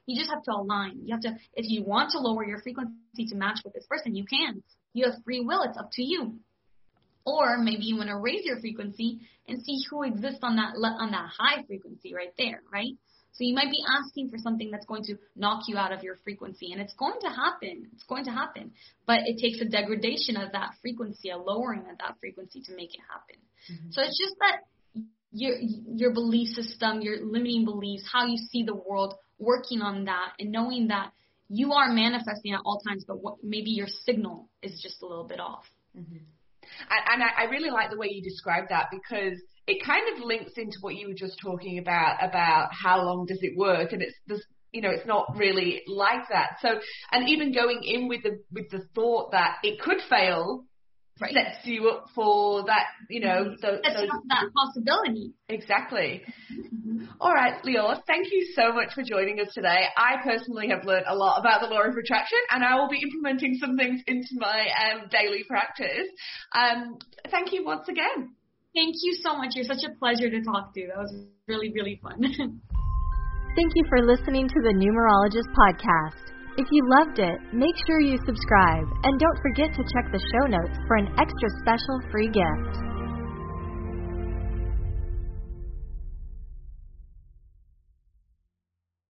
You 0.06 0.20
just 0.20 0.32
have 0.32 0.44
to 0.44 0.52
align. 0.52 1.00
You 1.06 1.16
have 1.16 1.22
to, 1.22 1.38
if 1.54 1.70
you 1.70 1.84
want 1.84 2.12
to 2.12 2.20
lower 2.20 2.46
your 2.46 2.60
frequency 2.62 3.26
to 3.30 3.36
match 3.36 3.60
with 3.64 3.74
this 3.74 3.86
person, 3.90 4.16
you 4.16 4.26
can. 4.26 4.62
You 4.92 5.06
have 5.06 5.24
free 5.24 5.40
will. 5.40 5.64
It's 5.64 5.78
up 5.78 5.92
to 5.94 6.04
you. 6.04 6.40
Or 7.26 7.58
maybe 7.58 7.84
you 7.86 7.96
want 7.96 8.10
to 8.10 8.18
raise 8.18 8.44
your 8.44 8.60
frequency 8.60 9.22
and 9.48 9.64
see 9.64 9.80
who 9.90 10.04
exists 10.04 10.40
on 10.44 10.58
that 10.58 10.76
on 10.76 11.12
that 11.12 11.30
high 11.38 11.64
frequency 11.64 12.14
right 12.14 12.34
there, 12.38 12.62
right? 12.72 12.98
So 13.34 13.44
you 13.44 13.56
might 13.56 13.72
be 13.72 13.82
asking 13.90 14.30
for 14.30 14.38
something 14.38 14.70
that's 14.70 14.86
going 14.86 15.04
to 15.06 15.16
knock 15.36 15.64
you 15.68 15.76
out 15.76 15.92
of 15.92 16.04
your 16.04 16.18
frequency, 16.24 16.72
and 16.72 16.80
it's 16.80 16.94
going 16.94 17.20
to 17.22 17.30
happen. 17.30 17.88
It's 17.94 18.04
going 18.04 18.26
to 18.26 18.32
happen. 18.32 18.74
But 19.08 19.22
it 19.26 19.40
takes 19.42 19.60
a 19.60 19.66
degradation 19.66 20.38
of 20.38 20.52
that 20.52 20.76
frequency, 20.82 21.30
a 21.32 21.38
lowering 21.38 21.82
of 21.90 21.98
that 21.98 22.18
frequency 22.20 22.62
to 22.62 22.76
make 22.76 22.94
it 22.94 23.02
happen. 23.10 23.42
Mm-hmm. 23.72 23.92
So 23.92 24.02
it's 24.04 24.20
just 24.20 24.36
that 24.40 24.58
your 25.34 25.58
your 25.60 26.14
belief 26.14 26.50
system, 26.50 27.02
your 27.02 27.26
limiting 27.26 27.66
beliefs, 27.66 28.08
how 28.12 28.26
you 28.26 28.38
see 28.38 28.64
the 28.64 28.76
world, 28.76 29.16
working 29.40 29.82
on 29.82 30.06
that, 30.06 30.34
and 30.40 30.52
knowing 30.52 30.88
that 30.88 31.12
you 31.50 31.74
are 31.74 31.90
manifesting 31.90 32.54
at 32.54 32.62
all 32.66 32.80
times, 32.80 33.04
but 33.08 33.22
what, 33.22 33.36
maybe 33.44 33.72
your 33.72 33.88
signal 34.06 34.50
is 34.62 34.80
just 34.82 35.02
a 35.02 35.06
little 35.06 35.26
bit 35.26 35.40
off. 35.40 35.66
Mm-hmm. 35.98 36.16
And, 36.16 37.22
and 37.22 37.24
I, 37.24 37.44
I 37.44 37.52
really 37.52 37.70
like 37.70 37.92
the 37.92 37.98
way 37.98 38.08
you 38.10 38.24
describe 38.24 38.70
that 38.70 38.88
because 38.92 39.40
it 39.68 39.86
kind 39.86 40.16
of 40.16 40.24
links 40.24 40.54
into 40.58 40.78
what 40.82 40.96
you 40.96 41.08
were 41.10 41.14
just 41.14 41.40
talking 41.42 41.78
about 41.80 42.18
about 42.22 42.70
how 42.72 43.04
long 43.04 43.26
does 43.26 43.40
it 43.42 43.58
work, 43.58 43.92
and 43.92 44.02
it's 44.02 44.16
this 44.28 44.42
you 44.72 44.82
know 44.82 44.90
it's 44.90 45.06
not 45.06 45.36
really 45.36 45.84
like 45.88 46.30
that. 46.30 46.58
So 46.62 46.70
and 47.12 47.30
even 47.30 47.54
going 47.54 47.82
in 47.84 48.08
with 48.08 48.24
the 48.24 48.40
with 48.52 48.70
the 48.70 48.86
thought 48.96 49.32
that 49.32 49.58
it 49.64 49.80
could 49.80 50.00
fail 50.10 50.66
right. 51.20 51.34
sets 51.34 51.66
you 51.66 51.90
up 51.90 52.06
for 52.16 52.66
that, 52.66 52.86
you 53.10 53.22
know, 53.22 53.46
mm-hmm. 53.46 53.62
those, 53.62 53.80
those, 53.84 54.10
that 54.30 54.46
possibility. 54.56 55.34
Exactly. 55.50 56.24
Mm-hmm. 56.52 57.06
All 57.20 57.34
right, 57.34 57.62
Leeor, 57.64 58.02
thank 58.08 58.32
you 58.32 58.48
so 58.56 58.74
much 58.74 58.94
for 58.94 59.04
joining 59.04 59.40
us 59.40 59.54
today. 59.54 59.86
I 59.98 60.16
personally 60.24 60.70
have 60.70 60.86
learned 60.86 61.06
a 61.08 61.16
lot 61.16 61.40
about 61.40 61.62
the 61.62 61.68
law 61.68 61.82
of 61.82 61.96
attraction 61.96 62.40
and 62.52 62.64
I 62.64 62.76
will 62.76 62.90
be 62.90 63.02
implementing 63.02 63.58
some 63.60 63.78
things 63.78 64.02
into 64.08 64.36
my 64.36 64.68
um, 64.84 65.10
daily 65.10 65.44
practice. 65.48 66.08
Um, 66.54 66.98
thank 67.30 67.54
you 67.54 67.66
once 67.66 67.88
again. 67.90 68.36
Thank 68.76 68.96
you 69.04 69.16
so 69.22 69.38
much. 69.38 69.52
You're 69.56 69.66
such 69.66 69.86
a 69.86 69.94
pleasure 70.00 70.30
to 70.30 70.42
talk 70.42 70.74
to. 70.74 70.88
That 70.88 70.98
was 70.98 71.14
really, 71.48 71.72
really 71.74 72.00
fun. 72.02 72.22
Thank 73.56 73.72
you 73.76 73.84
for 73.88 74.02
listening 74.02 74.48
to 74.48 74.60
the 74.66 74.74
Numerologist 74.74 75.46
Podcast. 75.54 76.34
If 76.56 76.68
you 76.70 76.84
loved 77.00 77.18
it, 77.18 77.40
make 77.52 77.74
sure 77.88 78.00
you 78.00 78.16
subscribe 78.28 78.86
and 79.04 79.20
don't 79.20 79.42
forget 79.42 79.74
to 79.74 79.82
check 79.90 80.12
the 80.12 80.22
show 80.22 80.46
notes 80.46 80.78
for 80.86 80.98
an 80.98 81.10
extra 81.18 81.50
special 81.66 81.98
free 82.12 82.30
gift. 82.30 82.93